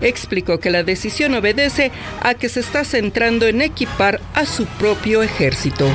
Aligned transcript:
Explicó 0.00 0.58
que 0.58 0.70
la 0.70 0.82
decisión 0.82 1.34
obedece 1.34 1.92
a 2.22 2.34
que 2.34 2.48
se 2.48 2.60
está 2.60 2.84
centrando 2.84 3.46
en 3.46 3.60
equipar 3.60 4.20
a 4.34 4.46
su 4.46 4.66
propio 4.66 5.22
ejército. 5.22 5.86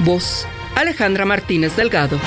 Voz 0.00 0.46
Alejandra 0.76 1.24
Martínez 1.24 1.74
Delgado. 1.74 2.18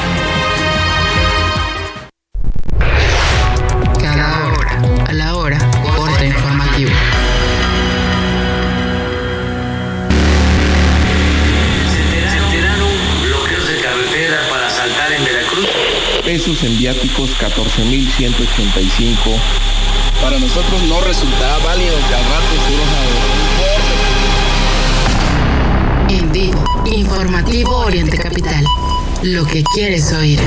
Viáticos 16.94 17.30
14.185. 17.38 19.18
Para 20.22 20.40
nosotros 20.40 20.82
no 20.84 21.00
resultaba 21.02 21.60
válido 21.60 21.96
que 22.08 22.16
al 22.16 22.24
rato 22.24 22.48
En 26.10 26.32
vivo, 26.32 26.64
informativo 26.86 27.78
Oriente 27.78 28.18
Capital. 28.18 28.66
Lo 29.22 29.46
que 29.46 29.64
quieres 29.76 30.12
oír. 30.14 30.40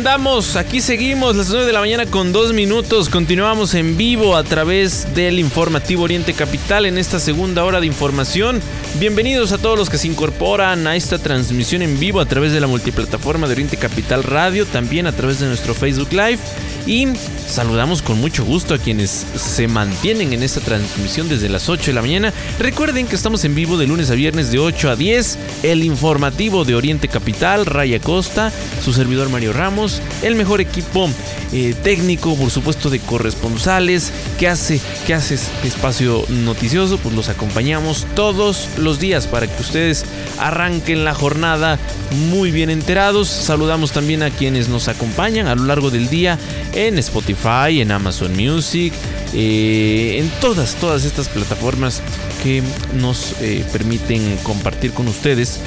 Andamos, 0.00 0.56
aquí 0.56 0.80
seguimos, 0.80 1.36
las 1.36 1.50
9 1.50 1.66
de 1.66 1.74
la 1.74 1.80
mañana 1.80 2.06
con 2.06 2.32
2 2.32 2.54
minutos. 2.54 3.10
Continuamos 3.10 3.74
en 3.74 3.98
vivo 3.98 4.34
a 4.34 4.42
través 4.42 5.14
del 5.14 5.38
informativo 5.38 6.04
Oriente 6.04 6.32
Capital 6.32 6.86
en 6.86 6.96
esta 6.96 7.20
segunda 7.20 7.64
hora 7.64 7.80
de 7.80 7.86
información. 7.86 8.62
Bienvenidos 8.98 9.52
a 9.52 9.58
todos 9.58 9.78
los 9.78 9.90
que 9.90 9.98
se 9.98 10.08
incorporan 10.08 10.86
a 10.86 10.96
esta 10.96 11.18
transmisión 11.18 11.82
en 11.82 12.00
vivo 12.00 12.20
a 12.20 12.24
través 12.24 12.54
de 12.54 12.60
la 12.60 12.66
multiplataforma 12.66 13.46
de 13.46 13.52
Oriente 13.52 13.76
Capital 13.76 14.22
Radio, 14.22 14.64
también 14.64 15.06
a 15.06 15.12
través 15.12 15.38
de 15.38 15.48
nuestro 15.48 15.74
Facebook 15.74 16.12
Live. 16.12 16.38
Y 16.86 17.08
saludamos 17.46 18.00
con 18.00 18.18
mucho 18.20 18.44
gusto 18.44 18.74
a 18.74 18.78
quienes 18.78 19.26
se 19.36 19.68
mantienen 19.68 20.32
en 20.32 20.42
esta 20.42 20.60
transmisión 20.60 21.28
desde 21.28 21.48
las 21.48 21.68
8 21.68 21.86
de 21.86 21.92
la 21.92 22.00
mañana. 22.00 22.32
Recuerden 22.58 23.06
que 23.06 23.16
estamos 23.16 23.44
en 23.44 23.54
vivo 23.54 23.76
de 23.76 23.86
lunes 23.86 24.10
a 24.10 24.14
viernes 24.14 24.50
de 24.50 24.58
8 24.58 24.90
a 24.90 24.96
10. 24.96 25.38
El 25.62 25.84
informativo 25.84 26.64
de 26.64 26.74
Oriente 26.74 27.08
Capital, 27.08 27.66
Raya 27.66 28.00
Costa, 28.00 28.50
su 28.82 28.92
servidor 28.92 29.28
Mario 29.28 29.52
Ramos, 29.52 29.89
el 30.22 30.34
mejor 30.34 30.60
equipo 30.60 31.08
eh, 31.52 31.74
técnico, 31.82 32.36
por 32.36 32.50
supuesto, 32.50 32.90
de 32.90 33.00
corresponsales 33.00 34.12
que 34.38 34.48
hace, 34.48 34.80
que 35.06 35.14
hace 35.14 35.34
este 35.34 35.68
espacio 35.68 36.24
noticioso. 36.28 36.98
Pues 36.98 37.14
los 37.14 37.28
acompañamos 37.28 38.06
todos 38.14 38.68
los 38.78 39.00
días 39.00 39.26
para 39.26 39.46
que 39.46 39.60
ustedes 39.60 40.04
arranquen 40.38 41.04
la 41.04 41.14
jornada 41.14 41.78
muy 42.30 42.50
bien 42.50 42.70
enterados. 42.70 43.28
Saludamos 43.28 43.92
también 43.92 44.22
a 44.22 44.30
quienes 44.30 44.68
nos 44.68 44.88
acompañan 44.88 45.46
a 45.46 45.54
lo 45.54 45.64
largo 45.64 45.90
del 45.90 46.08
día 46.08 46.38
en 46.74 46.98
Spotify, 46.98 47.80
en 47.80 47.90
Amazon 47.90 48.36
Music, 48.36 48.92
eh, 49.34 50.18
en 50.18 50.28
todas, 50.40 50.74
todas 50.76 51.04
estas 51.04 51.28
plataformas 51.28 52.02
que 52.42 52.62
nos 52.94 53.34
eh, 53.40 53.64
permiten 53.72 54.36
compartir 54.42 54.92
con 54.92 55.08
ustedes 55.08 55.60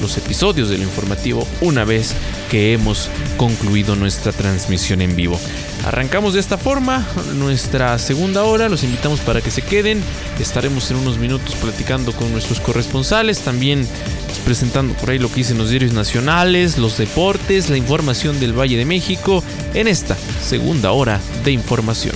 los 0.00 0.16
episodios 0.16 0.68
del 0.68 0.82
informativo 0.82 1.46
una 1.60 1.84
vez 1.84 2.14
que 2.50 2.72
hemos 2.72 3.08
concluido 3.36 3.96
nuestra 3.96 4.32
transmisión 4.32 5.00
en 5.00 5.16
vivo. 5.16 5.38
Arrancamos 5.84 6.34
de 6.34 6.40
esta 6.40 6.58
forma 6.58 7.06
nuestra 7.34 7.98
segunda 7.98 8.44
hora, 8.44 8.68
los 8.68 8.84
invitamos 8.84 9.20
para 9.20 9.40
que 9.40 9.50
se 9.50 9.62
queden, 9.62 10.02
estaremos 10.38 10.90
en 10.90 10.98
unos 10.98 11.18
minutos 11.18 11.54
platicando 11.54 12.12
con 12.12 12.30
nuestros 12.32 12.60
corresponsales, 12.60 13.40
también 13.40 13.86
presentando 14.44 14.94
por 14.94 15.10
ahí 15.10 15.18
lo 15.18 15.28
que 15.28 15.36
dicen 15.36 15.58
los 15.58 15.70
diarios 15.70 15.92
nacionales, 15.92 16.78
los 16.78 16.98
deportes, 16.98 17.70
la 17.70 17.76
información 17.76 18.40
del 18.40 18.58
Valle 18.58 18.76
de 18.76 18.84
México 18.84 19.42
en 19.74 19.88
esta 19.88 20.16
segunda 20.42 20.92
hora 20.92 21.20
de 21.44 21.52
información. 21.52 22.14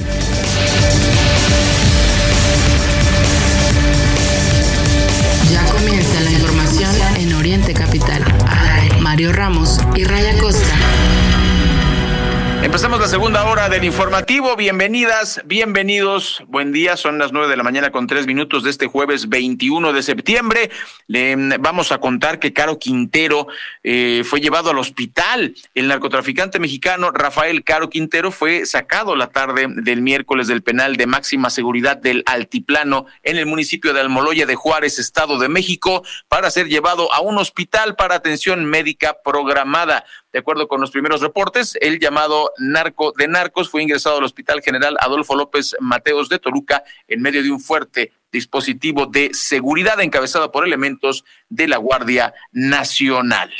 Empezamos 12.75 12.99
la 12.99 13.07
segunda 13.07 13.45
hora 13.45 13.69
del 13.69 13.85
informativo. 13.85 14.57
Bienvenidas, 14.57 15.41
bienvenidos. 15.45 16.43
Buen 16.49 16.73
día. 16.73 16.97
Son 16.97 17.19
las 17.19 17.31
nueve 17.31 17.47
de 17.47 17.57
la 17.57 17.62
mañana 17.62 17.93
con 17.93 18.09
tres 18.09 18.27
minutos 18.27 18.65
de 18.65 18.71
este 18.71 18.89
jueves 18.89 19.29
21 19.29 19.93
de 19.93 20.03
septiembre. 20.03 20.73
Le 21.07 21.37
mm, 21.37 21.53
vamos 21.61 21.93
a 21.93 21.99
contar 21.99 22.41
que 22.41 22.53
Caro 22.53 22.81
Quintero 22.81 23.47
eh, 23.84 24.25
fue 24.25 24.41
llevado 24.41 24.71
al 24.71 24.79
hospital. 24.79 25.55
El 25.73 25.87
narcotraficante 25.87 26.59
mexicano 26.59 27.13
Rafael 27.13 27.63
Caro 27.63 27.91
Quintero 27.91 28.33
fue 28.33 28.67
sacado 28.67 29.15
la 29.15 29.29
tarde 29.29 29.69
del 29.69 30.03
miércoles 30.03 30.49
del 30.49 30.65
penal 30.65 30.97
de 30.97 31.07
máxima 31.07 31.51
seguridad 31.51 31.97
del 31.97 32.25
Altiplano 32.27 33.07
en 33.23 33.37
el 33.37 33.47
municipio 33.47 33.93
de 33.93 34.01
Almoloya 34.01 34.47
de 34.47 34.57
Juárez, 34.57 34.99
Estado 34.99 35.39
de 35.39 35.49
México, 35.49 36.03
para 36.27 36.51
ser 36.51 36.67
llevado 36.67 37.13
a 37.15 37.21
un 37.21 37.39
hospital 37.39 37.95
para 37.95 38.17
atención 38.17 38.65
médica 38.65 39.19
programada. 39.23 40.05
De 40.34 40.41
acuerdo 40.41 40.67
con 40.67 40.81
los 40.81 40.91
primeros 40.91 41.21
reportes, 41.21 41.78
el 41.81 42.00
llamado 42.00 42.50
narco 42.59 43.12
de 43.17 43.28
narcos 43.28 43.71
fue 43.71 43.84
ingresado 43.84 44.19
al 44.19 44.25
Hospital 44.25 44.62
General 44.62 44.97
Adolfo 44.99 45.37
López 45.37 45.77
Mateos 45.78 46.28
de 46.28 46.41
Toluca 46.41 46.83
en 47.06 47.22
medio 47.22 47.41
de 47.41 47.53
un 47.53 47.61
fuerte 47.61 48.11
dispositivo 48.33 49.06
de 49.06 49.31
seguridad 49.33 50.00
encabezado 50.00 50.50
por 50.50 50.67
elementos 50.67 51.25
de 51.50 51.69
la 51.69 51.77
Guardia 51.77 52.34
Nacional. 52.50 53.53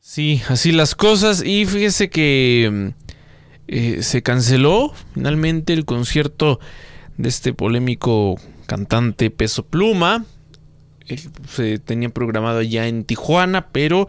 Sí, 0.00 0.42
así 0.48 0.72
las 0.72 0.96
cosas. 0.96 1.44
Y 1.44 1.64
fíjese 1.64 2.10
que 2.10 2.92
eh, 3.68 4.02
se 4.02 4.24
canceló 4.24 4.92
finalmente 5.14 5.74
el 5.74 5.84
concierto 5.84 6.58
de 7.18 7.28
este 7.28 7.52
polémico 7.54 8.34
cantante 8.66 9.30
Peso 9.30 9.64
Pluma. 9.64 10.24
Él 11.06 11.20
se 11.48 11.78
tenía 11.78 12.08
programado 12.08 12.62
ya 12.62 12.88
en 12.88 13.04
Tijuana, 13.04 13.68
pero 13.68 14.08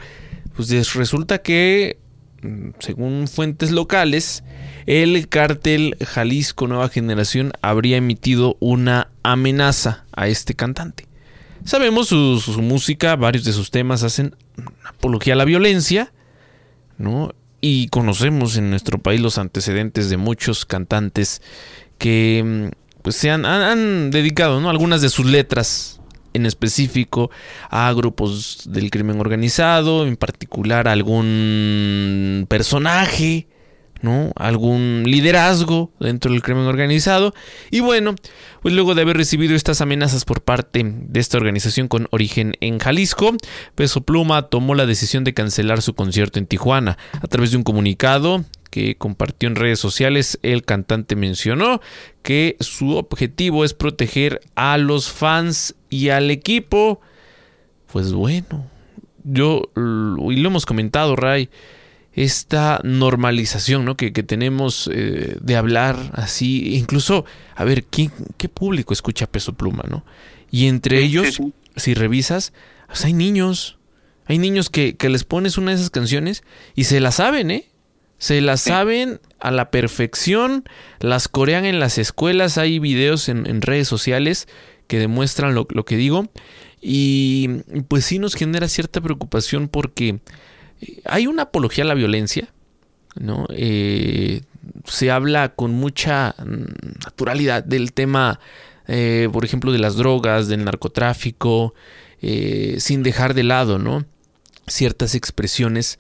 pues 0.56 0.94
resulta 0.94 1.40
que, 1.40 1.98
mm, 2.42 2.70
según 2.80 3.28
fuentes 3.28 3.72
locales, 3.72 4.44
el 4.86 5.28
cártel 5.30 5.98
Jalisco 6.06 6.68
Nueva 6.68 6.90
Generación 6.90 7.54
habría 7.62 7.98
emitido 7.98 8.58
una 8.60 9.10
amenaza 9.24 10.06
a 10.12 10.28
este 10.28 10.56
cantante. 10.56 11.08
Sabemos 11.64 12.08
su, 12.08 12.40
su 12.40 12.62
música, 12.62 13.16
varios 13.16 13.44
de 13.44 13.54
sus 13.54 13.70
temas 13.70 14.04
hacen 14.04 14.36
apología 14.86 15.34
a 15.34 15.38
la 15.38 15.46
violencia, 15.46 16.12
¿no? 16.98 17.34
Y 17.62 17.90
conocemos 17.90 18.56
en 18.58 18.70
nuestro 18.70 18.98
país 19.00 19.20
los 19.20 19.38
antecedentes 19.38 20.10
de 20.10 20.18
muchos 20.18 20.66
cantantes 20.66 21.42
que 21.98 22.72
mm, 22.72 23.02
pues 23.02 23.16
se 23.16 23.30
han, 23.30 23.46
han, 23.46 23.62
han 23.62 24.12
dedicado, 24.12 24.62
¿no? 24.62 24.70
Algunas 24.70 25.02
de 25.02 25.10
sus 25.10 25.26
letras 25.26 25.99
en 26.34 26.46
específico 26.46 27.32
a 27.70 27.92
grupos 27.94 28.64
del 28.66 28.92
crimen 28.92 29.20
organizado, 29.20 30.06
en 30.06 30.16
particular 30.16 30.88
a 30.88 30.92
algún 30.92 32.46
personaje, 32.50 33.48
¿no? 34.02 34.32
Algún 34.36 35.04
liderazgo 35.06 35.92
dentro 36.00 36.32
del 36.32 36.42
crimen 36.42 36.66
organizado. 36.66 37.34
Y 37.72 37.82
bueno, 37.82 38.16
pues 38.62 38.74
luego 38.74 38.96
de 38.96 39.02
haber 39.02 39.18
recibido 39.18 39.56
estas 39.56 39.82
amenazas 39.82 40.26
por 40.26 40.42
parte 40.42 40.84
de 40.84 41.20
esta 41.20 41.38
organización 41.38 41.88
con 41.88 42.08
origen 42.12 42.54
en 42.62 42.80
Jalisco, 42.80 43.36
Peso 43.76 44.02
Pluma 44.02 44.44
tomó 44.44 44.76
la 44.76 44.86
decisión 44.86 45.24
de 45.24 45.34
cancelar 45.34 45.82
su 45.82 45.96
concierto 45.96 46.40
en 46.40 46.48
Tijuana. 46.48 46.98
A 47.22 47.28
través 47.28 47.52
de 47.52 47.58
un 47.58 47.64
comunicado 47.64 48.46
que 48.70 48.96
compartió 48.96 49.48
en 49.48 49.56
redes 49.56 49.80
sociales, 49.80 50.40
el 50.44 50.64
cantante 50.64 51.16
mencionó 51.16 51.82
que 52.22 52.56
su 52.60 52.96
objetivo 52.96 53.66
es 53.66 53.74
proteger 53.74 54.42
a 54.56 54.78
los 54.78 55.12
fans 55.12 55.76
y 55.90 56.10
al 56.10 56.32
equipo. 56.32 57.02
Pues 57.92 58.14
bueno, 58.14 58.68
yo, 59.24 59.64
y 59.76 60.36
lo 60.36 60.50
hemos 60.50 60.66
comentado, 60.66 61.16
Ray, 61.16 61.50
esta 62.14 62.82
normalización 62.84 63.86
¿no? 63.86 63.96
que, 63.96 64.12
tenemos 64.12 64.90
eh, 64.94 65.38
de 65.40 65.56
hablar 65.56 66.12
así, 66.14 66.76
incluso, 66.76 67.26
a 67.56 67.64
ver, 67.64 67.86
¿qué, 67.86 68.10
¿qué, 68.38 68.50
público 68.50 68.94
escucha 68.94 69.28
Peso 69.28 69.54
Pluma? 69.54 69.84
¿no? 69.90 70.04
Y 70.52 70.68
entre 70.68 71.02
ellos, 71.02 71.40
si 71.76 71.94
revisas, 71.94 72.54
pues 72.88 73.06
hay 73.06 73.14
niños, 73.14 73.78
hay 74.26 74.38
niños 74.38 74.70
que, 74.70 74.96
que, 74.96 75.10
les 75.10 75.24
pones 75.24 75.58
una 75.58 75.72
de 75.72 75.78
esas 75.78 75.92
canciones 75.92 76.44
y 76.76 76.86
se 76.86 77.00
la 77.00 77.12
saben, 77.12 77.52
¿eh? 77.52 77.69
Se 78.20 78.42
las 78.42 78.62
saben 78.62 79.20
a 79.40 79.50
la 79.50 79.72
perfección, 79.72 80.66
las 81.00 81.30
corean 81.30 81.66
en 81.66 81.80
las 81.80 81.98
escuelas, 81.98 82.58
hay 82.58 82.78
videos 82.78 83.30
en, 83.30 83.62
redes 83.62 83.88
sociales 83.88 84.48
que 84.88 85.00
demuestran 85.00 85.56
lo, 85.56 85.66
lo, 85.70 85.86
que 85.86 85.96
digo. 85.96 86.28
Y 86.82 87.48
pues 87.88 88.06
sí 88.06 88.20
nos 88.20 88.36
genera 88.36 88.68
cierta 88.68 89.00
preocupación 89.02 89.70
porque 89.70 90.20
eh, 90.82 91.02
hay 91.06 91.28
una 91.28 91.44
apología 91.44 91.86
a 91.86 91.88
la 91.88 91.94
violencia, 91.94 92.50
¿no? 93.16 93.48
Eh, 93.52 94.42
se 94.86 95.12
habla 95.12 95.56
con 95.56 95.72
mucha 95.72 96.36
mm, 96.38 97.06
naturalidad 97.06 97.64
del 97.64 97.94
tema, 97.94 98.42
eh, 98.88 99.30
por 99.32 99.46
ejemplo, 99.46 99.72
de 99.72 99.80
las 99.80 99.96
drogas, 99.96 100.48
del 100.48 100.66
narcotráfico, 100.66 101.74
sin 102.22 103.02
dejar 103.02 103.34
de 103.34 103.44
lado, 103.44 103.80
¿no? 103.80 104.04
Ciertas 104.68 105.16
expresiones 105.16 106.00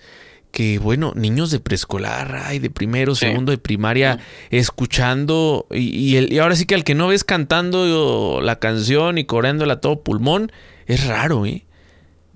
que 0.51 0.79
bueno, 0.79 1.13
niños 1.15 1.51
de 1.51 1.59
preescolar, 1.59 2.35
ay, 2.45 2.59
de 2.59 2.69
primero, 2.69 3.15
segundo 3.15 3.51
de 3.51 3.57
primaria, 3.57 4.19
escuchando, 4.49 5.67
y, 5.71 6.15
el, 6.17 6.33
y, 6.33 6.39
ahora 6.39 6.55
sí 6.55 6.65
que 6.65 6.75
al 6.75 6.83
que 6.83 6.95
no 6.95 7.07
ves 7.07 7.23
cantando 7.23 8.41
la 8.41 8.57
canción 8.57 9.17
y 9.17 9.25
coreándola 9.25 9.75
a 9.75 9.81
todo 9.81 10.01
pulmón, 10.01 10.51
es 10.85 11.05
raro, 11.05 11.45
¿eh? 11.45 11.65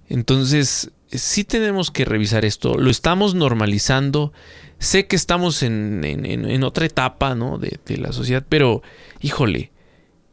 Entonces, 0.10 0.92
sí 1.10 1.44
tenemos 1.44 1.92
que 1.92 2.06
revisar 2.06 2.46
esto, 2.46 2.78
lo 2.78 2.90
estamos 2.90 3.36
normalizando, 3.36 4.32
sé 4.78 5.08
que 5.08 5.16
estamos 5.16 5.64
en, 5.64 6.04
en, 6.04 6.64
otra 6.64 6.86
etapa, 6.86 7.36
¿no? 7.36 7.58
De, 7.58 7.80
de, 7.86 7.98
la 7.98 8.12
sociedad, 8.12 8.46
pero, 8.48 8.84
híjole, 9.22 9.73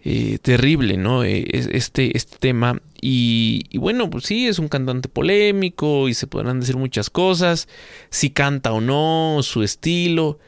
eh, 0.02 0.38
terrible, 0.41 0.97
¿no? 0.97 1.25
Eh, 1.25 1.47
este, 1.52 2.17
este 2.17 2.38
tema. 2.38 2.81
Y, 3.02 3.76
bueno, 3.79 4.08
pues 4.08 4.25
sí, 4.25 4.47
es 4.47 4.58
un 4.58 4.69
cantante 4.69 5.08
polémico 5.08 6.08
y 6.08 6.14
se 6.14 6.26
podrán 6.26 6.61
decir 6.61 6.76
muchas 6.76 7.11
cosas. 7.11 7.69
Si 8.08 8.31
canta 8.31 8.73
o 8.73 8.81
no, 8.81 9.41
su 9.43 9.62
estilo. 9.62 10.38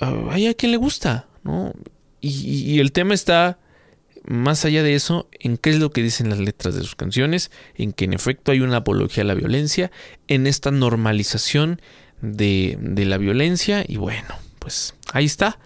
Ah, 0.00 0.28
hay 0.30 0.46
a 0.46 0.54
quien 0.54 0.72
le 0.72 0.78
gusta, 0.78 1.28
¿no? 1.44 1.72
Y, 2.20 2.78
el 2.80 2.92
tema 2.92 3.14
está, 3.14 3.58
más 4.26 4.66
allá 4.66 4.82
de 4.82 4.94
eso, 4.94 5.28
en 5.32 5.56
qué 5.56 5.70
es 5.70 5.78
lo 5.78 5.90
que 5.90 6.02
dicen 6.02 6.28
las 6.28 6.38
letras 6.38 6.74
de 6.74 6.82
sus 6.82 6.94
canciones, 6.94 7.50
en 7.76 7.92
que 7.92 8.04
en 8.04 8.12
efecto 8.12 8.52
hay 8.52 8.60
una 8.60 8.78
apología 8.78 9.22
a 9.22 9.26
la 9.26 9.34
violencia, 9.34 9.90
en 10.28 10.46
esta 10.46 10.70
normalización 10.70 11.80
de, 12.20 12.76
la 13.06 13.16
violencia. 13.16 13.82
Y 13.88 13.96
bueno, 13.96 14.34
pues 14.58 14.94
ahí 15.14 15.24
está. 15.24 15.58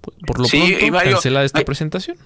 Por 0.00 0.38
lo 0.38 0.46
pronto, 0.46 1.02
cancelada 1.02 1.44
esta 1.44 1.64
presentación 1.64 2.16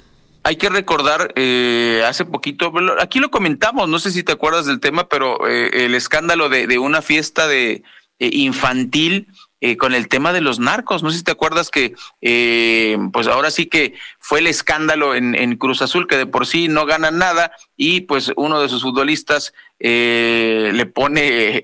hay 0.45 0.57
que 0.57 0.69
recordar, 0.69 1.33
eh, 1.37 2.03
hace 2.07 2.25
poquito, 2.25 2.73
aquí 3.01 3.21
lo 3.21 3.31
comentamos, 3.31 3.89
no 3.89 3.99
sé 3.99 4.11
si 4.11 4.23
te 4.23 4.33
acuerdas 4.33 4.67
del 4.67 4.81
tema, 4.81 5.09
pero 5.09 5.49
eh, 5.49 5.85
el 5.85 5.95
escándalo 5.95 6.49
de, 6.49 6.67
de, 6.67 6.79
una 6.79 7.03
fiesta 7.03 7.47
de 7.47 7.83
eh, 8.23 8.31
infantil 8.35 9.27
eh, 9.61 9.77
con 9.77 9.95
el 9.95 10.07
tema 10.07 10.33
de 10.33 10.41
los 10.41 10.61
narcos. 10.61 11.03
No 11.03 11.11
sé 11.11 11.19
si 11.19 11.25
te 11.25 11.33
acuerdas 11.33 11.71
que, 11.71 11.97
eh, 12.21 12.97
pues 13.13 13.27
ahora 13.27 13.51
sí 13.51 13.67
que 13.67 13.95
fue 14.21 14.39
el 14.39 14.47
escándalo 14.47 15.17
en, 15.17 15.35
en, 15.35 15.57
Cruz 15.57 15.83
Azul, 15.83 16.07
que 16.07 16.17
de 16.17 16.27
por 16.27 16.47
sí 16.47 16.69
no 16.69 16.87
ganan 16.87 17.19
nada, 17.19 17.51
y 17.77 18.03
pues 18.03 18.31
uno 18.37 18.61
de 18.61 18.69
sus 18.69 18.83
futbolistas 18.83 19.53
le 19.81 20.87
pone, 20.95 21.61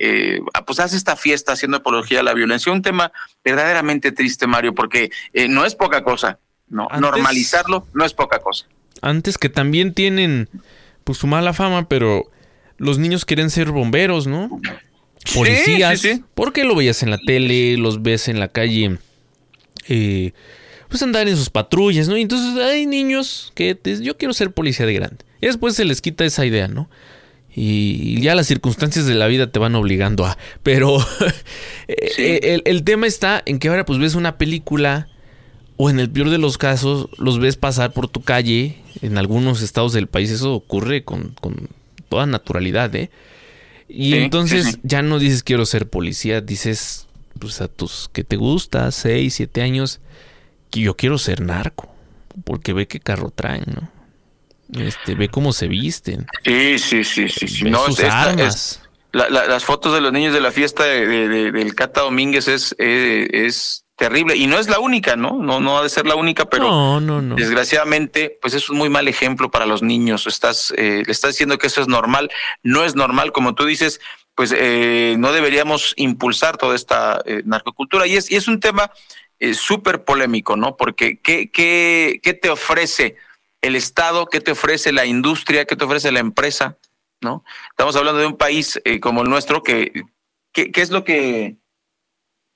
pues 0.67 0.81
hace 0.81 0.97
esta 0.97 1.15
fiesta 1.15 1.53
haciendo 1.53 1.77
apología 1.77 2.19
a 2.19 2.25
la 2.25 2.35
violencia. 2.35 2.73
Un 2.73 2.83
tema 2.83 3.13
verdaderamente 3.45 4.11
triste, 4.11 4.49
Mario, 4.49 4.75
porque 4.75 5.13
no 5.49 5.65
es 5.65 5.77
poca 5.77 6.03
cosa. 6.03 6.41
No, 6.71 6.89
normalizarlo 7.01 7.87
no 7.95 8.05
es 8.05 8.13
poca 8.13 8.39
cosa. 8.41 8.67
Antes 9.01 9.39
que 9.39 9.49
también 9.49 9.95
tienen 9.95 10.49
pues 11.05 11.19
su 11.19 11.27
mala 11.27 11.53
fama, 11.55 11.89
pero 11.89 12.31
los 12.77 12.99
niños 12.99 13.25
quieren 13.25 13.51
ser 13.51 13.71
bomberos, 13.71 14.27
¿no? 14.27 14.61
Policías. 15.35 16.01
Sí, 16.01 16.23
Porque 16.35 16.65
lo 16.65 16.75
veías 16.75 17.03
en 17.03 17.11
la 17.11 17.19
tele, 17.19 17.77
los 17.77 18.03
ves 18.03 18.29
en 18.29 18.41
la 18.41 18.49
calle, 18.49 18.99
eh, 19.89 20.33
pues 20.89 21.03
andar 21.03 21.29
en 21.29 21.37
sus 21.37 21.51
patrullas, 21.51 22.09
¿no? 22.09 22.17
Y 22.17 22.23
entonces 22.23 22.63
hay 22.63 22.87
niños 22.87 23.53
que 23.55 23.79
yo 24.01 24.17
quiero 24.17 24.35
ser 24.35 24.53
policía 24.53 24.87
de 24.87 24.95
grande. 24.95 25.25
Y 25.41 25.47
después 25.47 25.75
se 25.75 25.85
les 25.85 26.01
quita 26.01 26.25
esa 26.25 26.45
idea, 26.47 26.69
¿no? 26.69 26.89
Y 27.55 28.21
ya 28.21 28.35
las 28.35 28.47
circunstancias 28.47 29.07
de 29.07 29.15
la 29.15 29.27
vida 29.27 29.51
te 29.51 29.59
van 29.59 29.75
obligando 29.75 30.25
a. 30.27 30.39
Pero 30.63 30.99
eh, 31.89 32.41
el, 32.43 32.63
el, 32.65 32.85
tema 32.85 33.07
está 33.07 33.43
en 33.47 33.59
que 33.59 33.69
ahora 33.69 33.85
pues 33.85 33.99
ves 33.99 34.15
una 34.15 34.39
película 34.39 35.09
o 35.79 35.89
en 35.89 36.01
el 36.01 36.11
peor 36.11 36.29
de 36.29 36.39
los 36.39 36.59
casos 36.59 37.09
los 37.19 37.39
ves 37.39 37.57
pasar 37.57 37.93
por 37.93 38.09
tu 38.09 38.21
calle 38.21 38.83
en 39.01 39.17
algunos 39.17 39.63
estados 39.63 39.93
del 39.93 40.09
país. 40.09 40.31
Eso 40.31 40.53
ocurre 40.53 41.05
con, 41.05 41.37
toda 42.09 42.27
naturalidad, 42.27 42.95
¿eh? 42.97 43.11
Y 43.89 44.15
entonces 44.15 44.81
ya 44.83 45.01
no 45.01 45.19
dices 45.19 45.43
quiero 45.43 45.65
ser 45.65 45.89
policía, 45.89 46.43
dices 46.43 47.07
pues 47.39 47.61
a 47.61 47.69
tus 47.69 48.11
que 48.13 48.25
te 48.25 48.37
gusta, 48.37 48.91
6, 48.91 49.33
7 49.33 49.63
años, 49.63 50.01
que 50.71 50.81
yo 50.81 50.97
quiero 50.97 51.17
ser 51.17 51.41
narco, 51.41 51.89
porque 52.45 52.73
ve 52.73 52.89
qué 52.89 52.99
carro 52.99 53.31
traen, 53.31 53.65
¿no? 53.67 54.85
Este, 54.85 55.15
ve 55.15 55.29
cómo 55.29 55.53
se 55.53 55.69
visten. 55.69 56.27
Sí, 56.45 56.79
sí, 56.79 57.05
sí, 57.05 57.29
sí. 57.29 57.65
no, 57.65 57.87
sus 57.87 58.01
armas. 58.01 58.83
las 59.13 59.65
fotos 59.65 59.95
de 59.95 60.01
los 60.01 60.13
niños 60.13 60.35
de 60.35 60.41
la 60.41 60.51
fiesta 60.51 60.85
de, 60.85 61.29
del 61.53 61.75
Cata 61.75 62.03
Domínguez 62.03 62.49
es, 62.49 62.75
eh, 62.79 63.29
es 63.33 63.85
terrible 63.99 64.37
y 64.37 64.47
no 64.47 64.59
es 64.59 64.69
la 64.69 64.79
única, 64.79 65.17
¿no? 65.17 65.43
No 65.43 65.61
no 65.61 65.77
ha 65.77 65.83
de 65.83 65.89
ser 65.89 66.07
la 66.07 66.15
única, 66.15 66.49
pero 66.49 67.01
desgraciadamente 67.35 68.39
pues 68.41 68.55
es 68.55 68.71
un 68.71 68.79
muy 68.79 68.89
mal 68.89 69.09
ejemplo 69.09 69.51
para 69.51 69.67
los 69.67 69.83
niños. 69.83 70.27
Estás 70.27 70.73
eh, 70.79 71.03
le 71.05 71.13
estás 71.13 71.33
diciendo 71.33 71.59
que 71.59 71.67
eso 71.67 71.83
es 71.83 71.89
normal, 71.89 72.31
no 72.63 72.85
es 72.85 72.95
normal 72.95 73.33
como 73.33 73.57
tú 73.57 73.67
dices, 73.67 74.01
pues 74.37 74.55
eh, 74.57 75.17
no 75.19 75.33
deberíamos 75.33 75.95
impulsar 75.97 76.57
toda 76.57 76.77
esta 76.77 77.21
eh, 77.27 77.43
narcocultura 77.45 78.07
y 78.07 78.17
es 78.17 78.31
y 78.31 78.37
es 78.37 78.47
un 78.49 78.61
tema 78.61 78.91
súper 79.53 80.05
polémico, 80.05 80.57
¿no? 80.57 80.77
Porque 80.77 81.21
¿qué, 81.21 81.49
qué, 81.51 82.19
qué 82.23 82.35
te 82.35 82.51
ofrece 82.51 83.17
el 83.63 83.77
Estado, 83.77 84.27
qué 84.27 84.41
te 84.41 84.51
ofrece 84.53 84.91
la 84.91 85.07
industria, 85.07 85.65
qué 85.65 85.77
te 85.77 85.85
ofrece 85.85 86.11
la 86.11 86.19
empresa, 86.19 86.77
¿no? 87.21 87.45
Estamos 87.71 87.95
hablando 87.95 88.21
de 88.21 88.27
un 88.27 88.37
país 88.37 88.81
como 89.01 89.23
el 89.23 89.31
nuestro 89.31 89.63
que 89.63 90.05
¿qué, 90.53 90.73
qué 90.73 90.81
es 90.83 90.91
lo 90.91 91.05
que 91.05 91.57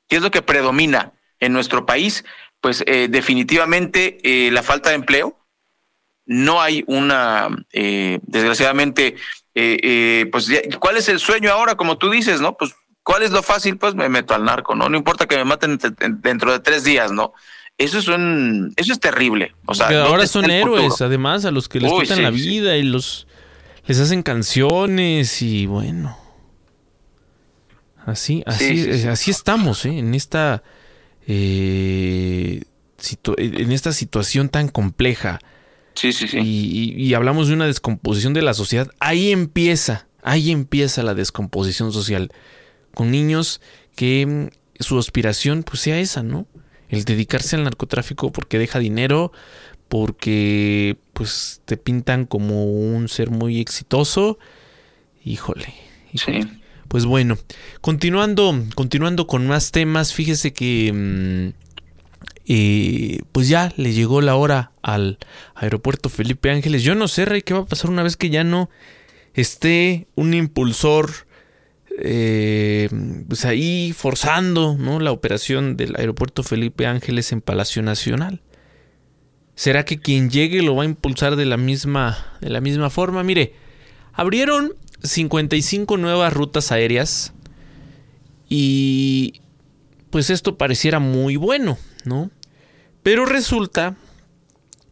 qué 0.09 0.17
es 0.17 0.23
lo 0.23 0.31
que 0.31 0.43
predomina 0.43 1.13
en 1.43 1.53
nuestro 1.53 1.85
país, 1.85 2.25
pues 2.61 2.85
eh, 2.87 3.09
definitivamente 3.11 4.19
eh, 4.23 4.51
la 4.53 4.63
falta 4.63 4.91
de 4.91 4.95
empleo. 4.95 5.39
No 6.25 6.63
hay 6.63 6.85
una, 6.87 7.49
eh, 7.73 8.21
desgraciadamente, 8.23 9.17
pues, 9.53 10.49
¿cuál 10.79 10.97
es 10.97 11.09
el 11.09 11.19
sueño 11.19 11.51
ahora? 11.51 11.75
Como 11.75 11.99
tú 11.99 12.11
dices, 12.11 12.41
¿no? 12.41 12.57
Pues, 12.57 12.75
¿cuál 13.03 13.25
es 13.25 13.33
lo 13.33 13.43
fácil? 13.43 13.77
Pues 13.77 13.97
me 13.97 14.09
meto 14.09 14.35
al 14.35 14.45
narco, 14.45 14.77
¿no? 14.77 14.89
No 14.89 14.97
importa 14.97 15.27
que 15.27 15.37
me 15.37 15.45
maten 15.45 15.81
dentro 16.23 16.53
de 16.53 16.61
tres 16.61 16.85
días, 16.85 17.11
¿no? 17.11 17.33
Eso 17.77 17.99
es 17.99 18.07
un, 18.07 18.73
eso 18.77 18.93
es 18.93 19.01
terrible. 19.01 19.57
O 19.67 19.75
sea, 19.75 20.05
ahora 20.05 20.29
son 20.29 20.49
héroes, 20.49 21.01
además, 21.01 21.45
a 21.45 21.51
los 21.51 21.69
que 21.69 21.81
les 21.81 21.93
quitan 21.93 22.23
la 22.23 22.31
vida 22.31 22.77
y 22.77 22.85
los 22.85 23.27
les 23.87 23.99
hacen 23.99 24.23
canciones 24.23 25.43
y 25.43 25.67
bueno. 25.67 26.17
Así, 28.07 28.45
así, 28.47 29.09
así 29.09 29.33
estamos, 29.33 29.85
¿eh? 29.87 29.99
En 29.99 30.15
esta 30.15 30.63
eh, 31.27 32.63
en 33.37 33.73
esta 33.73 33.93
situación 33.93 34.49
tan 34.49 34.69
compleja. 34.69 35.39
Sí, 35.95 36.13
sí, 36.13 36.29
sí. 36.29 36.39
Y, 36.39 37.15
hablamos 37.15 37.49
de 37.49 37.55
una 37.55 37.67
descomposición 37.67 38.33
de 38.33 38.43
la 38.43 38.55
sociedad. 38.55 38.91
Ahí 38.99 39.31
empieza, 39.31 40.07
ahí 40.23 40.51
empieza 40.51 41.03
la 41.03 41.15
descomposición 41.15 41.93
social. 41.93 42.33
Con 42.95 43.11
niños 43.11 43.61
que 43.95 44.27
mm, 44.27 44.83
su 44.83 44.99
aspiración 44.99 45.63
pues 45.63 45.81
sea 45.81 45.99
esa, 45.99 46.23
¿no? 46.23 46.47
El 46.89 47.05
dedicarse 47.05 47.57
al 47.57 47.65
narcotráfico 47.65 48.33
porque 48.33 48.59
deja 48.59 48.79
dinero, 48.79 49.33
porque 49.89 50.97
pues 51.13 51.61
te 51.65 51.77
pintan 51.77 52.27
como 52.27 52.67
un 52.67 53.09
ser 53.09 53.31
muy 53.31 53.61
exitoso. 53.61 54.39
Híjole. 55.25 55.75
híjole. 56.13 56.43
Sí. 56.43 56.62
Pues 56.93 57.07
bueno, 57.07 57.39
continuando, 57.81 58.55
continuando 58.75 59.27
con 59.27 59.47
más 59.47 59.71
temas, 59.71 60.13
fíjese 60.13 60.53
que 60.53 60.93
mm, 60.93 61.55
eh, 62.49 63.23
pues 63.33 63.49
ya 63.49 63.73
le 63.79 63.95
llegó 63.95 64.21
la 64.21 64.37
hora 64.37 64.73
al 64.83 65.17
aeropuerto 65.55 66.11
Felipe 66.11 66.51
Ángeles. 66.51 66.83
Yo 66.83 66.95
no 66.95 67.09
sé, 67.09 67.25
Rey, 67.25 67.41
qué 67.41 67.55
va 67.55 67.61
a 67.61 67.65
pasar 67.65 67.89
una 67.89 68.03
vez 68.03 68.19
que 68.19 68.29
ya 68.29 68.45
no 68.45 68.69
esté 69.33 70.07
un 70.17 70.35
impulsor 70.35 71.13
eh, 71.99 72.91
pues 73.27 73.47
ahí 73.47 73.95
forzando 73.97 74.77
¿no? 74.79 75.01
la 75.01 75.13
operación 75.13 75.79
del 75.79 75.97
aeropuerto 75.97 76.43
Felipe 76.43 76.85
Ángeles 76.85 77.33
en 77.33 77.41
Palacio 77.41 77.83
Nacional. 77.83 78.43
¿Será 79.55 79.87
que 79.87 79.99
quien 79.99 80.29
llegue 80.29 80.61
lo 80.61 80.77
va 80.77 80.83
a 80.83 80.85
impulsar 80.85 81.37
de 81.37 81.47
la 81.47 81.57
misma, 81.57 82.37
de 82.43 82.51
la 82.51 82.61
misma 82.61 82.91
forma? 82.91 83.23
Mire, 83.23 83.55
abrieron 84.13 84.75
55 85.03 85.97
nuevas 85.97 86.33
rutas 86.33 86.73
aéreas 86.73 87.33
y 88.49 89.41
pues 90.11 90.31
esto 90.31 90.59
pareciera 90.59 90.99
muy 90.99 91.37
bueno, 91.37 91.79
¿no? 92.05 92.31
Pero 93.03 93.25
resulta 93.25 93.97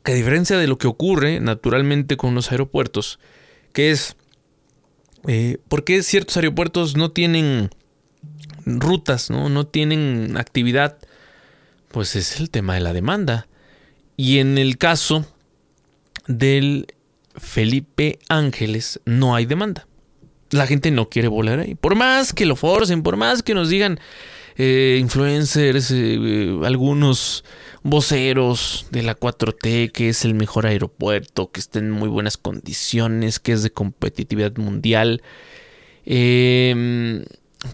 que 0.02 0.12
a 0.12 0.14
diferencia 0.14 0.57
de 0.57 0.67
lo 0.67 0.79
que 0.79 0.87
ocurre 0.87 1.40
naturalmente 1.40 2.17
con 2.17 2.35
los 2.35 2.50
aeropuertos, 2.50 3.19
que 3.73 3.90
es 3.90 4.17
eh, 5.29 5.59
por 5.69 5.85
qué 5.85 6.02
ciertos 6.02 6.37
aeropuertos 6.37 6.97
no 6.97 7.11
tienen 7.11 7.71
rutas, 8.64 9.31
¿no? 9.31 9.49
no 9.49 9.67
tienen 9.67 10.37
actividad, 10.37 10.99
pues 11.88 12.17
es 12.17 12.40
el 12.40 12.50
tema 12.50 12.75
de 12.75 12.81
la 12.81 12.93
demanda. 12.93 13.47
Y 14.17 14.38
en 14.38 14.59
el 14.59 14.79
caso 14.79 15.26
del 16.26 16.87
Felipe 17.37 18.19
Ángeles 18.29 19.00
no 19.05 19.35
hay 19.35 19.47
demanda. 19.47 19.87
La 20.50 20.66
gente 20.66 20.90
no 20.90 21.09
quiere 21.09 21.28
volar 21.28 21.61
ahí. 21.61 21.75
Por 21.75 21.95
más 21.95 22.33
que 22.33 22.47
lo 22.47 22.57
forcen, 22.57 23.02
por 23.02 23.16
más 23.16 23.42
que 23.42 23.54
nos 23.54 23.69
digan 23.69 24.00
eh, 24.57 24.99
influencers, 25.00 25.90
eh, 25.90 26.61
algunos 26.64 27.45
voceros 27.83 28.87
de 28.90 29.02
la 29.02 29.19
4T, 29.19 29.90
que 29.92 30.11
es 30.11 30.25
el 30.25 30.35
mejor 30.35 30.66
aeropuerto, 30.66 31.50
que 31.50 31.61
está 31.61 31.78
en 31.78 31.90
muy 31.90 32.09
buenas 32.09 32.37
condiciones, 32.37 33.38
que 33.38 33.52
es 33.52 33.62
de 33.62 33.71
competitividad 33.71 34.57
mundial. 34.57 35.23
Em, 36.04 37.25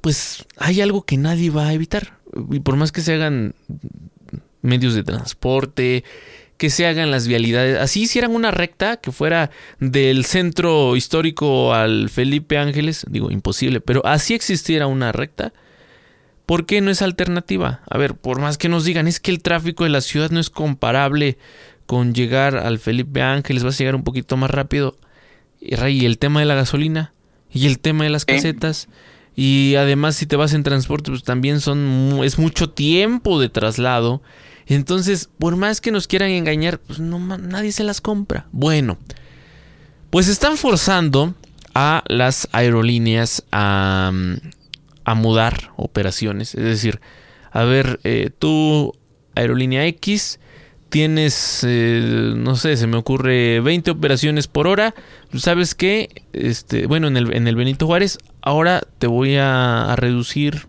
pues 0.01 0.45
hay 0.57 0.81
algo 0.81 1.03
que 1.03 1.17
nadie 1.17 1.51
va 1.51 1.69
a 1.69 1.73
evitar. 1.73 2.19
Y 2.51 2.61
por 2.61 2.77
más 2.77 2.93
que 2.93 3.01
se 3.01 3.15
hagan 3.15 3.55
medios 4.63 4.95
de 4.95 5.03
transporte, 5.03 6.05
que 6.57 6.71
se 6.71 6.87
hagan 6.87 7.11
las 7.11 7.29
vialidades, 7.29 7.79
así 7.79 8.03
hicieran 8.03 8.35
una 8.35 8.51
recta 8.51 8.97
que 8.97 9.13
fuera 9.13 9.51
del 9.79 10.25
centro 10.25 10.97
histórico 10.97 11.75
al 11.75 12.09
Felipe 12.09 12.59
Ángeles, 12.59 13.05
digo 13.09 13.31
imposible, 13.31 13.81
pero 13.81 14.05
así 14.07 14.35
existiera 14.35 14.87
una 14.87 15.13
recta, 15.13 15.53
¿Por 16.47 16.65
qué 16.65 16.81
no 16.81 16.93
es 16.93 17.03
alternativa? 17.03 17.81
A 17.91 17.99
ver, 17.99 18.15
por 18.15 18.41
más 18.41 18.57
que 18.57 18.69
nos 18.69 18.85
digan, 18.85 19.09
es 19.09 19.19
que 19.19 19.33
el 19.33 19.43
tráfico 19.43 19.83
de 19.83 19.91
la 19.91 20.01
ciudad 20.01 20.31
no 20.31 20.39
es 20.39 20.49
comparable 20.49 21.39
con 21.87 22.15
llegar 22.15 22.57
al 22.57 22.79
Felipe 22.79 23.21
Ángeles, 23.21 23.65
vas 23.65 23.75
a 23.75 23.79
llegar 23.79 23.97
un 23.97 24.05
poquito 24.05 24.37
más 24.37 24.51
rápido. 24.51 24.97
Y 25.61 26.05
el 26.07 26.19
tema 26.19 26.39
de 26.39 26.47
la 26.47 26.55
gasolina, 26.55 27.13
y 27.53 27.67
el 27.67 27.81
tema 27.81 28.05
de 28.05 28.11
las 28.11 28.25
casetas, 28.25 28.89
y 29.35 29.75
además 29.75 30.15
si 30.15 30.27
te 30.27 30.37
vas 30.37 30.55
en 30.55 30.63
transporte, 30.63 31.11
pues 31.11 31.25
también 31.25 31.61
son 31.61 32.21
es 32.23 32.39
mucho 32.39 32.71
tiempo 32.71 33.41
de 33.41 33.49
traslado. 33.49 34.23
Entonces, 34.67 35.29
por 35.39 35.57
más 35.57 35.81
que 35.81 35.93
nos 35.93 36.07
quieran 36.07 36.31
engañar, 36.31 36.79
pues 36.79 36.99
no, 36.99 37.19
nadie 37.39 37.73
se 37.73 37.85
las 37.85 38.01
compra. 38.01 38.47
Bueno, 38.53 38.99
pues 40.11 40.29
están 40.29 40.57
forzando 40.57 41.35
a 41.75 42.03
las 42.09 42.49
aerolíneas 42.53 43.45
a, 43.53 44.13
a 45.05 45.15
mudar 45.15 45.73
operaciones. 45.77 46.55
Es 46.55 46.65
decir, 46.65 47.01
a 47.53 47.65
ver, 47.65 48.01
eh, 48.05 48.31
tú, 48.39 48.93
aerolínea 49.35 49.87
X, 49.87 50.41
tienes, 50.89 51.65
eh, 51.67 52.33
no 52.37 52.57
sé, 52.57 52.77
se 52.77 52.87
me 52.87 52.97
ocurre 52.97 53.61
20 53.61 53.91
operaciones 53.93 54.47
por 54.49 54.67
hora. 54.67 54.95
¿Sabes 55.37 55.75
qué? 55.75 56.23
Este, 56.33 56.87
bueno, 56.87 57.09
en 57.09 57.17
el, 57.17 57.35
en 57.35 57.49
el 57.49 57.57
Benito 57.57 57.87
Juárez, 57.87 58.19
ahora 58.43 58.83
te 58.99 59.07
voy 59.07 59.37
a, 59.37 59.95
reducir 59.97 60.67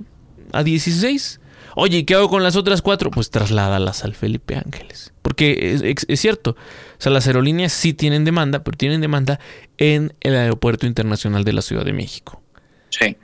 a 0.54 0.63
16. 0.63 1.39
Oye, 1.79 2.00
¿y 2.00 2.03
qué 2.05 2.15
hago 2.15 2.27
con 2.27 2.41
las 2.41 2.55
otras 2.55 2.81
cuatro? 2.81 3.12
Pues 3.12 3.29
trasládalas 3.29 4.03
al 4.03 4.15
Felipe 4.15 4.55
Ángeles. 4.55 5.13
Porque 5.22 5.75
es, 5.75 6.05
es, 6.07 6.19
cierto, 6.19 6.51
o 6.51 6.55
sea, 6.98 7.12
las 7.12 7.27
aerolíneas 7.27 7.72
sí 7.72 7.93
tienen 7.93 8.25
demanda, 8.25 8.63
pero 8.63 8.75
tienen 8.75 9.00
demanda 9.00 9.39
en 9.77 10.12
el 10.22 10.36
Aeropuerto 10.36 10.88
Internacional 10.88 11.43
de 11.43 11.53
la 11.53 11.62
Ciudad 11.62 11.86
de 11.86 11.93
México. 11.93 12.41
Sí. 12.89 13.15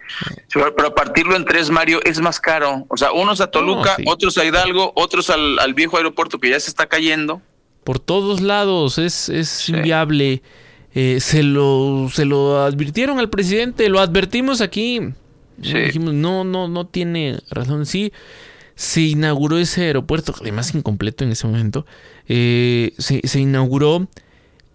Pero 0.53 0.93
partirlo 0.93 1.35
en 1.35 1.45
tres, 1.45 1.71
Mario, 1.71 1.99
es 2.03 2.19
más 2.19 2.39
caro. 2.39 2.85
O 2.89 2.97
sea, 2.97 3.11
unos 3.11 3.41
a 3.41 3.47
Toluca, 3.47 3.97
otros 4.05 4.37
a 4.37 4.45
Hidalgo, 4.45 4.93
otros 4.95 5.31
al, 5.31 5.73
viejo 5.73 5.97
aeropuerto 5.97 6.37
que 6.37 6.51
ya 6.51 6.59
se 6.59 6.69
está 6.69 6.85
cayendo. 6.85 7.41
Por 7.83 7.97
todos 7.97 8.39
lados, 8.39 8.99
es, 8.99 9.29
es 9.29 9.67
inviable. 9.67 10.43
Eh, 10.93 11.21
se, 11.21 11.41
lo, 11.41 12.07
se 12.13 12.25
lo 12.25 12.61
advirtieron 12.61 13.17
al 13.17 13.31
presidente, 13.31 13.89
lo 13.89 13.99
advertimos 13.99 14.61
aquí. 14.61 15.01
Dijimos, 15.57 16.13
no, 16.13 16.43
no, 16.43 16.67
no 16.67 16.87
tiene 16.87 17.39
razón. 17.49 17.85
Sí, 17.85 18.11
se 18.75 19.01
inauguró 19.01 19.57
ese 19.57 19.83
aeropuerto, 19.83 20.33
además 20.39 20.73
incompleto 20.73 21.23
en 21.23 21.31
ese 21.31 21.47
momento. 21.47 21.85
Eh, 22.27 22.93
se, 22.97 23.21
se 23.27 23.39
inauguró 23.39 24.07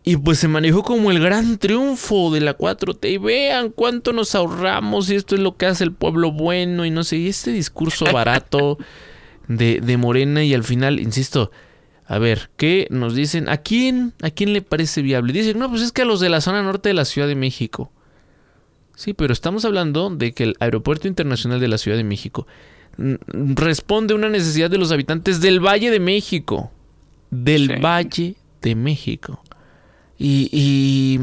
y 0.04 0.16
pues 0.16 0.38
se 0.38 0.48
manejó 0.48 0.82
como 0.82 1.10
el 1.10 1.20
gran 1.20 1.58
triunfo 1.58 2.30
de 2.30 2.40
la 2.40 2.56
4T. 2.56 3.10
Y 3.10 3.18
vean 3.18 3.70
cuánto 3.70 4.12
nos 4.12 4.34
ahorramos 4.34 5.10
y 5.10 5.16
esto 5.16 5.34
es 5.34 5.40
lo 5.40 5.56
que 5.56 5.66
hace 5.66 5.84
el 5.84 5.92
pueblo 5.92 6.32
bueno 6.32 6.86
y 6.86 6.90
no 6.90 7.04
sé. 7.04 7.16
Y 7.18 7.28
este 7.28 7.52
discurso 7.52 8.06
barato 8.12 8.78
de, 9.48 9.80
de 9.82 9.96
Morena 9.96 10.42
y 10.44 10.54
al 10.54 10.64
final, 10.64 11.00
insisto, 11.00 11.50
a 12.06 12.18
ver, 12.18 12.48
¿qué 12.56 12.86
nos 12.90 13.14
dicen? 13.14 13.50
¿A 13.50 13.58
quién, 13.58 14.14
¿A 14.22 14.30
quién 14.30 14.54
le 14.54 14.62
parece 14.62 15.02
viable? 15.02 15.34
Dicen, 15.34 15.58
no, 15.58 15.68
pues 15.68 15.82
es 15.82 15.92
que 15.92 16.02
a 16.02 16.06
los 16.06 16.20
de 16.20 16.30
la 16.30 16.40
zona 16.40 16.62
norte 16.62 16.88
de 16.88 16.94
la 16.94 17.04
Ciudad 17.04 17.28
de 17.28 17.34
México. 17.34 17.92
Sí, 18.98 19.14
pero 19.14 19.32
estamos 19.32 19.64
hablando 19.64 20.10
de 20.10 20.32
que 20.32 20.42
el 20.42 20.56
Aeropuerto 20.58 21.06
Internacional 21.06 21.60
de 21.60 21.68
la 21.68 21.78
Ciudad 21.78 21.96
de 21.96 22.02
México 22.02 22.48
responde 23.28 24.12
a 24.12 24.16
una 24.16 24.28
necesidad 24.28 24.70
de 24.70 24.76
los 24.76 24.90
habitantes 24.90 25.40
del 25.40 25.64
Valle 25.64 25.92
de 25.92 26.00
México. 26.00 26.72
Del 27.30 27.80
Valle 27.80 28.34
de 28.60 28.74
México. 28.74 29.40
Y, 30.18 31.20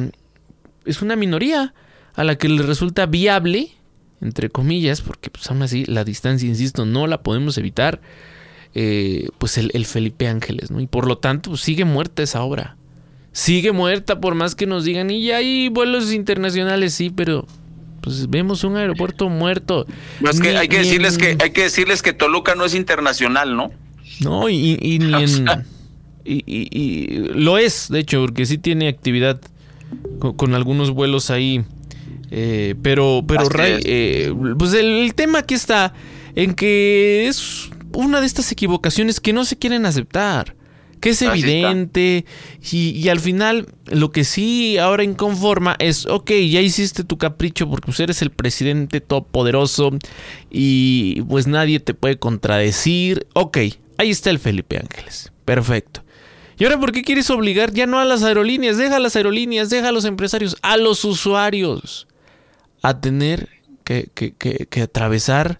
es 0.86 1.01
una 1.01 1.17
minoría 1.17 1.74
a 2.13 2.24
la 2.24 2.38
que 2.38 2.48
le 2.48 2.63
resulta 2.63 3.08
viable, 3.08 3.72
entre 4.22 4.50
comillas, 4.50 5.01
porque 5.01 5.29
pues 5.29 5.51
aún 5.51 5.62
así 5.62 5.84
la 5.84 6.05
distancia, 6.05 6.48
insisto, 6.48 6.86
no 6.86 7.08
la 7.08 7.24
podemos 7.24 7.58
evitar, 7.58 8.00
eh, 8.74 9.27
pues 9.38 9.58
el, 9.58 9.86
Felipe 9.86 10.29
Ángeles, 10.29 10.72
¿no? 10.72 10.79
Y 10.79 10.88
por 10.88 11.10
lo 11.10 11.17
tanto 11.17 11.50
pues, 11.50 11.62
sigue 11.62 11.84
muerta 11.84 12.24
esa 12.24 12.41
obra. 12.41 12.77
Sigue 13.34 13.74
muerta 13.74 14.22
por 14.22 14.34
más 14.34 14.55
que 14.55 14.65
nos 14.65 14.86
digan, 14.86 15.12
y 15.12 15.25
ya 15.25 15.36
hay 15.36 15.67
vuelos 15.67 16.13
internacionales, 16.13 16.94
sí, 16.94 17.10
pero 17.10 17.46
pues 18.05 18.29
vemos 18.29 18.63
un 18.63 18.77
aeropuerto 18.77 19.27
muerto. 19.27 19.85
que 20.41 20.55
hay 20.55 20.69
que 20.69 20.77
decirles 20.77 21.17
que 21.17 21.38
hay 21.41 21.50
que 21.50 21.63
decirles 21.63 22.01
que 22.01 22.13
Toluca 22.13 22.55
no 22.55 22.63
es 22.63 22.74
internacional, 22.74 23.57
¿no? 23.57 23.71
No, 24.21 24.47
y, 24.47 24.77
y 24.81 25.00
ni 25.00 25.13
en 25.24 25.65
y, 26.25 27.19
lo 27.33 27.57
es, 27.57 27.88
de 27.89 28.00
hecho, 28.00 28.21
porque 28.21 28.45
sí 28.45 28.57
tiene 28.57 28.88
actividad 28.88 29.39
con, 30.19 30.55
algunos 30.55 30.91
vuelos 30.91 31.29
ahí. 31.29 31.63
Eh, 32.31 32.75
pero, 32.81 33.24
pero, 33.27 33.47
Ray, 33.50 33.81
eh, 33.85 34.33
pues 34.57 34.74
el, 34.74 35.13
tema 35.15 35.39
aquí 35.39 35.53
está 35.53 35.93
en 36.35 36.55
que 36.55 37.27
es 37.27 37.69
una 37.93 38.19
de 38.19 38.25
estas 38.25 38.51
equivocaciones 38.51 39.19
que 39.19 39.33
no 39.33 39.45
se 39.45 39.57
quieren 39.57 39.85
aceptar. 39.85 40.55
Que 41.00 41.10
es 41.10 41.22
evidente. 41.22 42.25
Y, 42.72 43.08
al 43.10 43.20
final, 43.20 43.68
lo 43.86 44.12
que 44.12 44.24
sí 44.24 44.78
ahora 44.78 45.04
inconforma 45.04 45.75
es: 45.80 46.06
ok, 46.06 46.32
ya 46.50 46.62
hiciste 46.62 47.04
tu 47.04 47.18
capricho 47.18 47.70
porque 47.70 47.86
pues, 47.86 48.00
eres 48.00 48.22
el 48.22 48.32
presidente 48.32 49.02
todopoderoso 49.02 49.92
y 50.50 51.22
pues 51.24 51.48
nadie 51.48 51.80
te 51.80 51.94
puede 51.94 52.18
contradecir. 52.18 53.28
Ok, 53.34 53.58
ahí 53.98 54.10
está 54.10 54.30
el 54.30 54.40
Felipe 54.40 54.78
Ángeles. 54.78 55.32
Perfecto. 55.46 56.04
¿Y 56.58 56.64
ahora 56.64 56.80
por 56.80 56.92
qué 56.92 57.04
quieres 57.04 57.30
obligar 57.30 57.74
ya 57.74 57.86
no 57.86 58.00
a 58.00 58.06
las 58.06 58.24
aerolíneas? 58.24 58.78
Deja 58.78 58.96
a 58.96 59.00
las 59.00 59.16
aerolíneas, 59.16 59.70
deja 59.70 59.90
a 59.90 59.92
los 59.92 60.06
empresarios, 60.06 60.56
a 60.62 60.78
los 60.78 61.04
usuarios 61.04 62.08
a 62.86 63.02
tener 63.02 63.50
que, 63.84 64.12
que, 64.14 64.82
atravesar, 64.82 65.60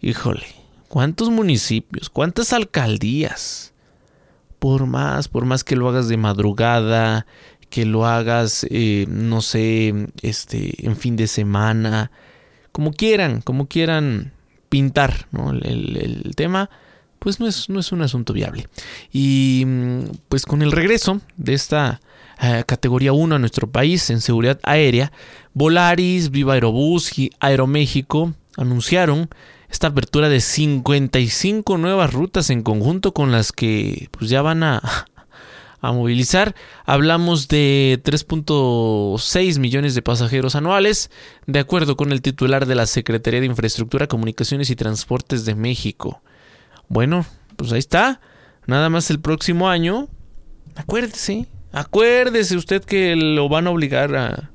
híjole, 0.00 0.46
¿cuántos 0.86 1.30
municipios? 1.30 2.10
¿Cuántas 2.10 2.52
alcaldías? 2.52 3.72
Por 4.58 4.86
más, 4.86 5.28
por 5.28 5.44
más 5.44 5.64
que 5.64 5.76
lo 5.76 5.88
hagas 5.88 6.08
de 6.08 6.16
madrugada, 6.16 7.26
que 7.70 7.84
lo 7.84 8.06
hagas, 8.06 8.66
eh, 8.70 9.06
no 9.08 9.40
sé, 9.40 10.08
este, 10.22 10.86
en 10.86 10.96
fin 10.96 11.16
de 11.16 11.26
semana, 11.26 12.10
como 12.72 12.92
quieran, 12.92 13.40
como 13.42 13.66
quieran 13.66 14.32
pintar 14.68 15.26
¿no? 15.32 15.50
el, 15.50 16.32
tema 16.36 16.70
pues 17.18 17.40
no 17.40 17.46
es, 17.46 17.68
no 17.68 17.80
es 17.80 17.90
un 17.90 18.02
asunto 18.02 18.32
viable. 18.32 18.68
Y 19.12 19.64
mm, 19.66 20.00
pues 20.28 20.46
con 20.46 20.62
el 20.62 20.72
regreso 20.72 21.20
de 21.36 21.54
esta 21.54 22.00
eh, 22.40 22.62
categoría 22.66 23.12
1 23.12 23.34
a 23.34 23.38
nuestro 23.38 23.68
país 23.68 24.08
en 24.10 24.20
seguridad 24.20 24.60
aérea, 24.62 25.10
Volaris, 25.54 26.30
Viva 26.30 26.54
Aerobús 26.54 27.18
y 27.18 27.30
Aeroméxico 27.40 28.34
anunciaron 28.56 29.28
esta 29.70 29.88
apertura 29.88 30.28
de 30.28 30.40
55 30.40 31.76
nuevas 31.78 32.12
rutas 32.12 32.50
en 32.50 32.62
conjunto 32.62 33.12
con 33.12 33.32
las 33.32 33.52
que 33.52 34.08
pues 34.10 34.30
ya 34.30 34.40
van 34.40 34.62
a, 34.62 34.80
a 35.80 35.92
movilizar. 35.92 36.54
Hablamos 36.86 37.48
de 37.48 38.00
3.6 38.02 39.58
millones 39.58 39.94
de 39.94 40.02
pasajeros 40.02 40.54
anuales, 40.54 41.10
de 41.46 41.58
acuerdo 41.58 41.96
con 41.96 42.12
el 42.12 42.22
titular 42.22 42.66
de 42.66 42.74
la 42.74 42.86
Secretaría 42.86 43.40
de 43.40 43.46
Infraestructura, 43.46 44.06
Comunicaciones 44.06 44.70
y 44.70 44.76
Transportes 44.76 45.44
de 45.44 45.54
México. 45.54 46.22
Bueno, 46.88 47.26
pues 47.56 47.72
ahí 47.72 47.78
está. 47.78 48.20
Nada 48.66 48.88
más 48.88 49.10
el 49.10 49.20
próximo 49.20 49.68
año. 49.68 50.08
Acuérdese, 50.76 51.46
acuérdese 51.72 52.56
usted 52.56 52.84
que 52.84 53.16
lo 53.16 53.48
van 53.48 53.66
a 53.66 53.70
obligar 53.70 54.14
a, 54.16 54.50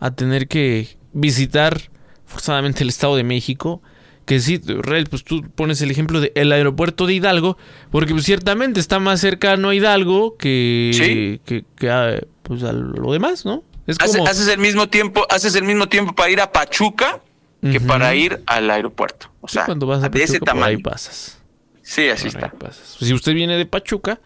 a 0.00 0.10
tener 0.12 0.48
que 0.48 0.96
visitar 1.12 1.90
forzadamente 2.24 2.82
el 2.82 2.88
Estado 2.88 3.16
de 3.16 3.24
México 3.24 3.82
que 4.26 4.40
sí, 4.40 4.60
Real, 4.66 5.06
pues 5.08 5.24
tú 5.24 5.42
pones 5.54 5.80
el 5.80 5.90
ejemplo 5.90 6.20
del 6.20 6.52
aeropuerto 6.52 7.06
de 7.06 7.14
Hidalgo, 7.14 7.56
porque 7.90 8.12
pues, 8.12 8.24
ciertamente 8.24 8.80
está 8.80 8.98
más 8.98 9.20
cercano 9.20 9.70
a 9.70 9.74
Hidalgo 9.74 10.36
que, 10.36 11.40
que, 11.44 11.90
a, 11.90 12.18
pues, 12.42 12.64
a 12.64 12.72
lo 12.72 13.12
demás, 13.12 13.44
¿no? 13.46 13.62
Es 13.86 13.98
como... 13.98 14.26
haces 14.26 14.48
el 14.48 14.58
mismo 14.58 14.88
tiempo, 14.88 15.24
haces 15.30 15.54
el 15.54 15.62
mismo 15.62 15.88
tiempo 15.88 16.12
para 16.12 16.28
ir 16.28 16.40
a 16.40 16.52
Pachuca 16.52 17.20
que 17.62 17.80
para 17.80 18.14
ir 18.14 18.42
al 18.46 18.70
aeropuerto. 18.70 19.30
O 19.40 19.48
sea, 19.48 19.64
cuando 19.64 19.86
vas 19.86 19.98
a 19.98 20.02
Pachuca, 20.02 20.18
de 20.18 20.24
ese 20.24 20.40
tamaño. 20.40 20.66
ahí 20.66 20.76
pasas. 20.76 21.40
Sí, 21.82 22.08
así 22.08 22.28
está. 22.28 22.52
Si 22.72 23.14
usted 23.14 23.32
viene 23.32 23.56
de 23.56 23.66
Pachuca, 23.66 24.20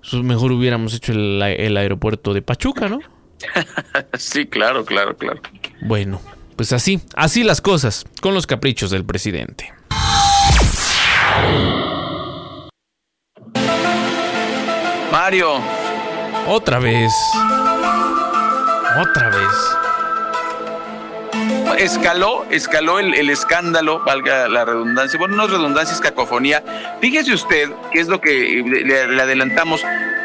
pues 0.00 0.22
mejor 0.22 0.52
hubiéramos 0.52 0.94
hecho 0.94 1.12
el, 1.12 1.40
el 1.42 1.76
aeropuerto 1.76 2.34
de 2.34 2.42
Pachuca, 2.42 2.88
¿no? 2.88 3.00
sí, 4.18 4.46
claro, 4.46 4.84
claro, 4.84 5.16
claro. 5.16 5.40
Bueno, 5.80 6.20
pues 6.56 6.72
así, 6.72 7.00
así 7.14 7.42
las 7.42 7.60
cosas, 7.60 8.04
con 8.20 8.34
los 8.34 8.46
caprichos 8.46 8.90
del 8.90 9.04
presidente. 9.04 9.72
Mario. 15.12 15.60
Otra 16.46 16.78
vez. 16.78 17.12
Otra 18.98 19.28
vez. 19.28 19.76
Escaló, 21.78 22.46
escaló 22.50 22.98
el, 22.98 23.28
escándalo, 23.28 24.02
valga 24.04 24.48
la 24.48 24.64
redundancia. 24.64 25.18
Bueno, 25.18 25.36
no 25.36 25.44
es 25.44 25.50
redundancia, 25.50 25.94
es 25.94 26.00
cacofonía. 26.00 26.64
Fíjese 27.00 27.34
usted, 27.34 27.70
qué 27.92 28.00
es 28.00 28.08
lo 28.08 28.20
que 28.20 28.62
le, 28.84 29.20
adelantamos. 29.20 29.82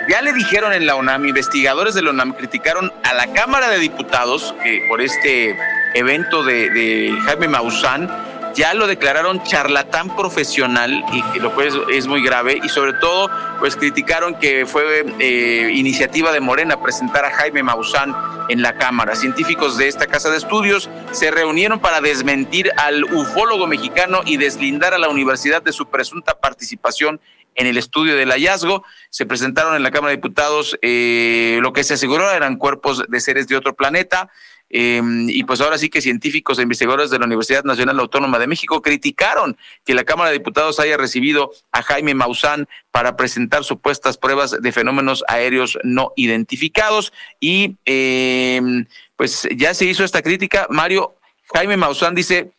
Ya 0.10 0.22
le 0.22 0.32
dijeron 0.34 0.72
en 0.72 0.86
la 0.86 0.96
UNAM, 0.96 1.26
investigadores 1.26 1.94
de 1.94 2.02
la 2.02 2.12
UNAM 2.12 2.32
criticaron 2.34 2.92
a 3.04 3.14
la 3.14 3.34
Cámara 3.34 3.70
de 3.70 3.80
Diputados 3.80 4.56
que 4.64 4.86
por 4.88 5.02
este 5.02 5.58
evento 5.94 6.44
de, 6.44 7.16
Jaime 7.26 7.48
Maussan, 7.48 8.10
ya 8.56 8.74
lo 8.74 8.88
declararon 8.88 9.44
charlatán 9.44 10.16
profesional 10.16 11.04
y 11.14 11.40
lo 11.40 11.54
cual 11.54 11.86
es, 11.92 12.08
muy 12.08 12.24
grave 12.24 12.60
y 12.64 12.70
sobre 12.70 12.94
todo 12.94 13.30
pues 13.60 13.76
criticaron 13.76 14.40
que 14.40 14.66
fue 14.66 15.06
eh, 15.20 15.72
iniciativa 15.76 16.32
de 16.32 16.40
Morena 16.40 16.82
presentar 16.82 17.24
a 17.24 17.32
Jaime 17.32 17.62
Maussan 17.62 18.16
en 18.50 18.64
la 18.64 18.76
Cámara. 18.76 19.16
Científicos 19.16 19.78
de 19.78 19.88
esta 19.88 20.08
casa 20.08 20.32
de 20.32 20.38
estudios 20.38 20.90
se 21.12 21.30
reunieron 21.30 21.80
para 21.80 22.02
desmentir 22.02 22.72
al 22.78 23.04
ufólogo 23.04 23.68
mexicano 23.68 24.22
y 24.26 24.38
deslindar 24.38 24.96
a 24.96 24.98
la 24.98 25.10
universidad 25.10 25.62
de 25.62 25.72
su 25.72 25.88
presunta 25.88 26.40
participación 26.40 27.22
en 27.58 27.68
el 27.68 27.78
estudio 27.78 28.16
del 28.16 28.32
hallazgo. 28.32 28.84
Se 29.10 29.26
presentaron 29.26 29.76
en 29.76 29.84
la 29.84 29.92
Cámara 29.92 30.12
de 30.12 30.18
Diputados 30.18 30.78
eh, 30.82 31.60
lo 31.62 31.74
que 31.74 31.84
se 31.84 31.96
aseguró 31.96 32.32
eran 32.32 32.56
cuerpos 32.56 33.04
de 33.08 33.20
seres 33.20 33.48
de 33.48 33.58
otro 33.58 33.76
planeta. 33.76 34.30
Em, 34.70 35.30
y 35.30 35.44
pues 35.44 35.62
ahora 35.62 35.78
sí 35.78 35.90
que 35.90 36.02
científicos 36.02 36.60
e 36.60 36.64
investigadores 36.64 37.10
de 37.10 37.20
la 37.20 37.26
Universidad 37.26 37.64
Nacional 37.64 38.00
Autónoma 38.00 38.38
de 38.38 38.48
México 38.48 38.82
criticaron 38.82 39.58
que 39.86 39.94
la 39.94 40.04
Cámara 40.04 40.30
de 40.30 40.38
Diputados 40.38 40.80
haya 40.80 40.98
recibido 40.98 41.52
a 41.72 41.82
Jaime 41.82 42.14
Maussan 42.14 42.68
para 42.92 43.16
presentar 43.16 43.64
supuestas 43.64 44.18
pruebas 44.18 44.62
de 44.62 44.72
fenómenos 44.72 45.24
aéreos 45.28 45.78
no 45.84 46.12
identificados. 46.16 47.14
Y 47.40 47.76
em, 47.86 48.86
pues 49.16 49.48
ya 49.56 49.74
se 49.74 49.86
hizo 49.86 50.04
esta 50.04 50.22
crítica. 50.22 50.68
Mario 50.70 51.16
Jaime 51.54 51.78
Maussan 51.78 52.16
dice, 52.16 52.52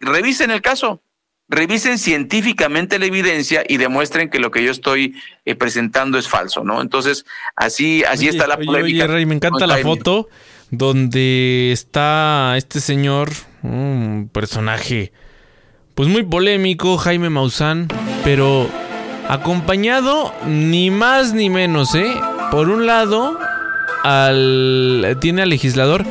revisen 0.00 0.50
el 0.50 0.62
caso, 0.62 1.00
revisen 1.48 1.98
científicamente 1.98 2.98
la 2.98 3.06
evidencia 3.06 3.64
y 3.66 3.78
demuestren 3.78 4.30
que 4.30 4.38
lo 4.38 4.50
que 4.50 4.62
yo 4.62 4.70
estoy 4.70 5.14
eh, 5.44 5.54
presentando 5.54 6.18
es 6.18 6.28
falso, 6.28 6.62
¿no? 6.62 6.82
Entonces, 6.82 7.24
así, 7.56 8.04
así 8.04 8.28
está 8.28 8.46
la 8.46 8.58
polémica. 8.58 9.08
me 9.08 9.34
encanta 9.34 9.66
la 9.66 9.78
foto 9.78 10.28
donde 10.70 11.72
está 11.72 12.54
este 12.56 12.80
señor, 12.80 13.30
un 13.62 14.28
personaje 14.32 15.12
pues 15.94 16.08
muy 16.08 16.22
polémico, 16.22 16.96
Jaime 16.96 17.28
Maussan, 17.28 17.88
pero 18.22 18.68
acompañado 19.28 20.32
ni 20.46 20.92
más 20.92 21.32
ni 21.32 21.50
menos, 21.50 21.92
¿eh? 21.96 22.14
Por 22.52 22.68
un 22.68 22.86
lado, 22.86 23.36
al, 24.04 25.16
tiene 25.20 25.42
al 25.42 25.48
legislador, 25.48 26.04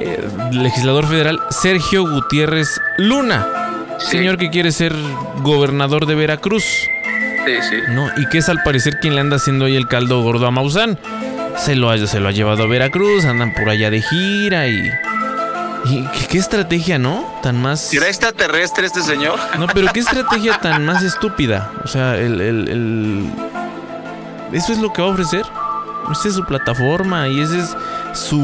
eh, 0.00 0.28
legislador 0.50 1.06
federal 1.06 1.38
Sergio 1.50 2.02
Gutiérrez 2.10 2.80
Luna, 2.98 3.46
señor 3.98 4.38
que 4.38 4.50
quiere 4.50 4.72
ser 4.72 4.94
gobernador 5.42 6.06
de 6.06 6.14
Veracruz. 6.14 6.64
Sí, 7.44 7.52
sí. 7.68 7.76
¿no? 7.90 8.08
Y 8.16 8.26
que 8.28 8.38
es 8.38 8.48
al 8.48 8.62
parecer 8.62 8.98
quien 9.00 9.14
le 9.14 9.20
anda 9.20 9.36
haciendo 9.36 9.66
ahí 9.66 9.76
el 9.76 9.86
caldo 9.86 10.22
gordo 10.22 10.46
a 10.46 10.50
Maussan 10.50 10.98
se 11.58 11.74
lo, 11.74 12.06
se 12.06 12.20
lo 12.20 12.28
ha 12.28 12.32
llevado 12.32 12.64
a 12.64 12.66
Veracruz, 12.66 13.24
andan 13.24 13.52
por 13.54 13.68
allá 13.68 13.90
de 13.90 14.02
gira 14.02 14.68
y... 14.68 14.90
¿Y 15.86 16.02
qué, 16.30 16.38
estrategia, 16.38 16.98
no? 16.98 17.26
Tan 17.42 17.60
más... 17.60 17.80
¿Será 17.80 18.08
extraterrestre 18.08 18.86
este 18.86 19.02
señor? 19.02 19.38
No, 19.58 19.66
pero 19.66 19.88
qué 19.92 20.00
estrategia 20.00 20.58
tan 20.58 20.86
más 20.86 21.02
estúpida. 21.02 21.70
O 21.84 21.88
sea, 21.88 22.16
el, 22.16 22.40
el, 22.40 23.30
Eso 24.52 24.72
es 24.72 24.78
lo 24.78 24.94
que 24.94 25.02
va 25.02 25.08
a 25.08 25.10
ofrecer. 25.10 25.44
Esa 26.10 26.28
es 26.28 26.34
su 26.34 26.44
plataforma 26.46 27.28
y 27.28 27.38
ese 27.40 27.58
es 27.58 27.76
su 28.14 28.38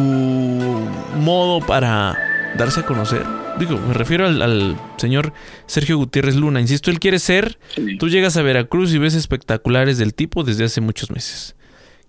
modo 1.17 1.65
para 1.67 2.15
darse 2.57 2.81
a 2.81 2.83
conocer. 2.85 3.25
Digo, 3.59 3.79
me 3.79 3.95
refiero 3.95 4.27
al, 4.27 4.79
señor 4.97 5.33
Sergio 5.67 5.97
Gutiérrez 5.99 6.37
Luna. 6.37 6.61
Insisto, 6.61 6.91
él 6.91 7.01
quiere 7.01 7.19
ser. 7.19 7.59
Tú 7.99 8.09
llegas 8.09 8.37
a 8.37 8.43
Veracruz 8.43 8.93
y 8.93 8.99
ves 8.99 9.15
espectaculares 9.15 9.99
del 9.99 10.15
tipo 10.15 10.45
desde 10.45 10.65
hace 10.65 10.81
muchos 10.81 11.11
meses 11.11 11.55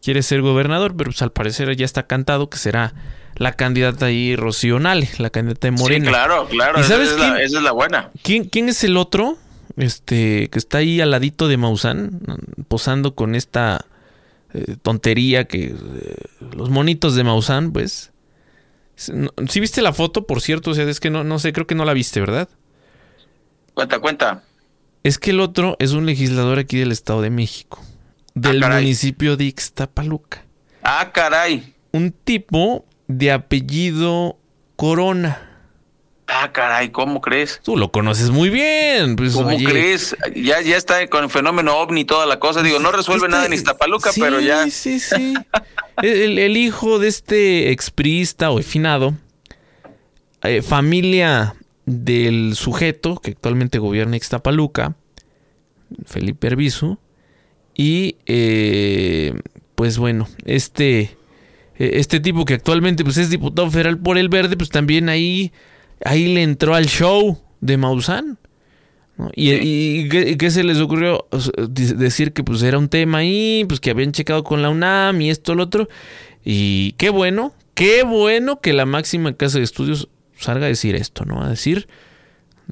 quiere 0.02 0.24
ser 0.24 0.42
gobernador, 0.42 0.96
pero 0.96 1.12
pues 1.12 1.22
al 1.22 1.32
parecer 1.32 1.76
ya 1.76 1.86
está 1.86 2.08
cantado 2.08 2.50
que 2.50 2.58
será 2.58 2.94
la 3.36 3.54
candidata 3.54 4.08
ahí 4.08 4.36
Rocío 4.36 4.80
la 4.80 5.30
candidata 5.30 5.68
de 5.68 5.72
Morena. 5.72 6.06
Sí, 6.06 6.12
claro, 6.12 6.48
claro, 6.50 6.84
sabes 6.84 7.12
esa, 7.12 7.42
es 7.42 7.52
la, 7.54 7.72
buena. 7.72 8.12
¿quién, 8.24 8.46
¿Quién 8.46 8.70
es 8.70 8.84
el 8.84 8.98
otro? 8.98 9.38
Este, 9.78 10.50
que 10.50 10.60
está 10.60 10.80
ahí 10.80 11.00
al 11.00 11.12
ladito 11.12 11.48
de 11.48 11.58
Maussan, 11.58 12.20
posando 12.68 13.16
con 13.16 13.36
esta 13.36 13.86
eh, 14.54 14.76
tontería 14.82 15.46
que 15.46 15.68
eh, 15.68 15.76
los 16.56 16.70
monitos 16.70 17.16
de 17.16 17.24
Maussan, 17.24 17.72
pues. 17.72 18.11
Si 19.48 19.60
viste 19.60 19.82
la 19.82 19.94
foto, 19.94 20.28
por 20.28 20.42
cierto, 20.42 20.72
o 20.72 20.74
sea, 20.74 20.84
es 20.86 21.00
que 21.00 21.10
no, 21.10 21.24
no 21.24 21.40
sé, 21.40 21.54
creo 21.54 21.68
que 21.68 21.76
no 21.76 21.86
la 21.86 21.94
viste, 21.94 22.20
¿verdad? 22.20 22.50
Cuenta, 23.74 24.00
cuenta. 24.00 24.44
Es 25.04 25.18
que 25.18 25.32
el 25.32 25.40
otro 25.40 25.76
es 25.80 25.94
un 25.94 26.06
legislador 26.06 26.60
aquí 26.60 26.78
del 26.78 26.92
Estado 26.92 27.22
de 27.22 27.30
México 27.30 27.82
del 28.34 28.64
ah, 28.64 28.70
municipio 28.70 29.38
de 29.38 29.46
Ixtapaluca. 29.46 30.46
Ah, 30.84 31.12
caray. 31.12 31.74
Un 31.92 32.12
tipo 32.12 32.86
de 33.08 33.32
apellido 33.32 34.38
Corona. 34.76 35.48
Ah, 36.28 36.52
caray, 36.54 36.92
¿cómo 36.92 37.20
crees? 37.20 37.60
Tú 37.62 37.76
lo 37.76 37.92
conoces 37.92 38.30
muy 38.30 38.50
bien. 38.50 39.18
Pues, 39.18 39.34
¿Cómo 39.34 39.58
crees? 39.58 40.16
Ya, 40.34 40.62
ya 40.62 40.78
está 40.78 41.06
con 41.08 41.26
el 41.26 41.30
fenómeno 41.30 41.78
ovni 41.78 42.02
y 42.02 42.06
toda 42.06 42.26
la 42.26 42.40
cosa. 42.40 42.64
Digo, 42.64 42.80
no 42.80 42.92
resuelve 42.92 43.28
nada 43.28 43.46
en 43.46 43.54
Iztapaluca, 43.54 44.12
pero 44.18 44.40
ya. 44.40 44.64
Sí, 44.66 44.72
sí, 44.72 45.00
sí. 45.00 45.34
el, 46.02 46.58
hijo 46.58 47.00
de 47.00 47.08
este 47.08 47.72
exprista 47.72 48.52
o 48.52 48.62
finado, 48.62 49.16
eh, 50.44 50.62
familia 50.62 51.56
del 51.86 52.56
sujeto 52.56 53.16
que 53.18 53.32
actualmente 53.32 53.80
gobierna 53.80 54.18
Ixtapaluca, 54.18 54.96
Felipe 56.06 56.48
Herbizu, 56.48 56.98
y 57.76 58.18
eh, 58.26 59.34
pues 59.76 59.98
bueno, 59.98 60.28
este, 60.46 61.18
e, 61.78 62.00
este 62.00 62.20
tipo 62.20 62.46
que 62.46 62.56
actualmente 62.56 63.04
pues, 63.04 63.18
es 63.18 63.30
diputado 63.30 63.70
federal 63.72 63.98
por 63.98 64.18
el 64.18 64.30
verde, 64.30 64.58
pues 64.58 64.70
también 64.70 65.10
ahí, 65.10 65.52
ahí 66.04 66.34
le 66.34 66.44
entró 66.44 66.76
al 66.76 66.86
show 66.86 67.42
de 67.60 67.78
Maussan. 67.78 68.38
Y, 69.36 70.10
¿qué, 70.10 70.52
se 70.52 70.64
les 70.64 70.80
ocurrió? 70.80 71.28
Decir 71.70 72.34
que 72.34 72.44
pues 72.44 72.64
era 72.64 72.78
un 72.78 72.90
tema 72.90 73.20
ahí, 73.20 73.66
pues 73.68 73.80
que 73.80 73.92
habían 73.92 74.12
checado 74.14 74.44
con 74.44 74.62
la 74.62 74.70
UNAM 74.70 75.22
y 75.22 75.30
esto, 75.30 75.54
lo 75.54 75.64
otro. 75.64 75.90
Y 76.44 76.94
qué 76.94 77.10
bueno, 77.10 77.54
qué 77.76 78.04
bueno 78.04 78.62
que 78.62 78.74
la 78.74 78.86
máxima 78.86 79.34
casa 79.34 79.60
de 79.60 79.64
estudios 79.64 80.10
salga 80.38 80.66
a 80.66 80.70
decir 80.70 80.96
esto, 80.96 81.26
¿no? 81.26 81.44
A 81.44 81.50
decir, 81.50 81.88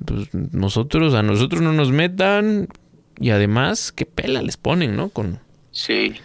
pues 0.05 0.29
nosotros, 0.33 1.13
a 1.13 1.21
nosotros 1.21 1.61
no 1.61 1.73
nos 1.73 1.91
metan, 1.91 2.67
y 3.19 3.31
además, 3.31 3.91
qué 3.91 4.05
pela 4.05 4.41
les 4.41 4.57
ponen, 4.57 4.95
¿no? 4.95 5.09
Con. 5.09 5.39
Sí. 5.71 6.15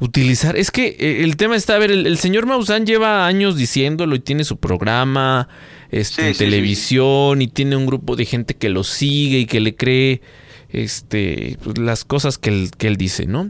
Utilizar. 0.00 0.56
Es 0.56 0.70
que 0.70 0.96
eh, 0.98 1.24
el 1.24 1.36
tema 1.36 1.56
está, 1.56 1.74
a 1.74 1.78
ver, 1.78 1.90
el, 1.90 2.18
señor 2.18 2.46
Maussan 2.46 2.86
lleva 2.86 3.26
años 3.26 3.56
diciéndolo 3.56 4.14
y 4.14 4.20
tiene 4.20 4.44
su 4.44 4.56
programa 4.58 5.48
este, 5.90 6.28
en 6.28 6.34
televisión 6.36 7.42
y 7.42 7.48
tiene 7.48 7.76
un 7.76 7.86
grupo 7.86 8.16
de 8.16 8.24
gente 8.24 8.54
que 8.54 8.68
lo 8.68 8.84
sigue 8.84 9.40
y 9.40 9.46
que 9.46 9.60
le 9.60 9.74
cree 9.74 10.22
este, 10.70 11.58
pues, 11.62 11.78
las 11.78 12.04
cosas 12.04 12.38
que 12.38 12.50
él, 12.50 12.70
que 12.76 12.88
él 12.88 12.96
dice, 12.96 13.26
¿no? 13.26 13.48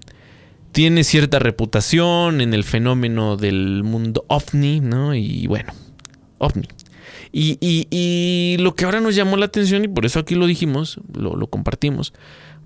tiene 0.73 1.05
cierta 1.05 1.39
reputación 1.39 2.41
en 2.41 2.55
el 2.55 2.65
fenómeno 2.65 3.37
del 3.37 3.83
mundo 3.85 4.25
ovni, 4.29 4.81
¿no? 4.81 5.15
Y 5.15 5.47
bueno, 5.47 5.73
ovni. 6.39 6.69
Y, 7.33 7.59
y, 7.91 8.57
lo 8.59 8.75
que 8.75 8.85
ahora 8.85 9.01
nos 9.01 9.15
llamó 9.15 9.37
la 9.37 9.47
atención, 9.47 9.85
y 9.85 9.89
por 9.89 10.07
eso 10.07 10.21
aquí 10.21 10.35
lo 10.35 10.47
dijimos, 10.47 11.01
lo, 11.13 11.37
lo, 11.37 11.49
compartimos, 11.49 12.15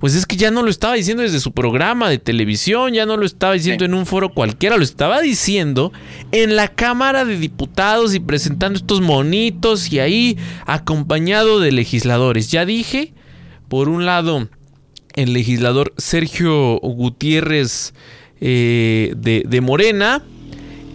pues 0.03 0.17
es 0.17 0.27
que 0.27 0.35
ya 0.35 0.51
no 0.51 0.65
lo 0.65 0.69
estaba 0.69 0.95
diciendo 0.95 1.23
desde 1.23 1.39
su 1.39 1.53
programa 1.53 2.11
de 2.11 2.19
televisión, 2.19 2.93
ya 2.93 3.07
no 3.07 3.17
lo 3.17 3.25
estaba 3.25 3.53
diciendo 3.53 3.85
en 3.85 3.95
un 3.95 4.05
foro 4.05 4.31
cualquiera, 4.31 4.77
lo 4.77 4.83
estaba 4.83 5.21
diciendo 5.21 5.93
en 6.33 6.57
la 6.57 6.67
Cámara 6.67 7.25
de 7.25 7.39
Diputados 7.39 8.13
y 8.13 8.19
presentando 8.19 8.77
estos 8.77 9.01
monitos 9.01 9.93
y 9.93 10.01
ahí 10.01 10.37
acompañado 10.67 11.61
de 11.61 11.71
legisladores. 11.71 12.51
Ya 12.51 12.67
dije, 12.67 13.13
por 13.69 13.89
un 13.89 14.05
lado, 14.05 14.49
el 15.15 15.35
legislador 15.35 15.95
Sergio 15.99 16.81
Gutiérrez 16.81 17.95
eh, 18.41 19.15
de, 19.17 19.45
de 19.47 19.61
Morena, 19.61 20.25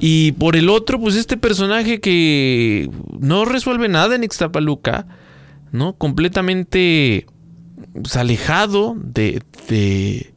y 0.01 0.33
por 0.33 0.57
el 0.57 0.67
otro, 0.67 0.99
pues 0.99 1.15
este 1.15 1.37
personaje 1.37 2.01
que 2.01 2.89
no 3.21 3.45
resuelve 3.45 3.87
nada 3.87 4.15
en 4.15 4.25
Ixtapaluca, 4.25 5.07
¿no? 5.71 5.93
Completamente 5.93 7.25
pues, 8.01 8.15
alejado 8.15 8.95
de, 8.97 9.41
de, 9.69 10.33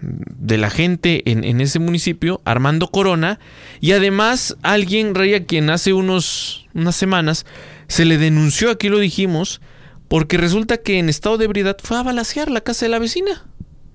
de, 0.00 0.58
la 0.58 0.70
gente 0.70 1.30
en, 1.30 1.44
en, 1.44 1.60
ese 1.60 1.78
municipio, 1.78 2.40
Armando 2.44 2.88
Corona, 2.88 3.38
y 3.80 3.92
además 3.92 4.56
alguien, 4.62 5.14
Rey, 5.14 5.34
a 5.34 5.44
quien 5.44 5.70
hace 5.70 5.92
unos, 5.92 6.66
unas 6.74 6.96
semanas 6.96 7.46
se 7.88 8.04
le 8.04 8.18
denunció, 8.18 8.70
aquí 8.70 8.88
lo 8.88 8.98
dijimos, 8.98 9.60
porque 10.08 10.36
resulta 10.36 10.78
que 10.78 10.98
en 10.98 11.08
estado 11.08 11.38
de 11.38 11.46
ebriedad 11.46 11.76
fue 11.82 11.98
a 11.98 12.02
balasear 12.02 12.50
la 12.50 12.60
casa 12.60 12.86
de 12.86 12.90
la 12.90 12.98
vecina. 12.98 13.44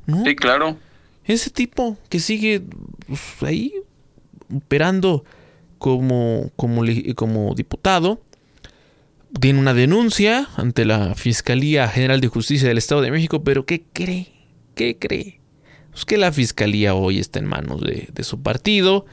¿no? 0.06 0.24
Sí, 0.24 0.36
claro. 0.36 0.78
Ese 1.26 1.50
tipo 1.50 1.98
que 2.10 2.20
sigue 2.20 2.64
pues, 3.08 3.22
ahí 3.42 3.74
operando 4.54 5.24
como, 5.78 6.52
como, 6.56 6.84
como 7.16 7.56
diputado, 7.56 8.22
tiene 9.40 9.60
una 9.60 9.74
denuncia 9.74 10.50
ante 10.56 10.86
la 10.86 11.16
Fiscalía 11.16 11.88
General 11.88 12.22
de 12.22 12.28
Justicia 12.28 12.68
del 12.68 12.78
Estado 12.78 13.02
de 13.02 13.12
México, 13.12 13.44
pero 13.44 13.66
¿qué 13.66 13.84
cree? 13.94 14.32
¿Qué 14.76 14.98
cree? 14.98 15.40
Pues 15.92 16.06
que 16.06 16.18
la 16.18 16.32
Fiscalía 16.32 16.94
hoy 16.94 17.20
está 17.20 17.40
en 17.40 17.46
manos 17.46 17.82
de, 17.82 18.10
de 18.14 18.24
su 18.24 18.42
partido. 18.42 19.06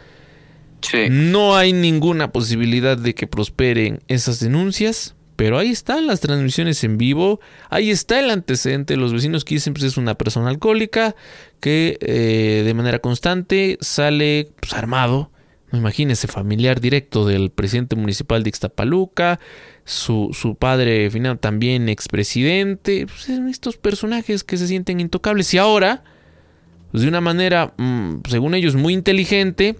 Sí. 0.80 1.06
No 1.10 1.56
hay 1.56 1.72
ninguna 1.72 2.30
posibilidad 2.30 2.96
de 2.96 3.14
que 3.14 3.26
prosperen 3.26 4.00
esas 4.06 4.38
denuncias, 4.38 5.16
pero 5.38 5.56
ahí 5.56 5.70
están 5.70 6.08
las 6.08 6.18
transmisiones 6.18 6.82
en 6.82 6.98
vivo, 6.98 7.38
ahí 7.70 7.90
está 7.90 8.18
el 8.18 8.30
antecedente, 8.30 8.96
los 8.96 9.12
vecinos 9.12 9.44
que 9.44 9.54
dicen 9.54 9.72
pues 9.72 9.84
es 9.84 9.96
una 9.96 10.16
persona 10.16 10.50
alcohólica 10.50 11.14
que 11.60 11.96
eh, 12.00 12.64
de 12.64 12.74
manera 12.74 12.98
constante 12.98 13.78
sale 13.80 14.50
pues, 14.60 14.72
armado, 14.72 15.30
imagínese, 15.72 16.28
familiar 16.28 16.80
directo 16.80 17.26
del 17.26 17.50
presidente 17.50 17.96
municipal 17.96 18.42
de 18.42 18.48
Ixtapaluca, 18.48 19.40
su, 19.84 20.30
su 20.32 20.54
padre 20.54 21.10
final 21.10 21.38
también 21.38 21.88
expresidente, 21.88 23.06
pues, 23.06 23.28
estos 23.28 23.76
personajes 23.76 24.44
que 24.44 24.56
se 24.56 24.66
sienten 24.66 25.00
intocables 25.00 25.52
y 25.54 25.58
ahora, 25.58 26.04
pues, 26.90 27.02
de 27.02 27.08
una 27.08 27.20
manera, 27.20 27.74
mmm, 27.76 28.16
según 28.28 28.54
ellos, 28.54 28.74
muy 28.76 28.94
inteligente, 28.94 29.76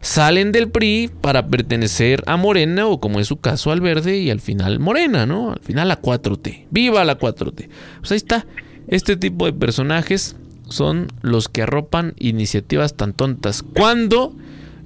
salen 0.00 0.52
del 0.52 0.70
PRI 0.70 1.10
para 1.20 1.48
pertenecer 1.48 2.22
a 2.26 2.36
Morena 2.36 2.86
o 2.86 3.00
como 3.00 3.20
es 3.20 3.26
su 3.26 3.38
caso 3.38 3.72
al 3.72 3.80
Verde 3.80 4.18
y 4.18 4.30
al 4.30 4.40
final 4.40 4.78
Morena, 4.78 5.26
¿no? 5.26 5.52
Al 5.52 5.60
final 5.60 5.88
la 5.88 6.00
4T. 6.00 6.66
¡Viva 6.70 7.04
la 7.04 7.18
4T! 7.18 7.68
Pues 8.00 8.12
ahí 8.12 8.16
está. 8.16 8.46
Este 8.88 9.16
tipo 9.16 9.46
de 9.46 9.52
personajes 9.52 10.36
son 10.68 11.08
los 11.22 11.48
que 11.48 11.62
arropan 11.62 12.14
iniciativas 12.18 12.94
tan 12.94 13.14
tontas. 13.14 13.62
Cuando 13.62 14.36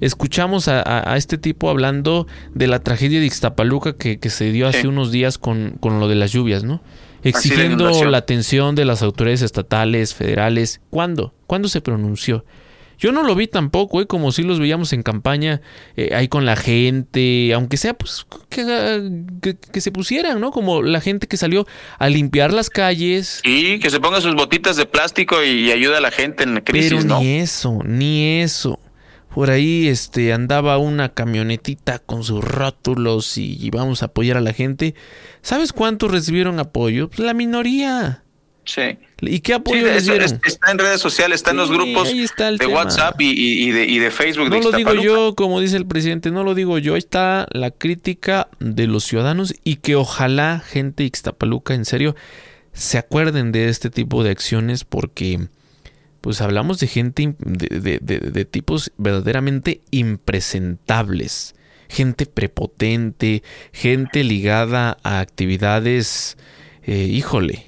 escuchamos 0.01 0.67
a, 0.67 0.81
a, 0.81 1.13
a 1.13 1.17
este 1.17 1.37
tipo 1.37 1.69
hablando 1.69 2.27
de 2.53 2.67
la 2.67 2.79
tragedia 2.79 3.19
de 3.21 3.25
Ixtapaluca 3.27 3.93
que, 3.95 4.19
que 4.19 4.29
se 4.29 4.51
dio 4.51 4.67
hace 4.67 4.81
Sí. 4.81 4.87
unos 4.87 5.11
días 5.11 5.37
con, 5.37 5.77
con 5.79 5.99
lo 6.01 6.07
de 6.09 6.15
las 6.15 6.31
lluvias, 6.33 6.63
¿no? 6.63 6.81
Exigiendo 7.23 7.89
la 8.09 8.17
atención 8.17 8.75
de 8.75 8.83
las 8.83 9.01
autoridades 9.03 9.43
estatales, 9.43 10.13
federales. 10.15 10.81
¿Cuándo? 10.89 11.33
¿Cuándo 11.47 11.69
se 11.69 11.79
pronunció? 11.79 12.43
Yo 12.97 13.11
no 13.11 13.23
lo 13.23 13.33
vi 13.35 13.47
tampoco, 13.47 13.99
¿eh? 14.01 14.05
como 14.05 14.31
si 14.31 14.43
los 14.43 14.59
veíamos 14.59 14.93
en 14.93 15.01
campaña 15.01 15.61
eh, 15.97 16.11
ahí 16.15 16.27
con 16.27 16.45
la 16.45 16.55
gente, 16.55 17.51
aunque 17.53 17.77
sea 17.77 17.95
pues 17.95 18.27
que, 18.49 18.63
que- 19.41 19.55
que 19.55 19.81
se 19.81 19.91
pusieran, 19.91 20.39
¿no? 20.39 20.51
Como 20.51 20.83
la 20.83 21.01
gente 21.01 21.25
que 21.27 21.35
salió 21.37 21.65
a 21.97 22.09
limpiar 22.09 22.53
las 22.53 22.69
calles. 22.69 23.41
Y 23.43 23.79
que 23.79 23.89
se 23.89 23.99
ponga 23.99 24.21
sus 24.21 24.35
botitas 24.35 24.77
de 24.77 24.85
plástico 24.85 25.43
y 25.43 25.71
ayuda 25.71 25.97
a 25.97 26.01
la 26.01 26.11
gente 26.11 26.43
en 26.43 26.59
crisis, 26.61 26.91
Pero 26.91 27.03
¿no? 27.05 27.19
ni 27.21 27.37
eso, 27.39 27.79
ni 27.83 28.39
eso. 28.41 28.79
Por 29.33 29.49
ahí 29.49 29.87
este 29.87 30.33
andaba 30.33 30.77
una 30.77 31.13
camionetita 31.13 31.99
con 31.99 32.23
sus 32.23 32.43
rótulos 32.43 33.37
y, 33.37 33.69
vamos 33.69 34.01
a 34.01 34.07
apoyar 34.07 34.35
a 34.37 34.41
la 34.41 34.53
gente. 34.53 34.93
¿Sabes 35.41 35.71
cuántos 35.71 36.11
recibieron 36.11 36.59
apoyo? 36.59 37.07
Pues 37.09 37.19
la 37.19 37.33
minoría. 37.33 38.23
Sí. 38.65 38.97
¿Y 39.21 39.39
qué 39.39 39.53
Sí, 39.53 39.57
apoyo 39.57 39.81
les 39.87 40.03
eso 40.03 40.11
dieron? 40.11 40.25
es- 40.33 40.39
está 40.53 40.71
en 40.71 40.77
redes 40.79 40.99
sociales, 41.01 41.35
está 41.39 41.51
en 41.51 41.57
los 41.57 41.69
Sí, 41.69 41.73
grupos 41.75 42.09
de 42.13 42.57
tema. 42.59 42.73
WhatsApp 42.73 43.19
y, 43.21 43.29
y- 43.31 43.63
y 43.69 43.71
de, 43.71 43.85
y 43.85 43.99
de 43.99 44.11
Facebook 44.11 44.49
No 44.49 44.55
de 44.57 44.61
lo 44.63 44.71
digo 44.71 44.93
yo, 44.95 45.33
como 45.35 45.59
dice 45.61 45.77
el 45.77 45.87
presidente, 45.87 46.29
no 46.29 46.43
lo 46.43 46.53
digo 46.53 46.77
yo. 46.77 46.93
Ahí 46.93 46.99
está 46.99 47.47
la 47.51 47.71
crítica 47.71 48.49
de 48.59 48.85
los 48.87 49.05
ciudadanos 49.05 49.55
y 49.63 49.77
que 49.77 49.95
ojalá 49.95 50.61
gente 50.65 51.05
Ixtapaluca, 51.05 51.73
en 51.73 51.85
serio, 51.85 52.15
se 52.73 52.97
acuerden 52.97 53.51
de 53.51 53.69
este 53.69 53.89
tipo 53.89 54.23
de 54.23 54.29
acciones 54.31 54.83
porque 54.83 55.47
pues 56.21 56.39
hablamos 56.41 56.79
de 56.79 56.87
gente 56.87 57.35
de, 57.39 57.79
de- 57.79 57.99
de- 57.99 58.19
de 58.31 58.45
tipos 58.45 58.91
verdaderamente 58.97 59.81
impresentables. 59.91 61.55
Gente 61.89 62.25
prepotente, 62.25 63.43
gente 63.73 64.23
ligada 64.23 64.97
a 65.03 65.19
actividades, 65.19 66.37
eh, 66.83 67.07
híjole, 67.11 67.65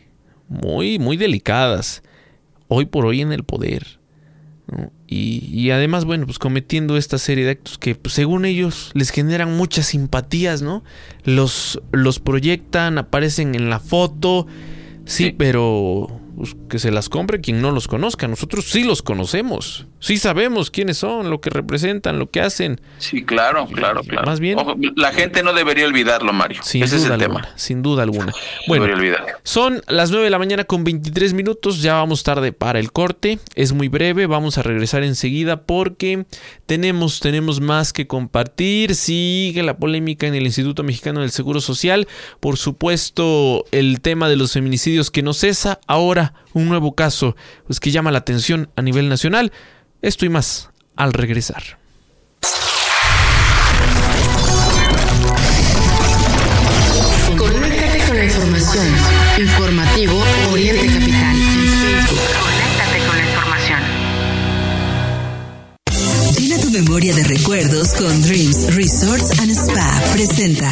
muy, 0.48 0.98
muy 1.00 1.18
delicadas. 1.18 2.04
Hoy 2.70 2.86
por 2.86 3.06
hoy 3.06 3.22
en 3.22 3.34
el 3.34 3.44
poder. 3.44 4.00
¿no? 4.72 4.92
Y, 5.08 5.50
y 5.52 5.72
además, 5.72 6.06
bueno, 6.06 6.26
pues 6.26 6.40
cometiendo 6.40 6.96
esta 6.96 7.18
serie 7.18 7.44
de 7.44 7.52
actos 7.52 7.78
que 7.78 7.96
pues, 7.96 8.14
según 8.16 8.46
ellos 8.46 8.92
les 8.94 9.10
generan 9.10 9.56
muchas 9.58 9.88
simpatías, 9.88 10.62
¿no? 10.62 10.84
Los, 11.26 11.82
los 11.92 12.20
proyectan, 12.20 12.98
aparecen 12.98 13.56
en 13.56 13.70
la 13.70 13.80
foto, 13.80 14.48
sí, 15.06 15.26
Sí. 15.26 15.36
pero 15.38 16.20
pues, 16.36 16.56
que 16.70 16.80
se 16.80 16.92
las 16.92 17.10
compre 17.10 17.42
quien 17.42 17.62
no 17.62 17.72
los 17.72 17.88
conozca. 17.88 18.28
Nosotros 18.28 18.66
sí 18.66 18.84
los 18.84 19.02
conocemos, 19.02 19.88
sí 20.04 20.18
sabemos 20.18 20.70
quiénes 20.70 20.98
son, 20.98 21.30
lo 21.30 21.40
que 21.40 21.50
representan, 21.50 22.20
lo 22.20 22.30
que 22.30 22.42
hacen. 22.42 22.82
Sí, 22.98 23.24
claro, 23.24 23.66
claro, 23.68 24.02
claro. 24.04 24.26
Más 24.28 24.42
bien- 24.42 24.60
Ojo, 24.60 24.76
la 24.98 25.14
gente 25.14 25.44
no 25.44 25.54
debería 25.54 25.86
olvidarlo, 25.88 26.34
Mario. 26.34 26.62
Sin 26.62 26.84
Ese 26.84 26.98
es 26.98 27.06
el 27.06 27.14
alguna, 27.14 27.42
tema. 27.42 27.50
sin 27.56 27.82
duda 27.82 28.04
alguna. 28.04 28.26
No 28.28 28.34
Bueno, 28.68 28.84
debería 28.86 29.00
olvidarlo. 29.16 29.40
Son 29.44 29.82
las 29.88 30.12
9 30.12 30.26
de 30.26 30.30
la 30.30 30.40
mañana 30.40 30.66
con 30.66 30.84
23 30.84 31.34
minutos, 31.34 31.82
ya 31.82 31.94
vamos 31.94 32.24
tarde 32.24 32.52
para 32.52 32.80
el 32.80 32.92
corte, 32.92 33.40
es 33.56 33.72
muy 33.72 33.88
breve, 33.88 34.26
vamos 34.28 34.58
a 34.58 34.64
regresar 34.64 35.04
enseguida 35.04 35.62
porque 35.62 36.26
tenemos, 36.66 37.22
tenemos 37.22 37.62
más 37.62 37.94
que 37.94 38.06
compartir, 38.08 38.96
sigue 38.96 39.64
la 39.64 39.78
polémica 39.78 40.28
en 40.28 40.36
el 40.36 40.44
Instituto 40.44 40.84
Mexicano 40.84 41.22
del 41.22 41.32
Seguro 41.32 41.62
Social, 41.62 42.08
por 42.42 42.58
supuesto 42.58 43.66
el 43.72 44.02
tema 44.02 44.28
de 44.28 44.36
los 44.36 44.52
feminicidios 44.54 45.12
que 45.12 45.24
no 45.24 45.34
cesa, 45.34 45.80
ahora 45.88 46.34
un 46.54 46.68
nuevo 46.70 46.94
caso 46.94 47.36
pues, 47.66 47.80
que 47.80 47.92
llama 47.92 48.12
la 48.12 48.20
atención 48.20 48.70
a 48.76 48.82
nivel 48.82 49.08
nacional, 49.10 49.52
esto 50.04 50.26
y 50.26 50.30
más 50.30 50.70
al 50.96 51.14
regresar. 51.14 51.64
Conéctate 57.38 58.00
con 58.06 58.18
la 58.18 58.26
información. 58.26 58.88
Informativo 59.40 60.24
Oriente 60.52 60.88
Capital. 60.88 61.36
En 61.36 61.70
Facebook. 61.82 62.20
Conéctate 62.44 63.00
con 63.08 63.18
la 63.18 63.24
información. 63.30 63.80
Llena 66.38 66.62
tu 66.62 66.70
memoria 66.70 67.16
de 67.16 67.24
recuerdos 67.24 67.94
con 67.94 68.22
Dreams 68.24 68.76
Resorts 68.76 69.40
and 69.40 69.52
Spa. 69.52 70.02
Presenta. 70.14 70.70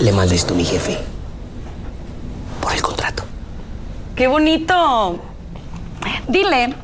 Le 0.00 0.12
manda 0.12 0.34
esto 0.34 0.54
a 0.54 0.56
mi 0.56 0.64
jefe. 0.64 0.98
Por 2.60 2.72
el 2.72 2.82
contrato. 2.82 3.24
¡Qué 4.14 4.28
bonito! 4.28 5.18
Dile 6.28 6.74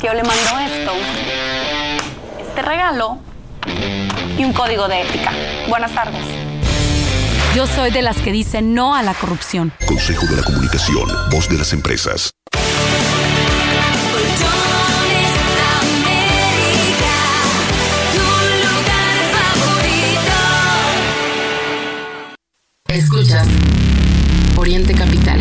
que 0.00 0.06
yo 0.06 0.14
le 0.14 0.22
mando 0.22 0.58
esto, 0.60 0.92
este 2.38 2.62
regalo 2.62 3.18
y 4.38 4.44
un 4.44 4.52
código 4.52 4.88
de 4.88 5.02
ética. 5.02 5.32
Buenas 5.68 5.92
tardes. 5.92 6.24
Yo 7.54 7.66
soy 7.66 7.90
de 7.90 8.02
las 8.02 8.18
que 8.18 8.30
dicen 8.30 8.74
no 8.74 8.94
a 8.94 9.02
la 9.02 9.14
corrupción. 9.14 9.72
Consejo 9.86 10.26
de 10.26 10.36
la 10.36 10.42
Comunicación, 10.42 11.08
voz 11.30 11.48
de 11.48 11.58
las 11.58 11.72
empresas. 11.72 12.30
Escuchas 22.92 23.46
Oriente 24.56 24.92
Capital. 24.94 25.40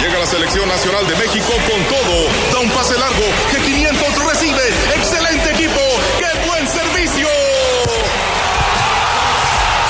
Llega 0.00 0.18
la 0.18 0.26
selección 0.26 0.66
nacional 0.66 1.06
de 1.06 1.16
México 1.16 1.52
con 1.68 1.84
todo. 1.84 2.28
Da 2.50 2.60
un 2.60 2.70
pase 2.70 2.98
largo 2.98 3.24
que 3.50 3.58
500 3.58 4.24
recibe. 4.24 4.62
Excelente 4.96 5.50
equipo. 5.52 5.80
¡Qué 6.18 6.48
buen 6.48 6.66
servicio! 6.66 7.28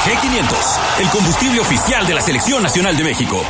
G500, 0.05 1.03
el 1.03 1.09
combustible 1.11 1.61
oficial 1.61 2.05
de 2.05 2.15
la 2.15 2.21
selección 2.21 2.65
nacional 2.65 2.97
de 2.97 3.05
México. 3.05 3.45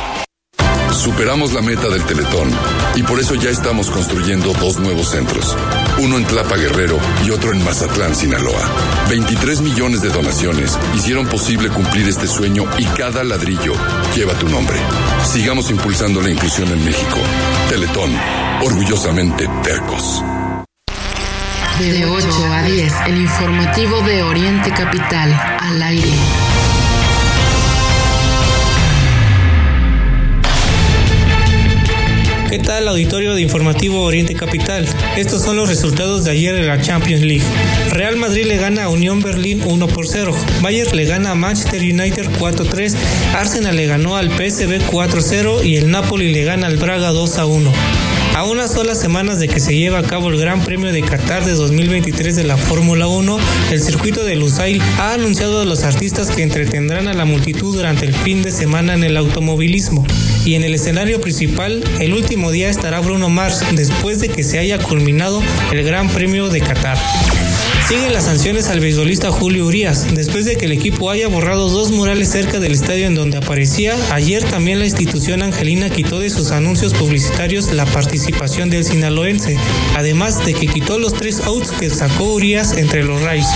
Superamos 0.97 1.53
la 1.53 1.61
meta 1.61 1.87
del 1.89 2.03
Teletón 2.03 2.49
y 2.95 3.03
por 3.03 3.19
eso 3.19 3.35
ya 3.35 3.51
estamos 3.51 3.91
construyendo 3.91 4.51
dos 4.53 4.79
nuevos 4.79 5.09
centros. 5.09 5.55
Uno 5.99 6.17
en 6.17 6.25
Tlapa 6.25 6.57
Guerrero 6.57 6.97
y 7.23 7.29
otro 7.29 7.53
en 7.53 7.63
Mazatlán, 7.63 8.15
Sinaloa. 8.15 8.61
23 9.07 9.61
millones 9.61 10.01
de 10.01 10.09
donaciones 10.09 10.77
hicieron 10.95 11.27
posible 11.27 11.69
cumplir 11.69 12.07
este 12.07 12.27
sueño 12.27 12.65
y 12.79 12.85
cada 12.85 13.23
ladrillo 13.23 13.73
lleva 14.15 14.33
tu 14.33 14.49
nombre. 14.49 14.75
Sigamos 15.23 15.69
impulsando 15.69 16.19
la 16.19 16.31
inclusión 16.31 16.67
en 16.69 16.83
México. 16.83 17.19
Teletón, 17.69 18.11
orgullosamente 18.63 19.47
tercos. 19.63 20.23
De 21.79 22.05
8 22.05 22.27
a 22.53 22.63
10, 22.63 22.93
el 23.05 23.21
informativo 23.21 24.01
de 24.01 24.23
Oriente 24.23 24.71
Capital, 24.71 25.31
al 25.59 25.81
aire. 25.83 26.46
¿Qué 32.57 32.63
tal 32.63 32.87
auditorio 32.87 33.35
de 33.35 33.43
informativo 33.43 34.01
Oriente 34.01 34.33
Capital? 34.33 34.87
Estos 35.15 35.43
son 35.43 35.57
los 35.57 35.69
resultados 35.69 36.23
de 36.23 36.31
ayer 36.31 36.55
en 36.55 36.65
la 36.65 36.81
Champions 36.81 37.21
League. 37.21 37.43
Real 37.91 38.17
Madrid 38.17 38.45
le 38.47 38.57
gana 38.57 38.85
a 38.85 38.89
Unión 38.89 39.21
Berlín 39.21 39.61
1 39.63 39.87
por 39.87 40.07
0. 40.07 40.35
Bayern 40.63 40.97
le 40.97 41.05
gana 41.05 41.31
a 41.31 41.35
Manchester 41.35 41.79
United 41.79 42.25
4-3. 42.39 42.95
Arsenal 43.35 43.75
le 43.75 43.85
ganó 43.85 44.17
al 44.17 44.31
PSV 44.31 44.89
4-0 44.89 45.65
y 45.65 45.75
el 45.75 45.91
Napoli 45.91 46.33
le 46.33 46.45
gana 46.45 46.65
al 46.65 46.77
Braga 46.77 47.11
2 47.11 47.37
1. 47.37 47.71
A 48.33 48.43
unas 48.43 48.73
solas 48.73 48.99
semanas 48.99 49.37
de 49.39 49.47
que 49.47 49.59
se 49.59 49.75
lleve 49.75 49.97
a 49.97 50.03
cabo 50.03 50.29
el 50.29 50.39
Gran 50.39 50.63
Premio 50.63 50.91
de 50.91 51.03
Qatar 51.03 51.45
de 51.45 51.53
2023 51.53 52.35
de 52.35 52.43
la 52.43 52.57
Fórmula 52.57 53.05
1, 53.05 53.37
el 53.71 53.79
circuito 53.79 54.23
de 54.25 54.35
Lusail 54.35 54.81
ha 54.97 55.13
anunciado 55.13 55.61
a 55.61 55.65
los 55.65 55.83
artistas 55.83 56.31
que 56.31 56.41
entretendrán 56.41 57.07
a 57.07 57.13
la 57.13 57.25
multitud 57.25 57.75
durante 57.75 58.05
el 58.05 58.15
fin 58.15 58.41
de 58.41 58.51
semana 58.51 58.95
en 58.95 59.03
el 59.03 59.15
automovilismo. 59.15 60.07
Y 60.47 60.55
en 60.55 60.63
el 60.63 60.73
escenario 60.73 61.19
principal, 61.19 61.83
el 61.99 62.13
último 62.13 62.51
día 62.51 62.69
estará 62.69 63.01
Bruno 63.01 63.27
Mars 63.27 63.65
después 63.73 64.21
de 64.21 64.29
que 64.29 64.43
se 64.43 64.59
haya 64.59 64.77
culminado 64.77 65.43
el 65.73 65.83
Gran 65.83 66.07
Premio 66.07 66.47
de 66.47 66.61
Qatar. 66.61 66.97
Siguen 67.85 68.13
las 68.13 68.23
sanciones 68.23 68.69
al 68.69 68.79
beisbolista 68.79 69.29
Julio 69.29 69.65
Urias, 69.65 70.07
después 70.15 70.45
de 70.45 70.55
que 70.55 70.63
el 70.63 70.71
equipo 70.71 71.11
haya 71.11 71.27
borrado 71.27 71.67
dos 71.67 71.91
murales 71.91 72.29
cerca 72.29 72.61
del 72.61 72.71
estadio 72.71 73.07
en 73.07 73.15
donde 73.15 73.35
aparecía. 73.35 73.93
Ayer 74.13 74.41
también 74.45 74.79
la 74.79 74.85
institución 74.85 75.43
angelina 75.43 75.89
quitó 75.89 76.17
de 76.21 76.29
sus 76.29 76.51
anuncios 76.51 76.93
publicitarios 76.93 77.73
la 77.73 77.85
participación 77.85 78.69
del 78.69 78.85
sinaloense, 78.85 79.57
además 79.97 80.45
de 80.45 80.53
que 80.53 80.67
quitó 80.67 80.97
los 80.97 81.13
tres 81.13 81.41
outs 81.41 81.71
que 81.71 81.89
sacó 81.89 82.23
Urias 82.23 82.77
entre 82.77 83.03
los 83.03 83.21
Rays. 83.21 83.47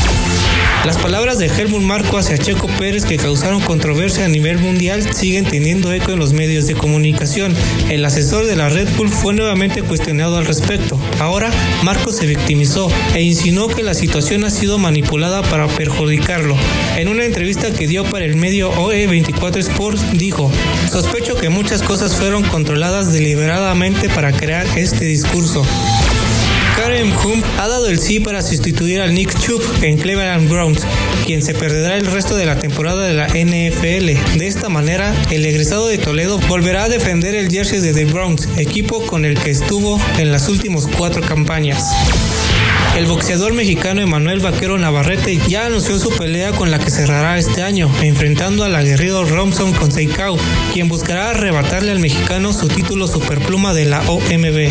Las 0.85 0.97
palabras 0.97 1.37
de 1.37 1.45
Helmut 1.45 1.83
Marco 1.83 2.17
hacia 2.17 2.39
Checo 2.39 2.65
Pérez 2.79 3.05
que 3.05 3.17
causaron 3.17 3.61
controversia 3.61 4.25
a 4.25 4.27
nivel 4.27 4.57
mundial 4.57 5.13
siguen 5.13 5.45
teniendo 5.45 5.93
eco 5.93 6.11
en 6.11 6.17
los 6.17 6.33
medios 6.33 6.65
de 6.65 6.73
comunicación. 6.73 7.53
El 7.89 8.03
asesor 8.03 8.47
de 8.47 8.55
la 8.55 8.67
Red 8.67 8.87
Bull 8.97 9.09
fue 9.09 9.35
nuevamente 9.35 9.83
cuestionado 9.83 10.37
al 10.37 10.45
respecto. 10.47 10.99
Ahora, 11.19 11.51
Marco 11.83 12.11
se 12.11 12.25
victimizó 12.25 12.89
e 13.13 13.21
insinuó 13.21 13.67
que 13.67 13.83
la 13.83 13.93
situación 13.93 14.43
ha 14.43 14.49
sido 14.49 14.79
manipulada 14.79 15.43
para 15.43 15.67
perjudicarlo. 15.67 16.55
En 16.97 17.09
una 17.09 17.25
entrevista 17.25 17.71
que 17.71 17.85
dio 17.85 18.03
para 18.05 18.25
el 18.25 18.35
medio 18.35 18.71
OE24 18.73 19.57
Sports 19.57 20.01
dijo, 20.13 20.51
sospecho 20.91 21.35
que 21.35 21.49
muchas 21.49 21.83
cosas 21.83 22.15
fueron 22.15 22.41
controladas 22.43 23.13
deliberadamente 23.13 24.09
para 24.09 24.31
crear 24.31 24.65
este 24.75 25.05
discurso. 25.05 25.63
Karen 26.75 27.11
Hume 27.23 27.43
ha 27.59 27.67
dado 27.67 27.87
el 27.87 27.99
sí 27.99 28.19
para 28.19 28.41
sustituir 28.41 29.01
al 29.01 29.13
Nick 29.13 29.37
Chubb 29.39 29.61
en 29.81 29.97
Cleveland 29.97 30.49
Browns, 30.49 30.81
quien 31.25 31.41
se 31.41 31.53
perderá 31.53 31.97
el 31.97 32.05
resto 32.05 32.35
de 32.35 32.45
la 32.45 32.57
temporada 32.57 33.03
de 33.05 33.13
la 33.13 33.27
NFL. 33.27 34.37
De 34.37 34.47
esta 34.47 34.69
manera, 34.69 35.13
el 35.29 35.45
egresado 35.45 35.87
de 35.87 35.97
Toledo 35.97 36.39
volverá 36.47 36.85
a 36.85 36.89
defender 36.89 37.35
el 37.35 37.49
jersey 37.49 37.79
de 37.79 37.93
The 37.93 38.05
Browns, 38.05 38.47
equipo 38.57 39.05
con 39.05 39.25
el 39.25 39.39
que 39.39 39.51
estuvo 39.51 39.99
en 40.17 40.31
las 40.31 40.49
últimas 40.49 40.87
cuatro 40.87 41.21
campañas. 41.21 41.85
El 42.95 43.05
boxeador 43.05 43.53
mexicano 43.53 44.01
Emanuel 44.01 44.41
Vaquero 44.41 44.77
Navarrete 44.77 45.39
ya 45.47 45.65
anunció 45.65 45.97
su 45.97 46.09
pelea 46.09 46.51
con 46.51 46.71
la 46.71 46.79
que 46.79 46.91
cerrará 46.91 47.37
este 47.37 47.63
año, 47.63 47.89
enfrentando 48.01 48.65
al 48.65 48.75
aguerrido 48.75 49.23
Romson 49.23 49.73
Seikau, 49.91 50.37
quien 50.73 50.89
buscará 50.89 51.29
arrebatarle 51.29 51.91
al 51.91 51.99
mexicano 51.99 52.51
su 52.51 52.67
título 52.67 53.07
superpluma 53.07 53.73
de 53.73 53.85
la 53.85 54.01
OMB. 54.01 54.69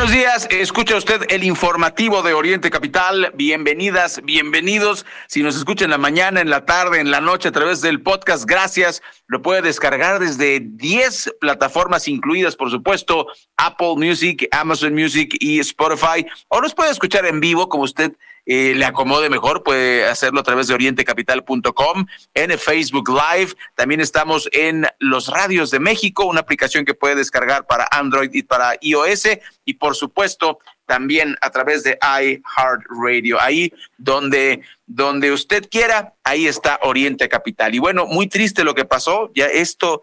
Buenos 0.00 0.16
días, 0.16 0.48
escucha 0.50 0.96
usted 0.96 1.26
el 1.28 1.44
informativo 1.44 2.22
de 2.22 2.32
Oriente 2.32 2.70
Capital. 2.70 3.32
Bienvenidas, 3.34 4.22
bienvenidos. 4.24 5.04
Si 5.26 5.42
nos 5.42 5.56
escucha 5.56 5.84
en 5.84 5.90
la 5.90 5.98
mañana, 5.98 6.40
en 6.40 6.48
la 6.48 6.64
tarde, 6.64 7.00
en 7.00 7.10
la 7.10 7.20
noche 7.20 7.48
a 7.48 7.52
través 7.52 7.82
del 7.82 8.00
podcast, 8.00 8.46
gracias. 8.46 9.02
Lo 9.26 9.42
puede 9.42 9.60
descargar 9.60 10.18
desde 10.18 10.60
10 10.60 11.34
plataformas 11.38 12.08
incluidas, 12.08 12.56
por 12.56 12.70
supuesto, 12.70 13.26
Apple 13.58 13.96
Music, 13.96 14.48
Amazon 14.52 14.94
Music 14.94 15.36
y 15.38 15.60
Spotify. 15.60 16.24
O 16.48 16.62
nos 16.62 16.72
puede 16.72 16.92
escuchar 16.92 17.26
en 17.26 17.38
vivo, 17.38 17.68
como 17.68 17.82
usted 17.82 18.12
le 18.50 18.84
acomode 18.84 19.30
mejor, 19.30 19.62
puede 19.62 20.06
hacerlo 20.06 20.40
a 20.40 20.42
través 20.42 20.66
de 20.66 20.74
orientecapital.com, 20.74 22.06
en 22.34 22.58
Facebook 22.58 23.08
Live. 23.08 23.52
También 23.76 24.00
estamos 24.00 24.48
en 24.50 24.86
los 24.98 25.28
radios 25.28 25.70
de 25.70 25.78
México, 25.78 26.24
una 26.24 26.40
aplicación 26.40 26.84
que 26.84 26.94
puede 26.94 27.14
descargar 27.14 27.66
para 27.66 27.86
Android 27.92 28.30
y 28.32 28.42
para 28.42 28.74
iOS. 28.80 29.28
Y 29.64 29.74
por 29.74 29.94
supuesto, 29.94 30.58
también 30.90 31.36
a 31.40 31.50
través 31.50 31.84
de 31.84 31.96
iHeartRadio. 32.02 33.40
Ahí 33.40 33.72
donde, 33.96 34.62
donde 34.84 35.30
usted 35.30 35.68
quiera, 35.70 36.14
ahí 36.24 36.48
está 36.48 36.80
Oriente 36.82 37.28
Capital. 37.28 37.72
Y 37.76 37.78
bueno, 37.78 38.06
muy 38.06 38.26
triste 38.26 38.64
lo 38.64 38.74
que 38.74 38.84
pasó. 38.84 39.30
Ya 39.32 39.46
esto, 39.46 40.02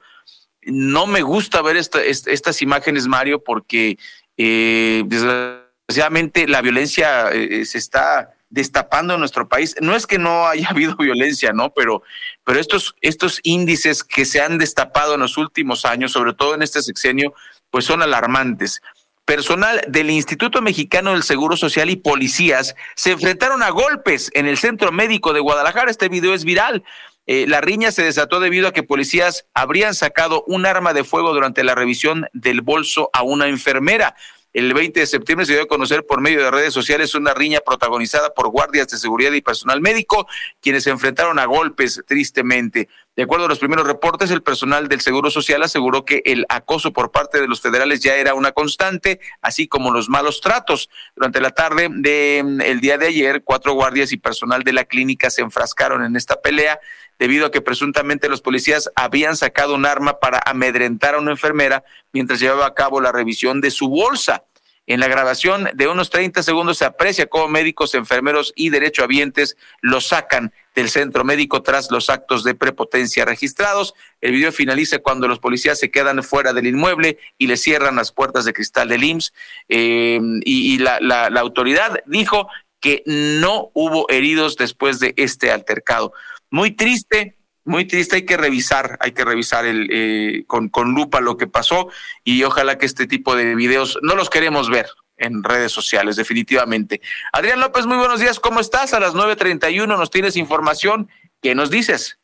no 0.61 1.05
me 1.05 1.21
gusta 1.21 1.61
ver 1.61 1.75
estas 1.75 2.61
imágenes, 2.61 3.07
Mario, 3.07 3.43
porque 3.43 3.97
eh, 4.37 5.03
desgraciadamente 5.05 6.47
la 6.47 6.61
violencia 6.61 7.31
eh, 7.33 7.65
se 7.65 7.77
está 7.77 8.36
destapando 8.49 9.13
en 9.13 9.19
nuestro 9.19 9.47
país. 9.47 9.75
No 9.81 9.95
es 9.95 10.07
que 10.07 10.19
no 10.19 10.47
haya 10.47 10.67
habido 10.69 10.95
violencia, 10.95 11.53
¿no? 11.53 11.71
Pero, 11.73 12.03
pero 12.43 12.59
estos, 12.59 12.95
estos 13.01 13.39
índices 13.43 14.03
que 14.03 14.25
se 14.25 14.41
han 14.41 14.57
destapado 14.57 15.15
en 15.15 15.21
los 15.21 15.37
últimos 15.37 15.85
años, 15.85 16.11
sobre 16.11 16.33
todo 16.33 16.55
en 16.55 16.61
este 16.61 16.81
sexenio, 16.81 17.33
pues 17.69 17.85
son 17.85 18.01
alarmantes. 18.01 18.81
Personal 19.25 19.83
del 19.89 20.09
Instituto 20.09 20.61
Mexicano 20.61 21.11
del 21.11 21.23
Seguro 21.23 21.57
Social 21.57 21.89
y 21.89 21.97
policías 21.97 22.75
se 22.95 23.11
enfrentaron 23.11 23.61
a 23.61 23.69
golpes 23.71 24.31
en 24.33 24.47
el 24.47 24.57
centro 24.57 24.93
médico 24.93 25.33
de 25.33 25.41
Guadalajara. 25.41 25.91
Este 25.91 26.07
video 26.07 26.33
es 26.33 26.45
viral. 26.45 26.85
Eh, 27.25 27.45
la 27.45 27.59
riña 27.59 27.91
se 27.91 28.03
desató 28.03 28.39
debido 28.39 28.69
a 28.69 28.71
que 28.71 28.83
policías 28.83 29.45
habrían 29.53 29.95
sacado 29.95 30.45
un 30.47 30.65
arma 30.65 30.93
de 30.93 31.03
fuego 31.03 31.33
durante 31.33 31.65
la 31.65 31.75
revisión 31.75 32.27
del 32.31 32.61
bolso 32.61 33.09
a 33.11 33.21
una 33.21 33.47
enfermera. 33.47 34.15
El 34.53 34.73
20 34.73 34.99
de 34.99 35.05
septiembre 35.05 35.45
se 35.45 35.53
dio 35.53 35.63
a 35.63 35.67
conocer 35.67 36.05
por 36.05 36.21
medio 36.21 36.43
de 36.43 36.51
redes 36.51 36.73
sociales 36.73 37.13
una 37.15 37.33
riña 37.33 37.59
protagonizada 37.65 38.33
por 38.33 38.49
guardias 38.49 38.87
de 38.87 38.97
seguridad 38.97 39.31
y 39.33 39.41
personal 39.41 39.81
médico, 39.81 40.27
quienes 40.61 40.83
se 40.83 40.89
enfrentaron 40.89 41.37
a 41.39 41.45
golpes 41.45 42.03
tristemente. 42.07 42.89
De 43.17 43.23
acuerdo 43.23 43.45
a 43.45 43.49
los 43.49 43.57
primeros 43.57 43.87
reportes, 43.87 44.29
el 44.29 44.43
personal 44.43 44.87
del 44.87 45.01
Seguro 45.01 45.31
Social 45.31 45.63
aseguró 45.63 46.05
que 46.05 46.21
el 46.23 46.45
acoso 46.49 46.93
por 46.93 47.09
parte 47.11 47.41
de 47.41 47.47
los 47.47 47.61
federales 47.61 47.99
ya 47.99 48.13
era 48.13 48.35
una 48.35 48.51
constante, 48.51 49.19
así 49.41 49.67
como 49.67 49.89
los 49.89 50.07
malos 50.07 50.39
tratos. 50.39 50.87
Durante 51.15 51.41
la 51.41 51.49
tarde 51.49 51.89
del 51.89 52.79
día 52.79 52.99
de 52.99 53.07
ayer, 53.07 53.41
cuatro 53.43 53.73
guardias 53.73 54.11
y 54.11 54.17
personal 54.17 54.61
de 54.61 54.71
la 54.71 54.85
clínica 54.85 55.31
se 55.31 55.41
enfrascaron 55.41 56.03
en 56.03 56.15
esta 56.15 56.39
pelea 56.39 56.79
debido 57.17 57.47
a 57.47 57.51
que 57.51 57.61
presuntamente 57.61 58.29
los 58.29 58.41
policías 58.41 58.91
habían 58.95 59.35
sacado 59.35 59.73
un 59.73 59.87
arma 59.87 60.19
para 60.19 60.39
amedrentar 60.45 61.15
a 61.15 61.19
una 61.19 61.31
enfermera 61.31 61.83
mientras 62.13 62.39
llevaba 62.39 62.67
a 62.67 62.75
cabo 62.75 63.01
la 63.01 63.11
revisión 63.11 63.61
de 63.61 63.71
su 63.71 63.89
bolsa. 63.89 64.43
En 64.87 65.01
la 65.01 65.09
grabación 65.09 65.69
de 65.73 65.89
unos 65.89 66.09
30 66.09 66.41
segundos 66.43 66.77
se 66.77 66.85
aprecia 66.85 67.27
cómo 67.27 67.49
médicos, 67.49 67.93
enfermeros 67.93 68.53
y 68.55 68.69
derechohabientes 68.69 69.57
lo 69.81 69.99
sacan 69.99 70.53
del 70.75 70.89
centro 70.89 71.25
médico 71.25 71.61
tras 71.61 71.91
los 71.91 72.09
actos 72.09 72.45
de 72.45 72.55
prepotencia 72.55 73.25
registrados. 73.25 73.93
El 74.21 74.31
video 74.31 74.53
finaliza 74.53 74.99
cuando 74.99 75.27
los 75.27 75.39
policías 75.39 75.77
se 75.77 75.91
quedan 75.91 76.23
fuera 76.23 76.53
del 76.53 76.67
inmueble 76.67 77.19
y 77.37 77.47
le 77.47 77.57
cierran 77.57 77.97
las 77.97 78.13
puertas 78.13 78.45
de 78.45 78.53
cristal 78.53 78.87
del 78.87 79.03
IMSS. 79.03 79.33
Eh, 79.67 80.19
y, 80.45 80.77
la, 80.77 80.99
la 81.01 81.39
autoridad 81.41 81.99
dijo 82.05 82.47
que 82.79 83.03
no 83.05 83.71
hubo 83.73 84.09
heridos 84.09 84.55
después 84.55 84.99
de 84.99 85.13
este 85.17 85.51
altercado. 85.51 86.13
Muy 86.49 86.71
triste, 86.71 87.36
muy 87.67 87.85
triste, 87.85 88.15
hay 88.15 88.25
que 88.25 88.37
revisar, 88.37 88.97
hay 89.01 89.11
que 89.11 89.25
revisar 89.25 89.65
el, 89.65 89.87
eh, 89.91 90.43
con, 90.47 90.69
con 90.69 90.93
lupa 90.93 91.21
lo 91.21 91.37
que 91.37 91.47
pasó 91.47 91.89
y 92.23 92.43
ojalá 92.43 92.77
que 92.77 92.85
este 92.85 93.07
tipo 93.07 93.35
de 93.35 93.55
videos 93.55 93.99
no 94.01 94.15
los 94.15 94.29
queremos 94.29 94.69
ver 94.69 94.87
en 95.17 95.43
redes 95.43 95.71
sociales, 95.71 96.15
definitivamente. 96.15 97.01
Adrián 97.33 97.59
López, 97.59 97.85
muy 97.85 97.97
buenos 97.97 98.19
días, 98.19 98.39
¿cómo 98.39 98.59
estás? 98.59 98.93
A 98.93 98.99
las 98.99 99.13
9.31 99.13 99.87
nos 99.87 100.09
tienes 100.09 100.37
información, 100.37 101.09
¿qué 101.41 101.55
nos 101.55 101.69
dices? 101.69 102.19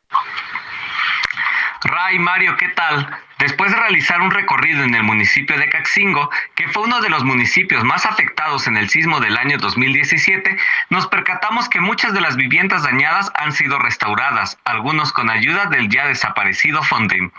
Ray, 1.82 2.18
Mario, 2.18 2.56
¿qué 2.58 2.68
tal? 2.68 3.23
Después 3.44 3.72
de 3.72 3.78
realizar 3.78 4.22
un 4.22 4.30
recorrido 4.30 4.84
en 4.84 4.94
el 4.94 5.02
municipio 5.02 5.58
de 5.58 5.68
Caxingo, 5.68 6.30
que 6.54 6.66
fue 6.68 6.84
uno 6.84 7.02
de 7.02 7.10
los 7.10 7.24
municipios 7.24 7.84
más 7.84 8.06
afectados 8.06 8.66
en 8.66 8.78
el 8.78 8.88
sismo 8.88 9.20
del 9.20 9.36
año 9.36 9.58
2017, 9.58 10.56
nos 10.88 11.06
percatamos 11.08 11.68
que 11.68 11.78
muchas 11.78 12.14
de 12.14 12.22
las 12.22 12.36
viviendas 12.36 12.84
dañadas 12.84 13.30
han 13.34 13.52
sido 13.52 13.78
restauradas, 13.78 14.56
algunos 14.64 15.12
con 15.12 15.28
ayuda 15.28 15.66
del 15.66 15.90
ya 15.90 16.06
desaparecido 16.06 16.82
Fondem. 16.84 17.32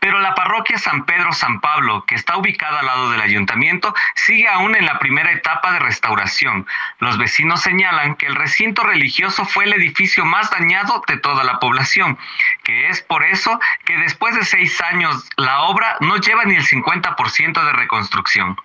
Pero 0.00 0.20
la 0.20 0.34
parroquia 0.34 0.78
San 0.78 1.04
Pedro 1.04 1.32
San 1.32 1.60
Pablo, 1.60 2.04
que 2.06 2.14
está 2.14 2.36
ubicada 2.36 2.80
al 2.80 2.86
lado 2.86 3.10
del 3.10 3.20
ayuntamiento, 3.20 3.94
sigue 4.14 4.48
aún 4.48 4.76
en 4.76 4.86
la 4.86 4.98
primera 4.98 5.32
etapa 5.32 5.72
de 5.72 5.80
restauración. 5.80 6.66
Los 6.98 7.18
vecinos 7.18 7.62
señalan 7.62 8.14
que 8.14 8.26
el 8.26 8.36
recinto 8.36 8.84
religioso 8.84 9.44
fue 9.44 9.64
el 9.64 9.74
edificio 9.74 10.24
más 10.24 10.50
dañado 10.50 11.02
de 11.06 11.18
toda 11.18 11.44
la 11.44 11.58
población, 11.58 12.18
que 12.62 12.88
es 12.88 13.02
por 13.02 13.24
eso 13.24 13.58
que 13.84 13.96
después 13.96 14.34
de 14.34 14.44
seis 14.44 14.80
años 14.80 15.28
la 15.36 15.62
obra 15.62 15.96
no 16.00 16.16
lleva 16.16 16.44
ni 16.44 16.54
el 16.54 16.66
50% 16.66 17.64
de 17.64 17.72
reconstrucción. 17.72 18.56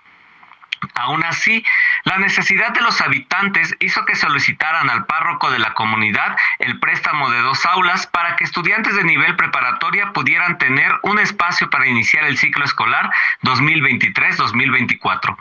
Aún 0.94 1.24
así, 1.24 1.64
la 2.04 2.18
necesidad 2.18 2.72
de 2.72 2.80
los 2.80 3.00
habitantes 3.00 3.74
hizo 3.80 4.04
que 4.04 4.14
solicitaran 4.16 4.90
al 4.90 5.06
párroco 5.06 5.50
de 5.50 5.58
la 5.58 5.74
comunidad 5.74 6.36
el 6.58 6.78
préstamo 6.80 7.30
de 7.30 7.40
dos 7.40 7.64
aulas 7.66 8.06
para 8.06 8.36
que 8.36 8.44
estudiantes 8.44 8.94
de 8.94 9.04
nivel 9.04 9.36
preparatoria 9.36 10.12
pudieran 10.12 10.58
tener 10.58 10.92
un 11.02 11.18
espacio 11.18 11.70
para 11.70 11.86
iniciar 11.86 12.24
el 12.24 12.38
ciclo 12.38 12.64
escolar 12.64 13.10
2023-2024 13.42 15.36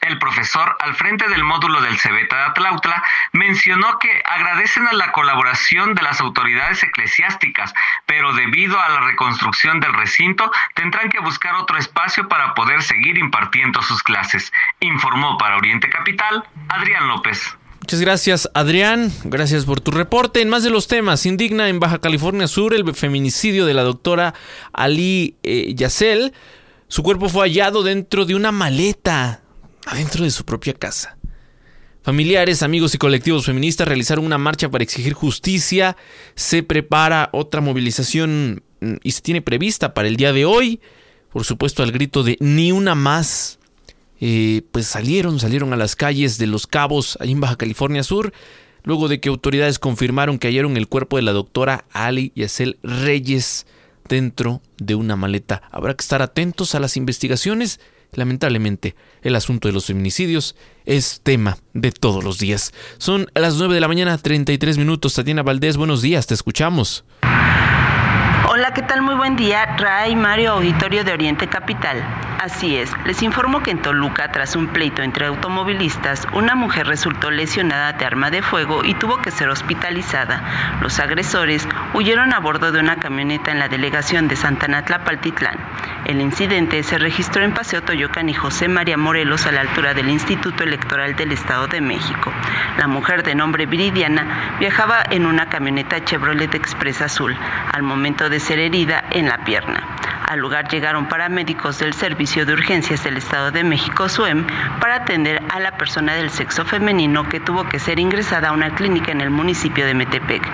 el 0.00 0.18
profesor 0.18 0.76
al 0.80 0.94
frente 0.94 1.28
del 1.28 1.44
módulo 1.44 1.80
del 1.80 1.98
Cebeta 1.98 2.36
de 2.36 2.42
Atlautla 2.42 3.02
mencionó 3.32 3.98
que 3.98 4.22
agradecen 4.26 4.86
a 4.86 4.92
la 4.92 5.12
colaboración 5.12 5.94
de 5.94 6.02
las 6.02 6.20
autoridades 6.20 6.82
eclesiásticas, 6.82 7.74
pero 8.06 8.32
debido 8.32 8.80
a 8.80 8.88
la 8.88 9.00
reconstrucción 9.00 9.80
del 9.80 9.94
recinto 9.94 10.50
tendrán 10.74 11.08
que 11.10 11.20
buscar 11.20 11.54
otro 11.54 11.78
espacio 11.78 12.28
para 12.28 12.54
poder 12.54 12.82
seguir 12.82 13.18
impartiendo 13.18 13.82
sus 13.82 14.02
clases, 14.02 14.52
informó 14.80 15.38
para 15.38 15.56
Oriente 15.56 15.88
Capital 15.88 16.44
Adrián 16.68 17.08
López. 17.08 17.56
Muchas 17.80 18.00
gracias, 18.00 18.50
Adrián. 18.54 19.10
Gracias 19.24 19.64
por 19.64 19.80
tu 19.80 19.90
reporte. 19.90 20.42
En 20.42 20.50
más 20.50 20.62
de 20.62 20.68
los 20.68 20.88
temas, 20.88 21.24
indigna 21.24 21.68
en 21.68 21.80
Baja 21.80 22.00
California 22.00 22.46
Sur 22.46 22.74
el 22.74 22.94
feminicidio 22.94 23.64
de 23.64 23.72
la 23.72 23.82
doctora 23.82 24.34
Ali 24.72 25.36
eh, 25.42 25.72
Yacel. 25.74 26.34
Su 26.88 27.02
cuerpo 27.02 27.28
fue 27.28 27.48
hallado 27.48 27.82
dentro 27.82 28.26
de 28.26 28.34
una 28.34 28.52
maleta 28.52 29.40
adentro 29.88 30.24
de 30.24 30.30
su 30.30 30.44
propia 30.44 30.74
casa. 30.74 31.18
Familiares, 32.02 32.62
amigos 32.62 32.94
y 32.94 32.98
colectivos 32.98 33.46
feministas 33.46 33.86
realizaron 33.86 34.24
una 34.24 34.38
marcha 34.38 34.70
para 34.70 34.84
exigir 34.84 35.12
justicia. 35.12 35.96
Se 36.34 36.62
prepara 36.62 37.28
otra 37.32 37.60
movilización 37.60 38.62
mm, 38.80 38.94
y 39.02 39.10
se 39.10 39.20
tiene 39.20 39.42
prevista 39.42 39.94
para 39.94 40.08
el 40.08 40.16
día 40.16 40.32
de 40.32 40.44
hoy. 40.44 40.80
Por 41.30 41.44
supuesto, 41.44 41.82
al 41.82 41.92
grito 41.92 42.22
de 42.22 42.36
ni 42.40 42.72
una 42.72 42.94
más. 42.94 43.58
Eh, 44.20 44.62
pues 44.72 44.86
salieron, 44.86 45.38
salieron 45.38 45.72
a 45.72 45.76
las 45.76 45.96
calles 45.96 46.38
de 46.38 46.46
Los 46.46 46.66
Cabos, 46.66 47.18
ahí 47.20 47.32
en 47.32 47.40
Baja 47.40 47.56
California 47.56 48.02
Sur, 48.02 48.32
luego 48.82 49.06
de 49.06 49.20
que 49.20 49.28
autoridades 49.28 49.78
confirmaron 49.78 50.38
que 50.38 50.48
hallaron 50.48 50.76
el 50.76 50.88
cuerpo 50.88 51.16
de 51.16 51.22
la 51.22 51.32
doctora 51.32 51.84
Ali 51.92 52.32
Yacel 52.34 52.78
Reyes 52.82 53.66
dentro 54.08 54.60
de 54.78 54.94
una 54.94 55.14
maleta. 55.14 55.62
Habrá 55.70 55.94
que 55.94 56.02
estar 56.02 56.22
atentos 56.22 56.74
a 56.74 56.80
las 56.80 56.96
investigaciones 56.96 57.80
Lamentablemente, 58.12 58.94
el 59.22 59.36
asunto 59.36 59.68
de 59.68 59.74
los 59.74 59.86
feminicidios 59.86 60.56
es 60.86 61.20
tema 61.22 61.58
de 61.74 61.92
todos 61.92 62.24
los 62.24 62.38
días. 62.38 62.72
Son 62.98 63.26
las 63.34 63.56
9 63.56 63.74
de 63.74 63.80
la 63.80 63.88
mañana, 63.88 64.18
33 64.18 64.78
minutos. 64.78 65.14
Tatiana 65.14 65.42
Valdés, 65.42 65.76
buenos 65.76 66.02
días, 66.02 66.26
te 66.26 66.34
escuchamos. 66.34 67.04
Hola, 68.68 68.74
¿qué 68.74 68.82
tal? 68.82 69.00
Muy 69.00 69.14
buen 69.14 69.34
día. 69.34 69.64
Ray 69.78 70.14
Mario 70.14 70.52
Auditorio 70.52 71.02
de 71.02 71.14
Oriente 71.14 71.48
Capital. 71.48 72.04
Así 72.38 72.76
es, 72.76 72.92
les 73.04 73.22
informo 73.22 73.62
que 73.62 73.70
en 73.70 73.82
Toluca, 73.82 74.30
tras 74.30 74.54
un 74.54 74.68
pleito 74.68 75.02
entre 75.02 75.26
automovilistas, 75.26 76.26
una 76.34 76.54
mujer 76.54 76.86
resultó 76.86 77.30
lesionada 77.30 77.94
de 77.94 78.04
arma 78.04 78.30
de 78.30 78.42
fuego 78.42 78.84
y 78.84 78.94
tuvo 78.94 79.18
que 79.18 79.30
ser 79.30 79.48
hospitalizada. 79.48 80.78
Los 80.80 81.00
agresores 81.00 81.66
huyeron 81.94 82.32
a 82.32 82.38
bordo 82.38 82.70
de 82.70 82.78
una 82.78 82.96
camioneta 82.96 83.50
en 83.50 83.58
la 83.58 83.68
delegación 83.68 84.28
de 84.28 84.36
Santana 84.36 84.84
Tlapaltitlán. 84.84 85.56
El 86.04 86.20
incidente 86.20 86.82
se 86.84 86.98
registró 86.98 87.42
en 87.42 87.54
Paseo 87.54 87.82
Toyocan 87.82 88.28
y 88.28 88.34
José 88.34 88.68
María 88.68 88.96
Morelos 88.96 89.46
a 89.46 89.52
la 89.52 89.62
altura 89.62 89.94
del 89.94 90.08
Instituto 90.08 90.62
Electoral 90.62 91.16
del 91.16 91.32
Estado 91.32 91.66
de 91.66 91.80
México. 91.80 92.32
La 92.78 92.86
mujer 92.86 93.24
de 93.24 93.34
nombre 93.34 93.66
Viridiana 93.66 94.56
viajaba 94.60 95.02
en 95.10 95.26
una 95.26 95.48
camioneta 95.48 96.04
Chevrolet 96.04 96.54
Express 96.54 97.02
Azul 97.02 97.36
al 97.72 97.82
momento 97.82 98.28
de 98.28 98.38
ser 98.38 98.57
herida 98.60 99.04
en 99.10 99.28
la 99.28 99.44
pierna. 99.44 99.98
Al 100.28 100.40
lugar 100.40 100.68
llegaron 100.68 101.08
paramédicos 101.08 101.78
del 101.78 101.94
Servicio 101.94 102.44
de 102.44 102.52
Urgencias 102.52 103.02
del 103.02 103.16
Estado 103.16 103.50
de 103.50 103.64
México, 103.64 104.10
SUEM, 104.10 104.46
para 104.78 104.96
atender 104.96 105.42
a 105.48 105.58
la 105.58 105.78
persona 105.78 106.12
del 106.12 106.28
sexo 106.28 106.66
femenino 106.66 107.26
que 107.30 107.40
tuvo 107.40 107.64
que 107.64 107.78
ser 107.78 107.98
ingresada 107.98 108.50
a 108.50 108.52
una 108.52 108.74
clínica 108.74 109.10
en 109.10 109.22
el 109.22 109.30
municipio 109.30 109.86
de 109.86 109.94
Metepec. 109.94 110.46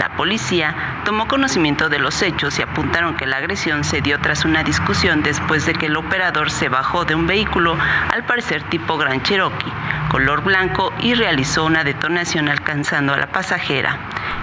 La 0.00 0.16
policía 0.16 1.02
tomó 1.04 1.28
conocimiento 1.28 1.88
de 1.88 2.00
los 2.00 2.20
hechos 2.22 2.58
y 2.58 2.62
apuntaron 2.62 3.16
que 3.16 3.26
la 3.26 3.36
agresión 3.36 3.84
se 3.84 4.00
dio 4.00 4.18
tras 4.18 4.44
una 4.44 4.64
discusión 4.64 5.22
después 5.22 5.64
de 5.64 5.74
que 5.74 5.86
el 5.86 5.96
operador 5.96 6.50
se 6.50 6.68
bajó 6.68 7.04
de 7.04 7.14
un 7.14 7.28
vehículo, 7.28 7.78
al 8.12 8.24
parecer 8.24 8.64
tipo 8.64 8.98
Gran 8.98 9.22
Cherokee, 9.22 9.72
color 10.08 10.42
blanco, 10.42 10.92
y 10.98 11.14
realizó 11.14 11.64
una 11.64 11.84
detonación 11.84 12.48
alcanzando 12.48 13.14
a 13.14 13.16
la 13.16 13.28
pasajera. 13.28 13.96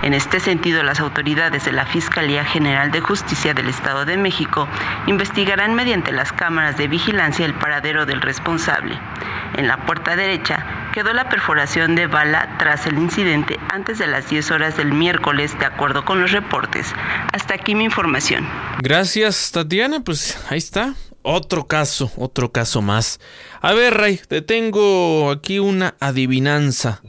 En 0.04 0.14
este 0.14 0.40
sentido, 0.40 0.84
las 0.84 1.00
autoridades 1.00 1.66
de 1.66 1.72
la 1.72 1.86
Fiscalía 1.86 2.46
General 2.46 2.92
de 2.92 3.02
Justicia 3.08 3.54
del 3.54 3.70
Estado 3.70 4.04
de 4.04 4.18
México 4.18 4.68
investigarán 5.08 5.76
mediante 5.76 6.12
las 6.12 6.34
cámaras 6.34 6.76
de 6.78 6.90
vigilancia 6.90 7.46
el 7.46 7.54
paradero 7.54 8.06
del 8.06 8.22
responsable. 8.22 9.00
En 9.56 9.68
la 9.68 9.86
puerta 9.86 10.18
derecha 10.18 10.90
quedó 10.94 11.14
la 11.14 11.30
perforación 11.30 11.96
de 11.96 12.08
bala 12.08 12.58
tras 12.60 12.86
el 12.86 12.98
incidente 12.98 13.58
antes 13.70 13.98
de 13.98 14.08
las 14.08 14.30
10 14.30 14.52
horas 14.52 14.76
del 14.76 14.92
miércoles, 14.92 15.58
de 15.58 15.66
acuerdo 15.66 16.04
con 16.04 16.20
los 16.20 16.34
reportes. 16.34 16.94
Hasta 17.32 17.54
aquí 17.54 17.76
mi 17.76 17.86
información. 17.86 18.46
Gracias, 18.82 19.52
Tatiana. 19.54 20.02
Pues 20.02 20.38
ahí 20.50 20.58
está. 20.58 20.94
Otro 21.22 21.66
caso, 21.66 22.12
otro 22.18 22.52
caso 22.52 22.82
más. 22.82 23.20
A 23.62 23.74
ver, 23.74 23.94
Ray, 23.94 24.20
te 24.28 24.42
tengo 24.42 25.32
aquí 25.32 25.60
una 25.60 25.96
adivinanza. 26.00 27.02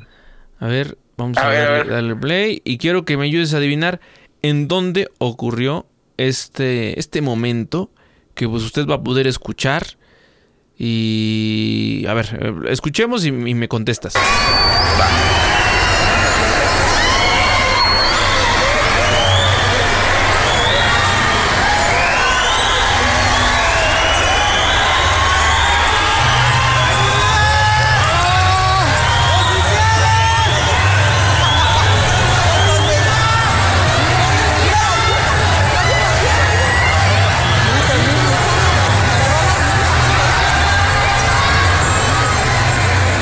A 0.61 0.67
ver, 0.67 0.97
vamos 1.17 1.39
a, 1.39 1.49
ver, 1.49 1.89
darle 1.89 2.15
play 2.15 2.63
y 2.65 2.79
quiero 2.79 3.05
que 3.05 3.17
me 3.17 3.25
ayudes 3.25 3.53
a 3.53 3.57
adivinar 3.57 4.01
en 4.43 4.69
dónde 4.69 5.11
ocurrió 5.19 5.87
este, 6.19 6.99
este 6.99 7.23
momento 7.23 7.91
que 8.35 8.49
pues 8.49 8.63
usted 8.63 8.87
va 8.87 8.97
a 8.97 9.03
poder 9.03 9.27
escuchar. 9.27 9.97
Y 10.77 12.05
a 12.07 12.15
ver, 12.15 12.39
eh, 12.41 12.55
escuchemos 12.71 13.25
y, 13.25 13.29
y 13.29 13.55
me 13.55 13.69
contestas. 13.69 14.15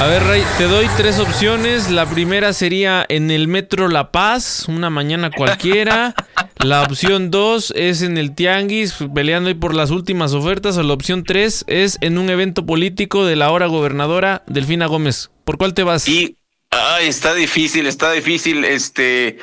Ver, 0.09 0.23
Ray, 0.25 0.45
te 0.59 0.65
doy 0.65 0.87
tres 0.97 1.19
opciones. 1.19 1.91
La 1.91 2.09
primera 2.09 2.53
sería 2.53 3.05
en 3.09 3.31
el 3.31 3.49
Metro 3.49 3.89
La 3.89 4.13
Paz, 4.13 4.67
una 4.69 4.91
mañana 4.91 5.31
cualquiera. 5.31 6.15
La 6.59 6.83
opción 6.83 7.31
dos 7.31 7.73
es 7.77 8.03
en 8.03 8.19
el 8.19 8.35
Tianguis, 8.35 8.95
peleando 9.15 9.49
ahí 9.49 9.55
por 9.55 9.75
las 9.75 9.91
últimas 9.91 10.33
ofertas. 10.33 10.77
O 10.77 10.83
la 10.83 10.93
opción 10.95 11.25
tres 11.25 11.65
es 11.67 11.99
en 12.01 12.19
un 12.19 12.31
evento 12.31 12.67
político 12.67 13.25
de 13.25 13.37
la 13.37 13.47
ahora 13.47 13.67
gobernadora 13.67 14.43
Delfina 14.47 14.87
Gómez. 14.87 15.31
¿Por 15.45 15.59
cuál 15.59 15.75
te 15.75 15.83
vas? 15.83 16.09
Y 16.09 16.37
ay, 16.71 17.09
está 17.09 17.35
difícil, 17.35 17.87
está 17.87 18.11
difícil. 18.13 18.65
Este, 18.65 19.39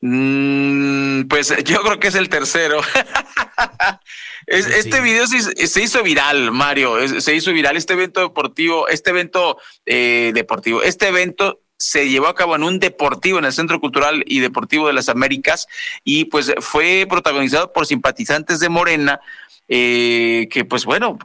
mm, 0.00 1.22
pues 1.28 1.54
yo 1.64 1.80
creo 1.82 1.98
que 2.00 2.08
es 2.08 2.14
el 2.14 2.28
tercero. 2.28 2.80
este 4.50 5.00
video 5.00 5.26
se, 5.26 5.82
hizo 5.82 6.02
viral, 6.02 6.50
Mario. 6.52 7.20
Se 7.20 7.34
hizo 7.34 7.52
viral 7.52 7.76
este 7.76 7.92
evento 7.92 8.20
deportivo, 8.20 8.88
este 8.88 9.10
evento 9.10 9.58
eh, 9.86 10.32
deportivo, 10.34 10.82
este 10.82 11.08
evento 11.08 11.60
se 11.78 12.08
llevó 12.08 12.26
a 12.26 12.34
cabo 12.34 12.56
en 12.56 12.64
un 12.64 12.80
deportivo, 12.80 13.38
en 13.38 13.44
el 13.44 13.52
Centro 13.52 13.80
Cultural 13.80 14.24
y 14.26 14.40
Deportivo 14.40 14.88
de 14.88 14.92
las 14.92 15.08
Américas, 15.08 15.66
y 16.02 16.24
pues 16.24 16.52
fue 16.58 17.06
protagonizado 17.08 17.72
por 17.72 17.86
simpatizantes 17.86 18.58
de 18.58 18.68
Morena, 18.68 19.20
eh, 19.68 20.48
que 20.50 20.64
pues 20.64 20.84
bueno, 20.84 21.18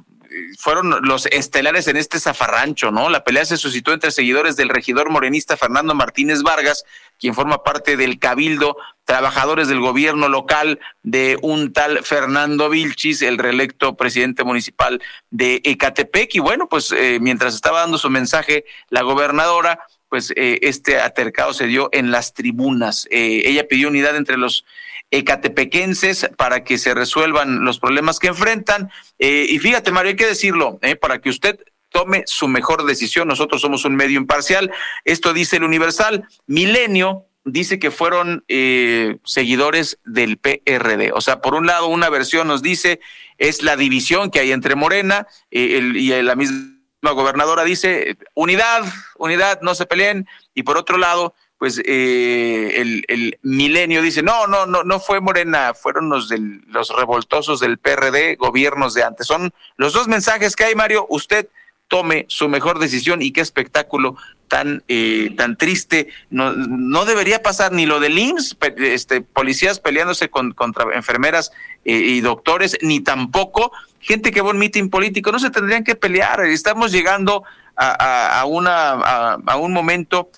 fueron 0.58 1.02
los 1.04 1.26
estelares 1.28 1.88
en 1.88 1.98
este 1.98 2.20
zafarrancho, 2.20 2.92
¿no? 2.92 3.10
La 3.10 3.24
pelea 3.24 3.46
se 3.46 3.58
suscitó 3.58 3.94
entre 3.94 4.12
seguidores 4.12 4.56
del 4.56 4.70
regidor 4.70 5.10
morenista 5.10 5.58
Fernando 5.58 5.96
Martínez 5.96 6.42
Vargas, 6.44 6.86
quien 7.20 7.34
forma 7.34 7.64
parte 7.64 7.98
del 7.98 8.20
cabildo, 8.20 8.78
trabajadores 9.06 9.68
del 9.68 9.80
gobierno 9.80 10.30
local 10.30 10.80
de 11.04 11.38
un 11.42 11.74
tal 11.74 12.04
Fernando 12.04 12.70
Vilchis, 12.70 13.22
el 13.22 13.38
reelecto 13.38 13.96
presidente 13.96 14.44
municipal 14.44 15.02
de 15.30 15.62
Ecatepec. 15.64 16.36
Y 16.36 16.40
bueno, 16.40 16.68
pues 16.70 16.92
eh, 16.92 17.20
mientras 17.22 17.54
estaba 17.54 17.82
dando 17.82 17.98
su 17.98 18.10
mensaje, 18.10 18.66
la 18.90 19.02
gobernadora, 19.02 19.80
pues 20.10 20.32
eh, 20.36 20.60
este 20.62 21.00
atercado 21.00 21.54
se 21.54 21.68
dio 21.68 21.90
en 21.92 22.12
las 22.12 22.34
tribunas. 22.34 23.08
Eh, 23.10 23.44
ella 23.46 23.68
pidió 23.68 23.88
unidad 23.88 24.16
entre 24.16 24.38
los 24.38 24.66
ecatepequenses 25.14 26.28
para 26.38 26.64
que 26.64 26.80
se 26.80 26.96
resuelvan 26.96 27.64
los 27.64 27.80
problemas 27.80 28.18
que 28.18 28.28
enfrentan. 28.28 28.92
Eh, 29.20 29.46
y 29.48 29.60
fíjate, 29.60 29.92
Mario, 29.92 30.10
hay 30.10 30.16
que 30.16 30.26
decirlo, 30.26 30.80
eh, 30.82 30.96
para 30.96 31.22
que 31.22 31.30
usted 31.30 31.60
tome 31.90 32.24
su 32.26 32.48
mejor 32.48 32.84
decisión. 32.86 33.28
Nosotros 33.28 33.62
somos 33.62 33.86
un 33.86 33.96
medio 33.96 34.20
imparcial. 34.20 34.72
Esto 35.06 35.32
dice 35.32 35.58
el 35.58 35.66
Universal. 35.66 36.28
Milenio 36.48 37.28
dice 37.46 37.78
que 37.78 37.92
fueron 37.92 38.44
eh, 38.48 39.18
seguidores 39.24 40.00
del 40.04 40.38
PRD. 40.38 41.12
O 41.14 41.22
sea, 41.22 41.42
por 41.42 41.54
un 41.54 41.68
lado, 41.68 41.88
una 41.88 42.10
versión 42.10 42.48
nos 42.48 42.64
dice 42.64 43.00
es 43.38 43.62
la 43.62 43.76
división 43.76 44.32
que 44.32 44.40
hay 44.40 44.52
entre 44.52 44.76
Morena 44.76 45.28
y 45.52 46.10
la 46.22 46.36
misma 46.36 46.74
gobernadora 47.02 47.64
dice 47.66 48.16
unidad, 48.34 48.86
unidad, 49.18 49.60
no 49.62 49.76
se 49.76 49.86
peleen. 49.86 50.28
Y 50.56 50.64
por 50.64 50.78
otro 50.78 50.98
lado, 50.98 51.36
pues 51.64 51.82
eh, 51.86 52.74
el, 53.08 53.40
milenio 53.42 54.02
dice, 54.02 54.22
no, 54.22 54.48
no, 54.48 54.66
no, 54.66 54.84
no 54.84 55.00
fue 55.00 55.22
Morena, 55.22 55.74
fueron 55.74 56.10
los, 56.10 56.28
del, 56.28 56.60
los 56.68 56.90
revoltosos 56.90 57.62
del 57.62 57.78
PRD, 57.78 58.36
gobiernos 58.36 58.94
de 58.94 59.04
antes. 59.04 59.28
Son 59.28 59.54
los 59.78 59.94
dos 59.94 60.10
mensajes 60.10 60.58
que 60.58 60.66
hay, 60.66 60.76
Mario. 60.76 61.06
Usted 61.08 61.48
tome 61.88 62.26
su 62.28 62.50
mejor 62.50 62.80
decisión 62.80 63.22
y 63.22 63.32
qué 63.32 63.40
espectáculo 63.40 64.18
tan 64.50 64.84
eh, 64.90 65.34
tan 65.38 65.56
triste 65.56 66.10
no, 66.30 66.52
no 66.52 67.06
debería 67.06 67.42
pasar 67.42 67.72
ni 67.72 67.86
lo 67.86 68.02
del 68.02 68.20
IMSS 68.20 68.58
este 68.78 69.22
policías 69.22 69.80
peleándose 69.80 70.30
con, 70.30 70.52
contra 70.52 70.86
enfermeras 70.94 71.52
eh, 71.86 71.94
y 71.94 72.20
doctores 72.20 72.78
ni 72.82 73.00
tampoco 73.00 73.72
gente 74.00 74.32
que 74.32 74.42
va 74.42 74.50
a 74.50 74.52
un 74.52 74.60
mitin 74.60 74.90
político 74.90 75.32
no 75.32 75.40
se 75.40 75.50
tendrían 75.50 75.84
que 75.84 75.96
pelear 75.96 76.42
estamos 76.46 76.92
llegando 76.92 77.44
a, 77.76 78.42
a, 78.42 78.46
una 78.46 79.34
a 79.36 79.58
un 79.58 79.72
momento 79.72 80.30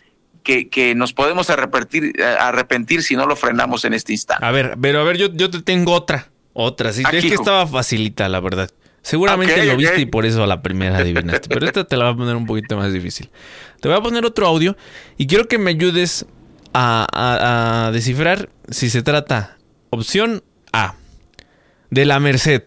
que, 0.45 0.93
nos 0.95 1.11
podemos 1.11 1.49
arrepentir, 1.49 2.13
arrepentir 2.39 3.03
si 3.03 3.15
no 3.15 3.25
lo 3.25 3.35
frenamos 3.35 3.83
en 3.83 3.93
este 3.93 4.13
instante. 4.13 4.45
A 4.45 4.51
ver, 4.51 4.77
pero 4.79 5.01
a 5.01 5.03
ver, 5.03 5.17
yo, 5.17 5.27
yo 5.33 5.49
te 5.49 5.61
tengo 5.61 5.91
otra. 5.91 6.29
Otra. 6.53 6.93
Sí, 6.93 7.03
es 7.11 7.25
que 7.25 7.33
estaba 7.33 7.67
facilita, 7.67 8.29
la 8.29 8.39
verdad. 8.39 8.69
Seguramente 9.01 9.63
lo 9.65 9.77
viste 9.77 10.01
y 10.01 10.05
por 10.05 10.25
eso 10.25 10.43
a 10.43 10.47
la 10.47 10.61
primera 10.61 10.97
adivinaste. 10.97 11.49
pero 11.49 11.65
esta 11.65 11.83
te 11.83 11.95
la 11.97 12.05
voy 12.05 12.13
a 12.13 12.17
poner 12.17 12.35
un 12.35 12.45
poquito 12.45 12.77
más 12.77 12.91
difícil. 12.93 13.29
Te 13.81 13.87
voy 13.87 13.97
a 13.97 14.01
poner 14.01 14.25
otro 14.25 14.47
audio 14.47 14.75
y 15.17 15.27
quiero 15.27 15.47
que 15.47 15.57
me 15.57 15.71
ayudes 15.71 16.25
a, 16.73 17.91
descifrar 17.93 18.49
si 18.69 18.89
se 18.89 19.03
trata 19.03 19.57
opción 19.89 20.43
A 20.73 20.95
de 21.91 22.05
la 22.05 22.19
Merced. 22.19 22.63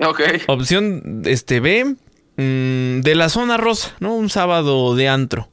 Ok. 0.00 0.22
Opción 0.48 1.22
este 1.24 1.60
B 1.60 1.94
mm, 2.36 3.00
de 3.02 3.14
la 3.14 3.28
zona 3.28 3.56
rosa, 3.56 3.94
¿no? 4.00 4.14
Un 4.14 4.30
sábado 4.30 4.96
de 4.96 5.08
antro. 5.08 5.48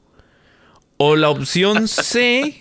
O 1.04 1.16
la 1.16 1.30
opción 1.30 1.88
C, 1.88 2.54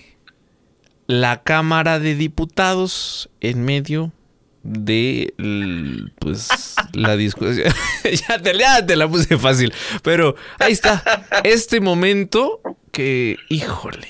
la 1.05 1.43
Cámara 1.43 1.99
de 1.99 2.15
Diputados 2.15 3.29
en 3.39 3.63
medio 3.63 4.13
de 4.63 5.31
pues 6.17 6.49
la 6.93 7.15
discusión. 7.17 7.71
ya, 8.03 8.41
te, 8.41 8.95
la 8.95 9.07
puse 9.07 9.37
fácil. 9.37 9.71
Pero 10.01 10.35
ahí 10.57 10.73
está. 10.73 11.03
Este 11.43 11.81
momento 11.81 12.61
que, 12.91 13.37
híjole. 13.49 14.07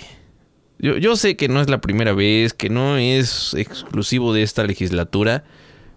Yo, 0.79 0.95
yo 0.95 1.17
sé 1.17 1.35
que 1.35 1.49
no 1.49 1.59
es 1.59 1.69
la 1.69 1.81
primera 1.81 2.13
vez, 2.13 2.53
que 2.53 2.69
no 2.69 2.95
es 2.95 3.53
exclusivo 3.55 4.33
de 4.33 4.43
esta 4.43 4.63
legislatura, 4.63 5.43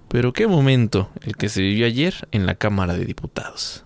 pero 0.09 0.32
qué 0.32 0.49
momento 0.49 1.09
el 1.22 1.37
que 1.37 1.49
se 1.49 1.62
vivió 1.62 1.87
ayer 1.87 2.26
en 2.32 2.47
la 2.47 2.57
Cámara 2.57 2.95
de 2.95 3.05
Diputados. 3.05 3.85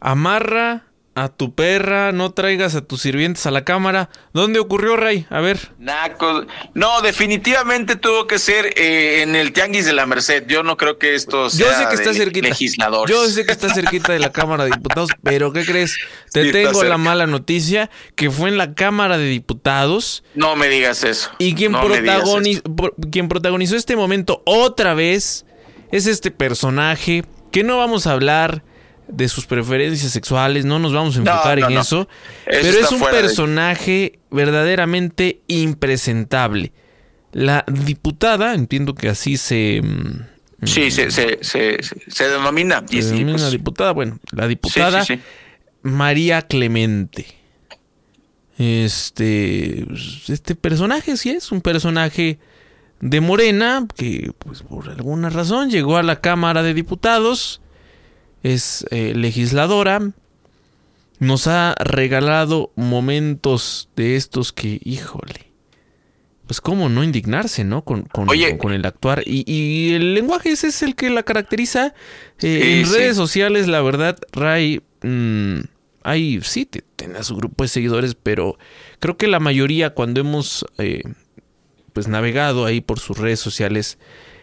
Amarra 0.00 0.88
a 1.18 1.28
tu 1.28 1.52
perra, 1.52 2.12
no 2.12 2.32
traigas 2.32 2.76
a 2.76 2.80
tus 2.80 3.02
sirvientes 3.02 3.44
a 3.46 3.50
la 3.50 3.64
cámara. 3.64 4.08
¿Dónde 4.32 4.60
ocurrió, 4.60 4.96
Rey? 4.96 5.26
A 5.30 5.40
ver. 5.40 5.72
No, 6.74 7.00
definitivamente 7.02 7.96
tuvo 7.96 8.26
que 8.26 8.38
ser 8.38 8.66
eh, 8.76 9.22
en 9.22 9.34
el 9.34 9.52
Tianguis 9.52 9.84
de 9.84 9.92
la 9.92 10.06
Merced. 10.06 10.46
Yo 10.46 10.62
no 10.62 10.76
creo 10.76 10.98
que 10.98 11.14
esto 11.14 11.50
sea 11.50 11.66
Yo 11.66 11.72
sé 11.72 11.88
que 11.88 11.94
está 11.96 12.14
cerquita. 12.14 12.48
Yo 13.08 13.26
sé 13.26 13.44
que 13.44 13.52
está 13.52 13.72
cerquita 13.74 14.12
de 14.12 14.20
la 14.20 14.30
Cámara 14.30 14.64
de 14.64 14.70
Diputados, 14.70 15.10
pero 15.22 15.52
¿qué 15.52 15.64
crees? 15.64 15.96
Te 16.32 16.52
tengo 16.52 16.84
la 16.84 16.98
mala 16.98 17.26
noticia 17.26 17.90
que 18.14 18.30
fue 18.30 18.48
en 18.48 18.56
la 18.56 18.74
Cámara 18.74 19.18
de 19.18 19.26
Diputados. 19.26 20.22
No 20.34 20.54
me 20.54 20.68
digas 20.68 21.02
eso. 21.02 21.30
Y 21.38 21.54
quien, 21.54 21.74
quien 23.10 23.28
protagonizó 23.28 23.76
este 23.76 23.96
momento 23.96 24.42
otra 24.46 24.94
vez 24.94 25.44
es 25.90 26.06
este 26.06 26.30
personaje 26.30 27.24
que 27.50 27.64
no 27.64 27.78
vamos 27.78 28.06
a 28.06 28.12
hablar 28.12 28.62
de 29.08 29.28
sus 29.28 29.46
preferencias 29.46 30.12
sexuales, 30.12 30.64
no 30.64 30.78
nos 30.78 30.92
vamos 30.92 31.16
a 31.16 31.20
enfocar 31.20 31.58
en 31.58 31.78
eso, 31.78 32.08
pero 32.44 32.68
es 32.68 32.92
un 32.92 33.00
personaje 33.00 34.18
verdaderamente 34.30 35.40
impresentable. 35.48 36.72
La 37.32 37.64
diputada, 37.66 38.54
entiendo 38.54 38.94
que 38.94 39.08
así 39.08 39.36
se... 39.36 39.80
Mm, 39.82 40.66
sí, 40.66 40.90
se, 40.90 41.10
se, 41.10 41.38
se, 41.42 41.78
se 41.82 42.28
denomina. 42.28 42.84
Se 42.88 43.02
denomina 43.02 43.32
pues, 43.32 43.50
diputada, 43.50 43.92
bueno, 43.92 44.18
la 44.32 44.46
diputada 44.46 45.04
María 45.82 46.42
Clemente. 46.42 47.26
Este, 48.58 49.86
este 50.28 50.54
personaje 50.56 51.16
sí 51.16 51.30
es 51.30 51.52
un 51.52 51.60
personaje 51.60 52.38
de 53.00 53.20
Morena 53.20 53.86
que 53.94 54.32
pues 54.36 54.62
por 54.62 54.90
alguna 54.90 55.30
razón 55.30 55.70
llegó 55.70 55.96
a 55.96 56.02
la 56.02 56.20
Cámara 56.20 56.64
de 56.64 56.74
Diputados 56.74 57.60
es 58.42 58.86
eh, 58.90 59.14
legisladora, 59.14 60.12
nos 61.18 61.46
ha 61.46 61.74
regalado 61.78 62.72
momentos 62.76 63.88
de 63.96 64.16
estos 64.16 64.52
que, 64.52 64.80
híjole, 64.84 65.48
pues 66.46 66.60
cómo 66.62 66.88
no 66.88 67.04
indignarse, 67.04 67.62
¿no? 67.64 67.84
Con, 67.84 68.04
con, 68.04 68.28
el 68.72 68.86
actuar. 68.86 69.22
Y, 69.26 69.92
el 69.94 70.14
lenguaje 70.14 70.50
ese 70.50 70.68
es 70.68 70.82
el 70.82 70.94
que 70.94 71.10
la 71.10 71.22
caracteriza. 71.22 71.94
Eh, 72.40 72.80
en 72.80 72.90
redes 72.90 73.16
sociales, 73.16 73.68
la 73.68 73.82
verdad, 73.82 74.18
Ray, 74.32 74.80
mmm, 75.02 75.58
hay, 76.02 76.40
sí, 76.42 76.66
tiene 76.96 77.18
a 77.18 77.22
su 77.22 77.36
grupo 77.36 77.64
de 77.64 77.68
seguidores, 77.68 78.14
pero 78.14 78.58
creo 78.98 79.18
que 79.18 79.26
la 79.26 79.40
mayoría 79.40 79.90
cuando 79.90 80.20
hemos, 80.20 80.64
eh, 80.78 81.02
pues, 81.92 82.08
navegado 82.08 82.64
ahí 82.64 82.80
por 82.80 82.98
sus 82.98 83.18
redes 83.18 83.40
sociales, 83.40 83.98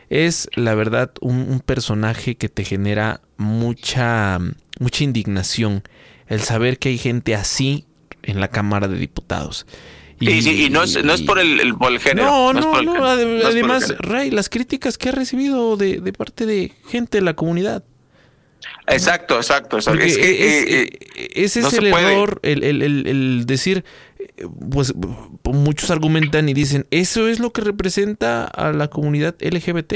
es 0.09 0.49
la 0.55 0.75
verdad 0.75 1.11
un, 1.21 1.61
personaje 1.65 2.35
que 2.35 2.49
te 2.49 2.63
genera 2.63 3.21
mucha, 3.37 4.39
mucha 4.79 5.03
indignación 5.03 5.83
el 6.27 6.41
saber 6.41 6.79
que 6.79 6.89
hay 6.89 6.97
gente 6.97 7.35
así 7.35 7.85
en 8.23 8.39
la 8.39 8.49
Cámara 8.49 8.87
de 8.87 8.97
Diputados. 8.97 9.65
Y, 10.19 10.41
sí, 10.41 10.65
y 10.65 10.69
no 10.69 10.83
es, 10.83 11.03
no 11.03 11.13
es 11.13 11.21
por 11.21 11.39
el, 11.39 11.59
el, 11.59 11.75
por 11.75 11.91
el 11.91 11.99
género. 11.99 12.27
No, 12.27 12.53
no, 12.53 12.81
no, 12.81 13.05
además, 13.05 13.93
Ray, 13.99 14.31
las 14.31 14.49
críticas 14.49 14.97
que 14.97 15.09
ha 15.09 15.11
recibido 15.11 15.75
de, 15.75 15.99
de 15.99 16.13
parte 16.13 16.45
de 16.45 16.71
gente 16.89 17.17
de 17.17 17.23
la 17.23 17.33
comunidad. 17.33 17.83
Exacto, 18.87 19.37
exacto. 19.37 19.77
Es 19.77 19.87
que, 19.87 20.05
es, 20.05 20.17
eh, 20.17 20.99
eh, 21.15 21.29
ese 21.35 21.61
es 21.61 21.73
el 21.73 21.87
error, 21.87 22.39
el, 22.43 22.63
el, 22.63 22.81
el, 22.81 23.45
decir, 23.45 23.83
pues 24.71 24.93
muchos 25.43 25.91
argumentan 25.91 26.49
y 26.49 26.53
dicen, 26.53 26.87
¿eso 26.91 27.27
es 27.27 27.39
lo 27.39 27.51
que 27.51 27.61
representa 27.61 28.45
a 28.45 28.71
la 28.71 28.89
comunidad 28.89 29.35
LGBT? 29.39 29.93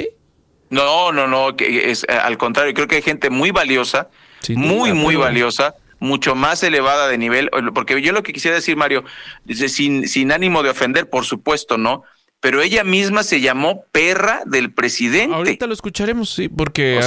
No, 0.69 1.11
no, 1.11 1.27
no, 1.27 1.55
que 1.55 1.89
es 1.89 2.05
al 2.07 2.37
contrario, 2.37 2.73
creo 2.73 2.87
que 2.87 2.97
hay 2.97 3.01
gente 3.01 3.29
muy 3.29 3.51
valiosa, 3.51 4.09
muy, 4.55 4.93
muy 4.93 5.15
valiosa, 5.15 5.75
mucho 5.99 6.35
más 6.35 6.63
elevada 6.63 7.07
de 7.07 7.17
nivel, 7.17 7.49
porque 7.73 8.01
yo 8.01 8.13
lo 8.13 8.23
que 8.23 8.33
quisiera 8.33 8.55
decir, 8.55 8.77
Mario, 8.77 9.03
sin, 9.47 10.07
sin 10.07 10.31
ánimo 10.31 10.63
de 10.63 10.69
ofender, 10.69 11.09
por 11.09 11.25
supuesto, 11.25 11.77
¿no? 11.77 12.03
Pero 12.39 12.61
ella 12.61 12.83
misma 12.85 13.23
se 13.23 13.41
llamó 13.41 13.83
perra 13.91 14.43
del 14.45 14.71
presidente. 14.71 15.35
Ahorita 15.35 15.67
lo 15.67 15.73
escucharemos, 15.73 16.29
sí, 16.29 16.47
porque 16.47 16.99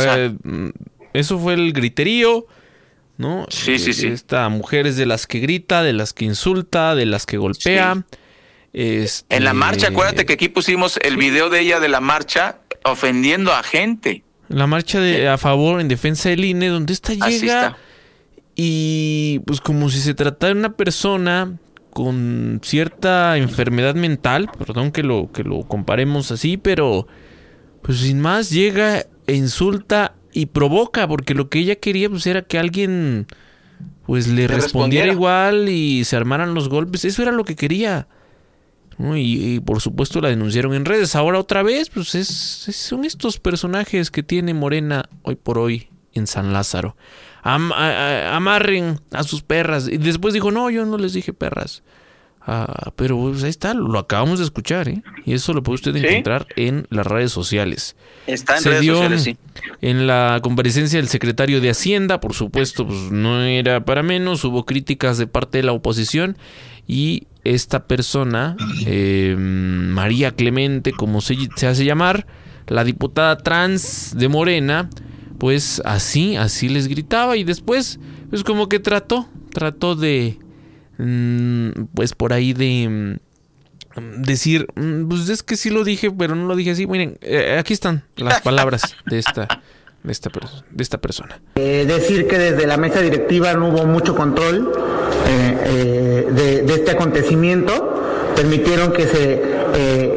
eso 1.15 1.39
fue 1.39 1.55
el 1.55 1.73
griterío, 1.73 2.47
¿no? 3.23 3.47
Sí, 3.49 3.79
sí, 3.79 3.95
sí. 3.95 4.09
Esta 4.09 4.47
mujer 4.51 4.87
es 4.87 4.99
de 4.99 5.07
las 5.07 5.27
que 5.27 5.39
grita, 5.39 5.83
de 5.83 5.95
las 5.95 6.13
que 6.13 6.27
insulta, 6.27 6.95
de 6.95 7.07
las 7.07 7.25
que 7.25 7.39
golpea. 7.39 8.05
Este... 8.75 9.37
En 9.37 9.45
la 9.45 9.55
marcha, 9.55 9.89
acuérdate 9.89 10.27
que 10.27 10.35
aquí 10.35 10.49
pusimos 10.49 10.99
el 11.03 11.17
video 11.17 11.49
de 11.49 11.61
ella 11.61 11.81
de 11.81 11.89
la 11.89 12.01
marcha 12.01 12.59
ofendiendo 12.85 13.55
a 13.55 13.63
gente. 13.63 14.25
La 14.49 14.67
marcha 14.67 15.01
de, 15.01 15.29
a 15.29 15.39
favor, 15.39 15.81
en 15.81 15.89
defensa 15.89 16.29
del 16.29 16.45
INE, 16.45 16.69
donde 16.69 16.93
esta 16.93 17.15
llega 17.15 17.79
y 18.55 19.41
pues 19.47 19.61
como 19.61 19.89
si 19.89 20.01
se 20.01 20.13
tratara 20.13 20.53
de 20.53 20.61
una 20.61 20.77
persona 20.77 21.59
con 21.91 22.61
cierta 22.63 23.37
enfermedad 23.39 23.95
mental, 23.95 24.51
perdón 24.59 24.93
que 24.93 25.03
lo, 25.03 25.31
que 25.33 25.43
lo 25.43 25.63
comparemos 25.63 26.31
así, 26.31 26.57
pero 26.57 27.07
pues 27.83 27.99
sin 27.99 28.21
más 28.21 28.51
llega 28.51 29.07
e 29.27 29.35
insulta 29.35 30.15
y 30.33 30.47
provoca, 30.47 31.07
porque 31.07 31.35
lo 31.35 31.49
que 31.49 31.61
ella 31.61 31.77
quería 31.77 32.09
pues 32.09 32.27
era 32.27 32.43
que 32.43 32.59
alguien 32.59 33.27
pues 34.07 34.29
le, 34.29 34.47
respondiera, 34.49 35.13
igual 35.13 35.69
y 35.69 36.05
se 36.05 36.17
armaran 36.17 36.55
los 36.55 36.69
golpes, 36.69 37.05
eso 37.05 37.23
era 37.23 37.33
lo 37.33 37.45
que 37.45 37.57
quería. 37.57 38.09
Y, 39.15 39.61
por 39.61 39.81
supuesto 39.81 40.21
la 40.21 40.29
denunciaron 40.29 40.75
en 40.75 40.85
redes. 40.85 41.17
Ahora 41.17 41.39
otra 41.39 41.63
vez, 41.63 41.91
pues 41.91 42.15
es, 42.15 42.29
son 42.29 43.05
estos 43.05 43.39
personajes 43.39 44.11
que 44.11 44.23
tiene 44.23 44.55
Morena 44.55 45.09
hoy 45.23 45.35
por 45.35 45.59
hoy 45.59 45.89
en 46.13 46.27
San 46.27 46.53
Lázaro. 46.53 46.97
amarren 47.43 49.01
a 49.11 49.25
sus 49.25 49.43
perras. 49.43 49.89
Y 49.89 49.97
después 49.97 50.35
dijo, 50.35 50.51
no, 50.51 50.71
yo 50.71 50.85
no 50.85 50.99
les 50.99 51.15
dije 51.15 51.33
perras. 51.33 51.83
Ah, 52.45 52.91
pero 52.97 53.17
pues, 53.19 53.45
ahí 53.45 53.51
está, 53.51 53.73
lo 53.73 53.99
acabamos 53.99 54.41
de 54.41 54.45
escuchar, 54.45 54.89
¿eh? 54.89 55.03
Y 55.25 55.35
eso 55.35 55.53
lo 55.53 55.63
puede 55.63 55.77
usted 55.77 55.95
encontrar 55.95 56.47
en 56.57 56.87
las 56.91 57.07
redes 57.07 57.31
sociales. 57.31 57.95
Está 58.27 58.59
en 58.59 58.65
redes 58.65 58.87
sociales, 58.87 59.23
sí. 59.23 59.37
En 59.81 60.09
la 60.09 60.41
comparecencia 60.43 60.99
del 60.99 61.09
secretario 61.09 61.61
de 61.61 61.71
Hacienda, 61.71 62.21
por 62.21 62.35
supuesto, 62.35 62.87
pues 62.87 63.13
no 63.13 63.43
era 63.43 63.85
para 63.85 64.03
menos, 64.03 64.45
hubo 64.45 64.67
críticas 64.67 65.19
de 65.19 65.29
parte 65.29 65.59
de 65.59 65.65
la 65.65 65.73
oposición 65.73 66.37
y 66.89 67.29
esta 67.45 67.87
persona, 67.87 68.57
eh, 68.87 69.37
María 69.39 70.33
Clemente, 70.33 70.93
como 70.93 71.21
se, 71.21 71.37
se 71.57 71.69
hace 71.69 71.85
llamar, 71.85 72.27
la 72.67 72.83
diputada 72.83 73.39
trans 73.39 74.17
de 74.17 74.29
Morena, 74.29 74.91
pues 75.39 75.81
así, 75.85 76.35
así 76.37 76.69
les 76.69 76.89
gritaba 76.89 77.37
y 77.37 77.45
después, 77.45 78.01
pues 78.31 78.43
como 78.43 78.69
que 78.69 78.81
trató, 78.81 79.29
trató 79.53 79.95
de 79.95 80.39
pues 81.95 82.15
por 82.15 82.33
ahí 82.33 82.53
de 82.53 83.19
mm, 83.97 84.23
decir, 84.23 84.67
mm, 84.75 85.09
pues 85.09 85.29
es 85.29 85.43
que 85.43 85.57
sí 85.57 85.71
lo 85.71 85.85
dije, 85.85 86.11
pero 86.11 86.35
no 86.35 86.47
lo 86.47 86.57
dije 86.57 86.73
así. 86.73 86.87
Miren, 86.87 87.19
eh, 87.21 87.57
aquí 87.59 87.73
están 87.73 88.05
las 88.17 88.41
palabras 88.43 88.97
de 89.07 89.19
esta, 89.19 89.49
de 90.03 90.13
esta, 90.13 90.31
de 90.71 90.83
esta 90.83 90.99
persona. 90.99 91.41
Eh, 91.57 91.85
decir 91.87 92.27
que 92.27 92.39
desde 92.39 92.67
la 92.67 92.77
mesa 92.77 93.01
directiva 93.01 93.55
no 93.55 93.69
hubo 93.69 93.87
mucho 93.87 94.15
control 94.15 94.73
eh, 95.29 96.27
de, 96.31 96.63
de, 96.63 96.75
este 96.75 96.93
acontecimiento, 96.93 98.33
permitieron 98.37 98.93
que 98.93 99.07
se 99.07 99.63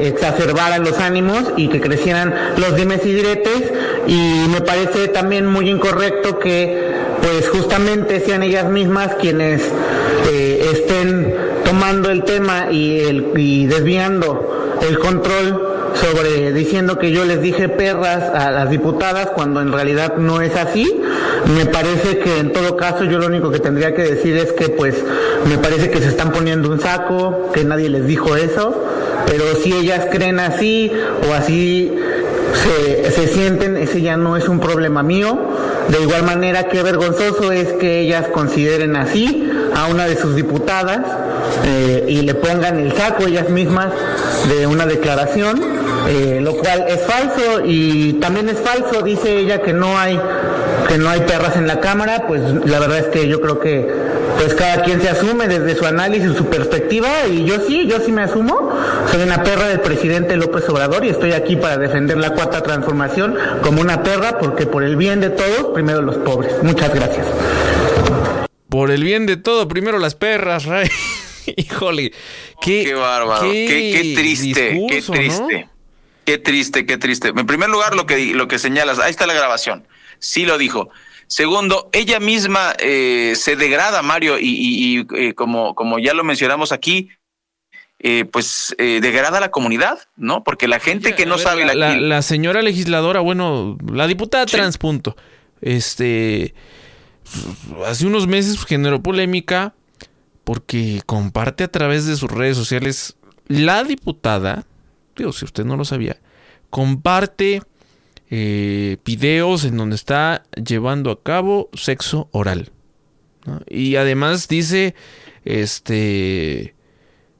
exacerbaran 0.02 0.84
los 0.84 1.00
ánimos 1.00 1.46
y 1.56 1.70
que 1.70 1.80
crecieran 1.80 2.34
los 2.58 2.76
dimes 2.76 3.06
y 3.06 3.14
diretes 3.14 3.72
y 4.06 4.48
me 4.50 4.60
parece 4.60 5.08
también 5.08 5.46
muy 5.46 5.70
incorrecto 5.70 6.40
que 6.40 6.92
pues 7.26 7.50
justamente 7.50 8.20
sean 8.20 8.44
ellas 8.44 8.70
mismas 8.70 9.16
quienes 9.16 9.64
eh, 10.32 10.70
estén 10.74 11.34
tomando 11.64 12.12
el 12.12 12.24
tema 12.24 12.68
y, 12.72 13.00
el, 13.00 13.32
y 13.36 13.66
desviando 13.66 14.78
el 14.88 15.00
control 15.00 15.76
sobre 15.96 16.52
diciendo 16.54 17.00
que 17.00 17.12
yo 17.12 17.26
les 17.26 17.42
dije 17.42 17.68
perras 17.68 18.24
a 18.34 18.52
las 18.52 18.70
diputadas 18.70 19.32
cuando 19.32 19.62
en 19.62 19.72
realidad 19.72 20.18
no 20.18 20.42
es 20.42 20.56
así. 20.56 21.02
Me 21.56 21.66
parece 21.66 22.20
que 22.20 22.40
en 22.40 22.54
todo 22.54 22.76
caso 22.76 23.06
yo 23.06 23.18
lo 23.18 23.28
único 23.28 23.50
que 23.50 23.60
tendría 23.60 23.96
que 23.96 24.04
decir 24.04 24.38
es 24.38 24.52
que 24.52 24.70
pues 24.70 24.96
me 25.50 25.58
parece 25.58 25.90
que 25.90 26.00
se 26.00 26.10
están 26.10 26.32
poniendo 26.32 26.70
un 26.70 26.80
saco, 26.80 27.50
que 27.54 27.64
nadie 27.64 27.90
les 27.90 28.06
dijo 28.06 28.36
eso, 28.36 28.84
pero 29.26 29.56
si 29.56 29.74
ellas 29.74 30.08
creen 30.12 30.40
así 30.40 30.92
o 31.28 31.34
así 31.34 31.92
se, 32.64 33.12
se 33.12 33.28
sienten, 33.28 33.78
ese 33.78 34.02
ya 34.02 34.18
no 34.18 34.38
es 34.38 34.48
un 34.48 34.60
problema 34.60 35.04
mío. 35.04 35.38
De 35.90 36.02
igual 36.02 36.24
manera, 36.24 36.68
qué 36.68 36.82
vergonzoso 36.82 37.52
es 37.52 37.74
que 37.74 38.00
ellas 38.00 38.28
consideren 38.30 38.96
así 38.96 39.52
a 39.76 39.88
una 39.88 40.08
de 40.08 40.16
sus 40.16 40.36
diputadas 40.36 41.02
eh, 41.66 42.06
y 42.08 42.22
le 42.22 42.34
pongan 42.34 42.80
el 42.80 42.94
saco 42.94 43.28
ellas 43.28 43.50
mismas 43.50 43.92
de 44.50 44.68
una 44.68 44.86
declaración, 44.86 45.62
eh, 46.08 46.40
lo 46.42 46.54
cual 46.58 46.86
es 46.88 47.02
falso 47.02 47.62
y 47.66 48.14
también 48.14 48.50
es 48.50 48.60
falso, 48.60 49.02
dice 49.02 49.38
ella 49.38 49.62
que 49.62 49.74
no 49.74 49.98
hay 49.98 50.20
que 50.88 50.98
no 50.98 51.10
hay 51.10 51.22
perras 51.22 51.56
en 51.58 51.68
la 51.68 51.80
cámara, 51.80 52.28
pues 52.28 52.42
la 52.66 52.80
verdad 52.80 53.00
es 53.00 53.08
que 53.08 53.28
yo 53.28 53.42
creo 53.42 53.60
que 53.60 53.90
pues 54.38 54.54
cada 54.54 54.84
quien 54.84 55.02
se 55.02 55.10
asume 55.10 55.48
desde 55.48 55.76
su 55.76 55.86
análisis, 55.86 56.36
su 56.36 56.46
perspectiva, 56.46 57.28
y 57.28 57.46
yo 57.46 57.60
sí, 57.66 57.88
yo 57.88 58.00
sí 58.00 58.12
me 58.12 58.22
asumo, 58.22 58.72
soy 59.12 59.24
una 59.24 59.44
perra 59.44 59.68
del 59.68 59.80
presidente 59.80 60.36
López 60.36 60.68
Obrador 60.70 61.06
y 61.06 61.10
estoy 61.10 61.32
aquí 61.32 61.56
para 61.56 61.78
defender 61.78 62.18
la 62.18 62.32
cuarta 62.32 62.62
transformación 62.62 63.36
como 63.64 63.82
una 63.82 64.04
perra, 64.04 64.38
porque 64.38 64.66
por 64.66 64.84
el 64.84 64.96
bien 64.96 65.22
de 65.22 65.30
todos, 65.30 65.74
primero 65.74 66.02
los 66.02 66.18
pobres. 66.18 66.52
Muchas 66.62 66.94
gracias. 66.94 67.26
Por 68.70 68.92
el 68.92 69.04
bien 69.04 69.26
de 69.26 69.38
todo, 69.38 69.68
primero 69.68 70.00
las 70.00 70.16
perras, 70.16 70.66
Ray. 70.66 70.90
Híjole, 71.56 72.12
qué, 72.62 72.94
bárbaro, 72.94 73.50
qué, 73.50 74.14
triste, 74.16 74.86
qué 74.90 75.02
triste. 75.02 75.70
Qué 76.26 76.38
triste, 76.38 76.86
qué 76.86 76.98
triste. 76.98 77.30
En 77.30 77.46
primer 77.46 77.70
lugar, 77.70 77.96
lo 77.96 78.06
que, 78.06 78.34
lo 78.34 78.48
que 78.48 78.60
señalas, 78.60 79.00
ahí 79.00 79.12
está 79.12 79.28
la 79.28 79.34
grabación. 79.34 79.88
Sí 80.20 80.46
lo 80.46 80.58
dijo. 80.58 80.90
Segundo, 81.28 81.90
ella 81.92 82.20
misma 82.20 82.74
eh, 82.80 83.34
se 83.36 83.56
degrada, 83.56 84.02
Mario, 84.02 84.38
y, 84.40 85.08
eh, 85.16 85.34
como, 85.34 85.76
como 85.76 86.00
ya 86.00 86.14
lo 86.14 86.24
mencionamos 86.24 86.72
aquí, 86.72 87.10
eh, 88.00 88.26
pues 88.26 88.76
degrada 88.78 89.38
a 89.38 89.42
la 89.42 89.52
comunidad, 89.52 90.00
¿no? 90.16 90.44
Porque 90.44 90.68
la 90.68 90.80
gente 90.80 91.16
que 91.16 91.26
no 91.26 91.38
sabe... 91.38 91.66
La, 91.66 91.96
la, 91.96 92.22
señora 92.22 92.62
legisladora, 92.62 93.22
bueno, 93.22 93.78
la 93.92 94.06
diputada 94.06 94.46
trans, 94.46 94.78
punto. 94.78 95.16
Este, 95.62 96.54
hace 97.88 98.06
unos 98.06 98.28
meses 98.28 98.64
generó 98.66 99.02
polémica 99.02 99.74
porque 100.44 101.02
comparte 101.06 101.64
a 101.64 101.68
través 101.68 102.06
de 102.06 102.16
sus 102.16 102.32
redes 102.32 102.56
sociales 102.56 103.18
la 103.48 103.84
diputada, 103.84 104.66
digo, 105.16 105.32
si 105.32 105.46
usted 105.46 105.66
no 105.66 105.78
lo 105.78 105.86
sabía, 105.86 106.18
comparte 106.70 107.62
eh, 108.30 108.98
videos 109.06 109.66
en 109.66 109.78
donde 109.78 109.96
está 109.96 110.44
llevando 110.56 111.12
a 111.12 111.22
cabo 111.22 111.70
sexo 111.74 112.30
oral. 112.32 112.72
Y 113.70 113.96
además 113.96 114.48
dice, 114.48 114.96
este, 115.44 116.76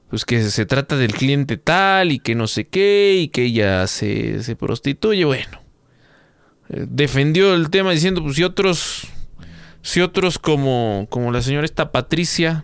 pues 0.10 0.24
que 0.26 0.44
se 0.44 0.66
trata 0.66 0.98
del 0.98 1.14
cliente 1.14 1.58
tal 1.58 2.12
y 2.12 2.20
que 2.20 2.36
no 2.36 2.48
sé 2.48 2.68
qué 2.68 3.18
y 3.20 3.28
que 3.30 3.44
ella 3.44 3.88
se, 3.88 4.56
prostituye. 4.58 5.26
Bueno, 5.26 5.62
eh, 6.70 6.86
defendió 6.88 7.56
el 7.56 7.70
tema 7.70 7.92
diciendo, 7.92 8.22
pues 8.22 8.36
si 8.36 8.44
otros, 8.44 9.08
si 9.82 10.02
otros 10.02 10.38
como, 10.38 11.08
como 11.10 11.32
la 11.32 11.42
señora 11.42 11.66
esta 11.66 11.92
Patricia, 11.92 12.64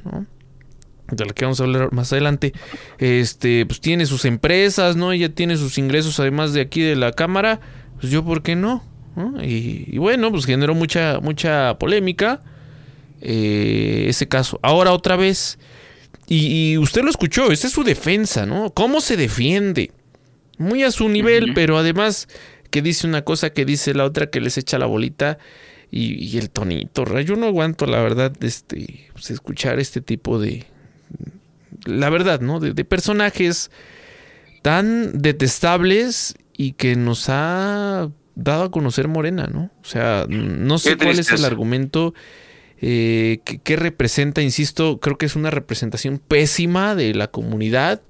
de 1.12 1.26
la 1.26 1.34
que 1.34 1.46
vamos 1.46 1.60
a 1.60 1.64
hablar 1.64 1.94
más 1.94 2.12
adelante, 2.12 2.54
este, 2.98 3.66
pues 3.66 3.80
tiene 3.80 4.06
sus 4.06 4.26
empresas, 4.26 4.96
¿no? 4.96 5.12
Ella 5.12 5.30
tiene 5.30 5.58
sus 5.58 5.78
ingresos 5.78 6.20
además 6.20 6.54
de 6.54 6.62
aquí 6.62 6.82
de 6.82 6.96
la 6.96 7.12
cámara 7.12 7.60
pues 8.02 8.12
yo, 8.12 8.26
¿por 8.26 8.42
qué 8.42 8.56
no? 8.56 8.84
Y, 9.44 9.98
bueno, 10.00 10.32
pues 10.32 10.46
generó 10.46 10.74
mucha, 10.74 11.20
mucha 11.20 11.78
polémica 11.78 12.42
eh, 13.22 14.06
ese 14.08 14.28
caso. 14.28 14.60
Ahora 14.64 14.92
otra 14.92 15.16
vez, 15.16 15.60
y, 16.28 16.78
usted 16.80 17.04
lo 17.04 17.12
escuchó, 17.12 17.52
esa 17.52 17.68
es 17.68 17.74
su 17.74 17.84
defensa, 17.84 18.48
¿no? 18.48 18.72
¿Cómo 18.72 19.02
se 19.02 19.18
defiende? 19.18 19.92
Muy 20.58 20.84
a 20.84 20.92
su 20.92 21.10
nivel, 21.10 21.54
pero 21.54 21.78
además 21.78 22.28
que 22.72 22.82
dice 22.82 23.06
una 23.06 23.24
cosa, 23.24 23.52
que 23.52 23.66
dice 23.66 23.94
la 23.94 24.06
otra, 24.06 24.32
que 24.32 24.42
les 24.42 24.58
echa 24.58 24.80
la 24.80 24.88
bolita 24.88 25.38
y, 25.92 26.36
el 26.40 26.50
tonito. 26.50 27.20
Yo 27.20 27.36
no 27.36 27.46
aguanto, 27.46 27.86
la 27.86 28.02
verdad, 28.02 28.34
este, 28.42 29.10
pues, 29.14 29.30
escuchar 29.30 29.80
este 29.80 30.02
tipo 30.02 30.40
de, 30.40 30.66
la 31.86 32.10
verdad, 32.10 32.42
¿no? 32.42 32.60
De, 32.60 32.86
personajes 32.86 33.72
tan 34.62 35.22
detestables 35.22 36.36
y 36.56 36.74
que 36.74 36.96
nos 36.96 37.30
ha 37.30 38.10
dado 38.36 38.64
a 38.64 38.72
conocer 38.72 39.08
Morena, 39.08 39.48
¿no? 39.52 39.72
O 39.82 39.86
sea, 39.86 40.26
no 40.30 40.78
sé 40.78 40.98
cuál 40.98 41.20
es 41.20 41.32
el 41.32 41.46
argumento 41.46 42.14
eh, 42.84 43.42
que, 43.64 43.76
representa, 43.76 44.42
insisto, 44.42 45.00
creo 45.00 45.18
que 45.18 45.28
es 45.28 45.36
una 45.36 45.52
representación 45.52 46.18
pésima 46.20 46.96
de 46.96 47.14
la 47.14 47.28
comunidad 47.28 48.02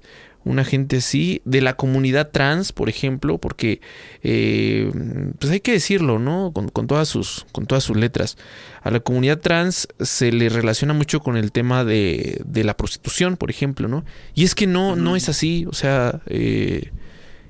una 0.44 0.64
gente 0.64 0.96
así, 0.96 1.42
de 1.44 1.60
la 1.60 1.74
comunidad 1.74 2.30
trans, 2.30 2.72
por 2.72 2.88
ejemplo, 2.88 3.38
porque 3.38 3.80
eh, 4.22 4.90
pues 5.38 5.52
hay 5.52 5.60
que 5.60 5.72
decirlo, 5.72 6.18
¿no? 6.18 6.52
Con, 6.52 6.86
todas 6.86 7.08
sus, 7.08 7.46
con 7.52 7.66
todas 7.66 7.84
sus 7.84 7.96
letras. 7.96 8.36
A 8.82 8.90
la 8.90 9.00
comunidad 9.00 9.38
trans 9.38 9.88
se 10.00 10.32
le 10.32 10.48
relaciona 10.48 10.94
mucho 10.94 11.20
con 11.20 11.36
el 11.36 11.52
tema 11.52 11.84
de, 11.84 12.40
de 12.44 12.64
la 12.64 12.76
prostitución, 12.76 13.36
por 13.36 13.50
ejemplo, 13.50 13.88
¿no? 13.88 14.04
Y 14.34 14.44
es 14.44 14.54
que 14.54 14.66
no, 14.66 14.96
no 14.96 15.16
es 15.16 15.28
así, 15.28 15.66
o 15.68 15.74
sea, 15.74 16.20
eh, 16.26 16.90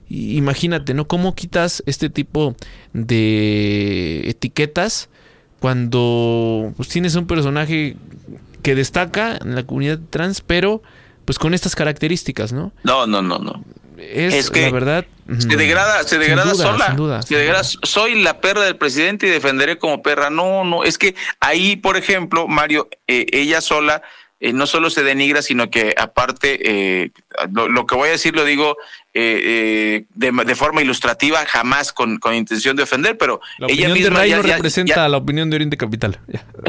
imagínate, 0.08 0.92
¿no? 0.94 1.08
¿Cómo 1.08 1.34
quitas 1.34 1.82
este 1.86 2.10
tipo 2.10 2.54
de 2.92 4.28
etiquetas 4.28 5.08
cuando 5.60 6.72
pues, 6.76 6.88
tienes 6.88 7.14
un 7.14 7.26
personaje 7.26 7.96
que 8.62 8.74
destaca 8.74 9.38
en 9.40 9.54
la 9.54 9.64
comunidad 9.64 10.00
trans, 10.10 10.40
pero 10.40 10.82
pues 11.24 11.38
con 11.38 11.54
estas 11.54 11.74
características, 11.74 12.52
¿no? 12.52 12.72
No, 12.82 13.06
no, 13.06 13.22
no, 13.22 13.38
no. 13.38 13.64
Es, 13.98 14.50
que 14.50 14.62
la 14.62 14.70
verdad. 14.70 15.06
Se 15.38 15.56
degrada, 15.56 16.02
se 16.02 16.18
degrada 16.18 16.54
sola. 16.54 17.22
se 17.22 17.36
degrada, 17.36 17.62
soy 17.62 18.20
la 18.20 18.40
perra 18.40 18.62
del 18.62 18.76
presidente 18.76 19.26
y 19.26 19.30
defenderé 19.30 19.78
como 19.78 20.02
perra. 20.02 20.30
No, 20.30 20.64
no, 20.64 20.82
es 20.84 20.98
que 20.98 21.14
ahí, 21.40 21.76
por 21.76 21.96
ejemplo, 21.96 22.48
Mario, 22.48 22.88
eh, 23.06 23.26
ella 23.32 23.60
sola 23.60 24.02
eh, 24.40 24.52
no 24.52 24.66
solo 24.66 24.90
se 24.90 25.04
denigra, 25.04 25.40
sino 25.40 25.70
que 25.70 25.94
aparte, 25.96 26.58
eh, 27.04 27.10
lo, 27.52 27.86
que 27.86 27.94
voy 27.94 28.08
a 28.08 28.12
decir 28.12 28.34
lo 28.34 28.44
digo 28.44 28.76
eh, 29.14 30.06
de, 30.14 30.54
forma 30.54 30.82
ilustrativa, 30.82 31.44
jamás 31.46 31.92
con, 31.92 32.18
intención 32.32 32.76
de 32.76 32.84
ofender, 32.84 33.18
pero 33.18 33.40
la 33.58 33.66
ella 33.68 33.88
misma 33.88 34.26
ya, 34.26 34.36
no 34.36 34.42
representa 34.42 35.08
la 35.08 35.16
opinión 35.16 35.50
de 35.50 35.56
Oriente 35.56 35.76
Capital. 35.76 36.20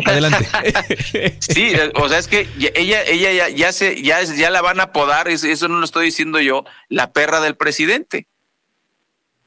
Adelante. 0.05 0.47
sí, 1.39 1.73
o 1.95 2.09
sea, 2.09 2.19
es 2.19 2.27
que 2.27 2.47
ella, 2.75 3.03
ella 3.03 3.49
ya, 3.49 3.71
se, 3.71 4.01
ya, 4.01 4.23
ya 4.23 4.49
la 4.49 4.61
van 4.61 4.79
a 4.79 4.83
apodar, 4.83 5.27
eso 5.27 5.67
no 5.67 5.79
lo 5.79 5.85
estoy 5.85 6.05
diciendo 6.05 6.39
yo, 6.39 6.65
la 6.89 7.13
perra 7.13 7.39
del 7.39 7.55
presidente 7.55 8.27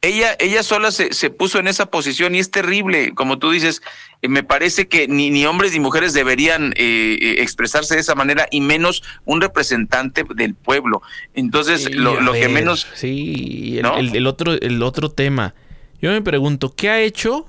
ella, 0.03 0.37
ella 0.39 0.63
sola 0.63 0.91
se, 0.91 1.13
se, 1.15 1.31
puso 1.31 1.59
en 1.59 1.69
esa 1.69 1.87
posición 1.87 2.35
y 2.35 2.39
es 2.39 2.51
terrible, 2.51 3.13
como 3.15 3.39
tú 3.39 3.51
dices, 3.51 3.83
eh, 4.23 4.29
me 4.29 4.43
parece 4.43 4.89
que 4.89 5.09
ni, 5.09 5.31
ni 5.31 5.47
hombres 5.47 5.73
ni 5.73 5.81
mujeres 5.81 6.13
deberían 6.13 6.73
eh, 6.77 7.19
eh, 7.21 7.37
expresarse 7.39 7.95
de 7.95 8.01
esa 8.01 8.15
manera 8.15 8.47
y 8.51 8.61
menos 8.61 9.03
un 9.25 9.41
representante 9.41 10.25
del 10.35 10.55
pueblo. 10.55 11.03
Entonces, 11.35 11.93
lo, 11.95 12.21
lo 12.21 12.33
que 12.33 12.49
menos... 12.49 12.87
Sí, 12.95 13.79
el, 13.79 14.27
otro, 14.27 14.53
el 14.53 14.83
otro 14.83 15.11
tema. 15.11 15.55
Yo 16.01 16.11
me 16.11 16.23
pregunto, 16.23 16.75
¿qué 16.75 16.91
ha 16.91 17.01
hecho 17.01 17.49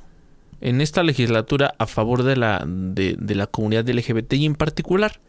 en 0.62 0.82
esta 0.82 1.04
legislatura 1.04 1.76
a 1.78 1.86
favor 1.86 2.24
de 2.24 2.38
la, 2.38 2.64
de, 2.66 3.16
de 3.20 3.36
la 3.36 3.48
comunidad 3.48 3.88
LGBT 3.88 4.34
y 4.34 4.46
en 4.46 4.56
particular? 4.56 5.20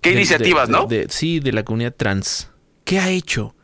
¿Qué 0.00 0.12
iniciativas, 0.12 0.68
no? 0.68 0.88
sí, 1.08 1.40
de 1.40 1.52
la 1.52 1.62
comunidad 1.62 1.94
trans. 1.94 2.50
¿Qué 2.84 2.98
ha 2.98 3.10
hecho 3.10 3.54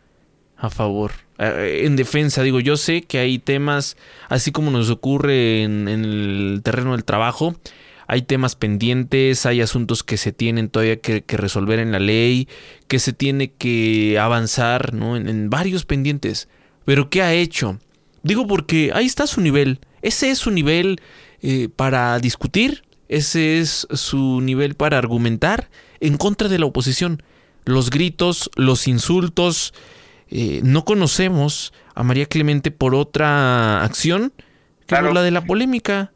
a 0.56 0.70
favor? 0.70 1.25
Eh, 1.38 1.82
en 1.84 1.96
defensa, 1.96 2.42
digo, 2.42 2.60
yo 2.60 2.76
sé 2.76 3.02
que 3.02 3.18
hay 3.18 3.38
temas, 3.38 3.96
así 4.28 4.52
como 4.52 4.70
nos 4.70 4.90
ocurre 4.90 5.62
en, 5.62 5.88
el 5.88 6.60
terreno 6.62 6.92
del 6.92 7.04
trabajo, 7.04 7.56
hay 8.06 8.22
temas 8.22 8.54
pendientes, 8.54 9.46
hay 9.46 9.60
asuntos 9.60 10.02
que 10.02 10.16
se 10.16 10.32
tienen 10.32 10.68
todavía 10.68 11.00
que, 11.00 11.24
resolver 11.28 11.78
en 11.78 11.92
la 11.92 11.98
ley, 11.98 12.48
que 12.88 12.98
se 12.98 13.12
tiene 13.12 13.52
que 13.52 14.18
avanzar, 14.18 14.94
¿no? 14.94 15.16
En, 15.16 15.50
varios 15.50 15.84
pendientes. 15.84 16.48
Pero 16.84 17.10
¿qué 17.10 17.22
ha 17.22 17.34
hecho? 17.34 17.78
Digo 18.22 18.46
porque 18.46 18.92
ahí 18.94 19.06
está 19.06 19.26
su 19.26 19.40
nivel. 19.40 19.80
Ese 20.02 20.30
es 20.30 20.38
su 20.38 20.52
nivel 20.52 21.00
eh, 21.42 21.68
para 21.74 22.18
discutir, 22.20 22.84
ese 23.08 23.58
es 23.58 23.88
su 23.92 24.40
nivel 24.40 24.76
para 24.76 24.98
argumentar 24.98 25.68
en 26.00 26.16
contra 26.16 26.48
de 26.48 26.60
la 26.60 26.66
oposición. 26.66 27.22
Los 27.64 27.90
gritos, 27.90 28.50
los 28.54 28.86
insultos, 28.86 29.74
eh, 30.28 30.60
no 30.64 30.84
conocemos 30.84 31.72
a 31.94 32.02
María 32.02 32.26
Clemente 32.26 32.70
por 32.70 32.94
otra 32.94 33.84
acción 33.84 34.32
que 34.86 34.96
por 34.96 35.12
la 35.12 35.22
de 35.22 35.30
la 35.30 35.44
polémica. 35.44 36.12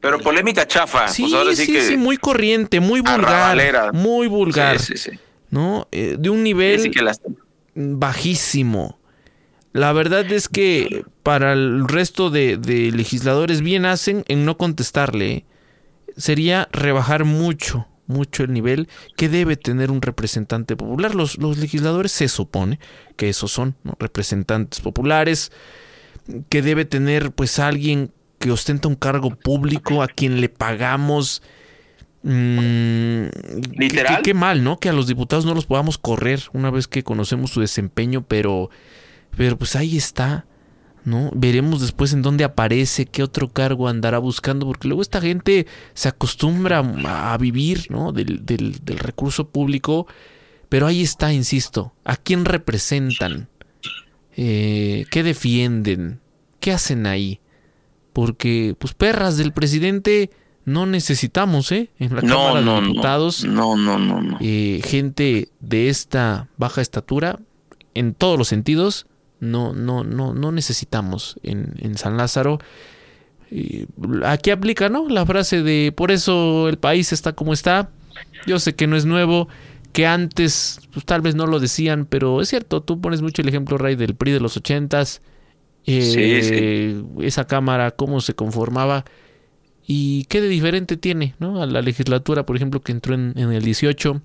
Pero 0.00 0.18
polémica 0.20 0.66
chafa. 0.66 1.08
Sí, 1.08 1.26
pues 1.30 1.58
sí, 1.58 1.80
sí, 1.80 1.96
muy 1.96 2.16
corriente, 2.16 2.80
muy 2.80 3.00
vulgar. 3.00 3.92
Muy 3.92 4.26
vulgar. 4.26 4.78
¿No? 5.50 5.88
Eh, 5.92 6.16
de 6.18 6.30
un 6.30 6.42
nivel 6.42 6.90
bajísimo. 7.74 8.98
La 9.72 9.92
verdad 9.92 10.30
es 10.32 10.48
que 10.48 11.04
para 11.22 11.52
el 11.52 11.86
resto 11.86 12.30
de, 12.30 12.56
de 12.56 12.90
legisladores 12.90 13.60
bien 13.60 13.84
hacen 13.84 14.24
en 14.26 14.44
no 14.44 14.56
contestarle. 14.56 15.32
¿eh? 15.32 15.44
Sería 16.16 16.68
rebajar 16.72 17.24
mucho 17.24 17.86
mucho 18.10 18.44
el 18.44 18.52
nivel 18.52 18.88
que 19.16 19.28
debe 19.28 19.56
tener 19.56 19.90
un 19.90 20.02
representante 20.02 20.76
popular. 20.76 21.14
Los, 21.14 21.38
los 21.38 21.58
legisladores 21.58 22.12
se 22.12 22.28
supone 22.28 22.78
que 23.16 23.28
esos 23.30 23.50
son 23.50 23.76
representantes 23.98 24.80
populares, 24.80 25.52
que 26.48 26.62
debe 26.62 26.84
tener 26.84 27.32
pues 27.32 27.58
alguien 27.58 28.12
que 28.38 28.50
ostenta 28.50 28.88
un 28.88 28.96
cargo 28.96 29.30
público 29.30 30.02
a 30.02 30.08
quien 30.08 30.40
le 30.40 30.48
pagamos. 30.48 31.42
Mm, 32.22 33.26
Literal. 33.76 34.22
Qué, 34.22 34.34
mal, 34.34 34.64
¿no? 34.64 34.78
Que 34.78 34.88
a 34.88 34.92
los 34.92 35.06
diputados 35.06 35.44
no 35.44 35.54
los 35.54 35.66
podamos 35.66 35.98
correr 35.98 36.42
una 36.52 36.70
vez 36.70 36.88
que 36.88 37.02
conocemos 37.02 37.50
su 37.50 37.60
desempeño, 37.60 38.24
pero, 38.26 38.70
pero 39.36 39.56
pues 39.56 39.76
ahí 39.76 39.96
está. 39.96 40.46
¿No? 41.04 41.30
Veremos 41.34 41.80
después 41.80 42.12
en 42.12 42.22
dónde 42.22 42.44
aparece, 42.44 43.06
qué 43.06 43.22
otro 43.22 43.48
cargo 43.48 43.88
andará 43.88 44.18
buscando, 44.18 44.66
porque 44.66 44.88
luego 44.88 45.02
esta 45.02 45.20
gente 45.20 45.66
se 45.94 46.08
acostumbra 46.08 46.78
a 46.78 47.36
vivir, 47.38 47.86
¿no? 47.90 48.12
Del, 48.12 48.80
recurso 48.84 49.48
público, 49.48 50.06
pero 50.68 50.86
ahí 50.86 51.02
está, 51.02 51.32
insisto, 51.32 51.92
¿a 52.04 52.16
quién 52.16 52.44
representan? 52.44 53.48
Eh, 54.36 55.06
¿Qué 55.10 55.22
defienden? 55.22 56.20
¿Qué 56.60 56.72
hacen 56.72 57.06
ahí? 57.06 57.40
Porque, 58.12 58.74
pues, 58.78 58.94
perras 58.94 59.36
del 59.36 59.52
presidente 59.52 60.30
no 60.64 60.86
necesitamos, 60.86 61.72
¿eh? 61.72 61.90
En 61.98 62.14
la 62.14 62.22
Cámara 62.22 62.60
de 62.60 62.86
Diputados. 62.86 63.44
No, 63.44 63.76
no, 63.76 63.98
no, 63.98 64.20
no. 64.20 64.38
Eh, 64.40 64.80
gente 64.84 65.48
de 65.60 65.88
esta 65.88 66.48
baja 66.56 66.80
estatura, 66.80 67.40
en 67.94 68.14
todos 68.14 68.38
los 68.38 68.48
sentidos, 68.48 69.06
no, 69.40 69.72
no, 69.72 70.04
no, 70.04 70.34
no 70.34 70.52
necesitamos 70.52 71.36
en, 71.42 71.96
San 71.96 72.16
Lázaro. 72.16 72.60
aquí 74.24 74.50
aplica, 74.50 74.88
¿no? 74.88 75.08
La 75.08 75.26
frase 75.26 75.62
de 75.62 75.92
por 75.96 76.10
eso 76.10 76.68
el 76.68 76.78
país 76.78 77.12
está 77.12 77.32
como 77.32 77.52
está. 77.52 77.90
Yo 78.46 78.58
sé 78.58 78.74
que 78.74 78.86
no 78.86 78.96
es 78.96 79.06
nuevo, 79.06 79.48
que 79.92 80.06
antes 80.06 80.80
pues, 80.92 81.04
tal 81.06 81.22
vez 81.22 81.34
no 81.34 81.46
lo 81.46 81.58
decían, 81.58 82.06
pero 82.06 82.42
es 82.42 82.48
cierto, 82.48 82.82
tú 82.82 83.00
pones 83.00 83.22
mucho 83.22 83.42
el 83.42 83.48
ejemplo, 83.48 83.78
Ray, 83.78 83.96
del 83.96 84.14
PRI 84.14 84.32
de 84.32 84.40
los 84.40 84.56
ochentas. 84.56 85.22
Eh, 85.86 87.02
esa 87.20 87.46
cámara, 87.46 87.90
cómo 87.90 88.20
se 88.20 88.34
conformaba 88.34 89.06
y 89.86 90.24
qué 90.26 90.40
de 90.40 90.48
diferente 90.48 90.96
tiene, 90.96 91.34
¿no? 91.40 91.62
A 91.62 91.66
la 91.66 91.80
legislatura, 91.80 92.44
por 92.44 92.54
ejemplo, 92.54 92.80
que 92.82 92.92
entró 92.92 93.14
en, 93.14 93.32
en 93.36 93.50
el 93.50 93.64
18. 93.64 94.20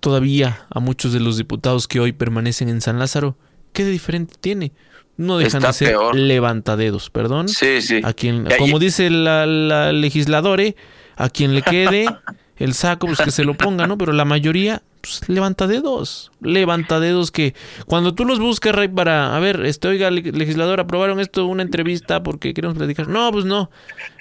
Todavía 0.00 0.66
a 0.70 0.80
muchos 0.80 1.12
de 1.12 1.20
los 1.20 1.36
diputados 1.36 1.86
que 1.86 2.00
hoy 2.00 2.12
permanecen 2.12 2.68
en 2.68 2.80
San 2.80 2.98
Lázaro 2.98 3.36
¿qué 3.76 3.84
de 3.84 3.90
diferente 3.90 4.34
tiene? 4.40 4.72
No 5.18 5.36
dejan 5.38 5.60
de 5.62 5.72
ser 5.72 5.96
levantadedos, 6.14 7.10
perdón. 7.10 7.48
Sí, 7.48 7.82
sí. 7.82 8.00
A 8.02 8.14
quien, 8.14 8.48
como 8.58 8.78
dice 8.78 9.10
la, 9.10 9.44
la 9.46 9.92
legisladore, 9.92 10.76
a 11.16 11.28
quien 11.28 11.54
le 11.54 11.62
quede 11.62 12.06
el 12.58 12.74
saco, 12.74 13.06
pues 13.06 13.20
que 13.20 13.30
se 13.30 13.44
lo 13.44 13.54
ponga, 13.54 13.86
¿no? 13.86 13.98
Pero 13.98 14.12
la 14.12 14.24
mayoría 14.24 14.82
pues, 15.00 15.28
levanta 15.28 15.66
dedos. 15.66 16.32
Levanta 16.40 17.00
dedos 17.00 17.30
que 17.30 17.54
cuando 17.86 18.14
tú 18.14 18.24
los 18.24 18.38
buscas, 18.38 18.74
Ray, 18.74 18.88
para, 18.88 19.36
a 19.36 19.40
ver, 19.40 19.64
este, 19.64 19.88
oiga, 19.88 20.10
legislador, 20.10 20.80
aprobaron 20.80 21.20
esto, 21.20 21.46
una 21.46 21.62
entrevista 21.62 22.22
porque 22.22 22.54
queremos 22.54 22.76
platicar. 22.76 23.08
No, 23.08 23.30
pues 23.30 23.44
no. 23.44 23.70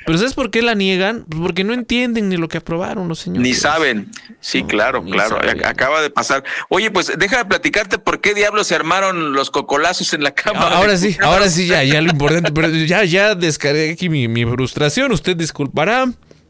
Pero 0.05 0.17
¿sabes 0.19 0.35
por 0.35 0.51
qué 0.51 0.61
la 0.61 0.75
niegan? 0.75 1.25
Pues 1.27 1.41
porque 1.41 1.63
no 1.63 1.73
entienden 1.73 2.29
ni 2.29 2.37
lo 2.37 2.47
que 2.47 2.59
aprobaron 2.59 3.07
los 3.07 3.19
señores. 3.19 3.41
Ni 3.41 3.55
saben. 3.55 4.11
Sí, 4.39 4.63
claro, 4.63 5.03
claro. 5.03 5.39
Acaba 5.65 6.01
de 6.01 6.11
pasar. 6.11 6.43
Oye, 6.69 6.91
pues 6.91 7.11
déjame 7.17 7.45
platicarte 7.45 7.97
por 7.97 8.21
qué 8.21 8.35
diablos 8.35 8.67
se 8.67 8.75
armaron 8.75 9.33
los 9.33 9.49
cocolazos 9.49 10.13
en 10.13 10.23
la 10.23 10.31
Cámara. 10.31 10.77
Ahora 10.77 10.97
sí, 10.97 11.17
ahora 11.23 11.49
sí, 11.49 11.65
ya, 11.67 11.83
ya 11.83 12.01
lo 12.01 12.11
importante. 12.11 12.51
pero 12.51 12.69
ya, 12.69 13.03
ya 13.05 13.33
descargué 13.33 13.91
aquí 13.91 14.09
mi, 14.09 14.27
mi 14.27 14.45
frustración. 14.45 15.11
Usted 15.11 15.35
disculpará. 15.35 16.07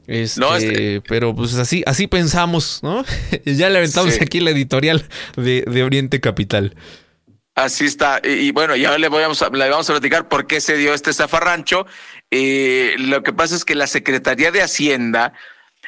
Este, 0.08 0.40
no, 0.40 0.56
este... 0.56 1.02
Pero 1.02 1.36
pues 1.36 1.56
así, 1.56 1.84
así 1.86 2.08
pensamos, 2.08 2.80
¿no? 2.84 3.04
ya 3.46 3.70
le 3.70 3.80
aventamos 3.80 4.20
aquí 4.22 4.40
la 4.40 4.52
editorial 4.52 5.08
de, 5.36 5.84
Oriente 5.84 6.20
Capital. 6.22 6.76
Así 7.56 7.86
está. 7.86 8.22
Y, 8.24 8.52
bueno, 8.52 8.76
ya 8.76 8.98
le, 8.98 9.08
vamos 9.08 9.42
a, 9.42 9.50
le 9.50 9.70
vamos 9.70 9.90
a 9.90 9.94
platicar 9.94 10.28
por 10.28 10.46
qué 10.46 10.60
se 10.60 10.78
dio 10.78 10.94
este 10.94 11.14
zafarrancho. 11.14 11.86
Eh, 12.32 12.96
lo 12.98 13.24
que 13.24 13.34
pasa 13.34 13.56
es 13.56 13.64
que 13.64 13.76
la 13.76 13.88
Secretaría 13.88 14.52
de 14.52 14.62
Hacienda 14.62 15.34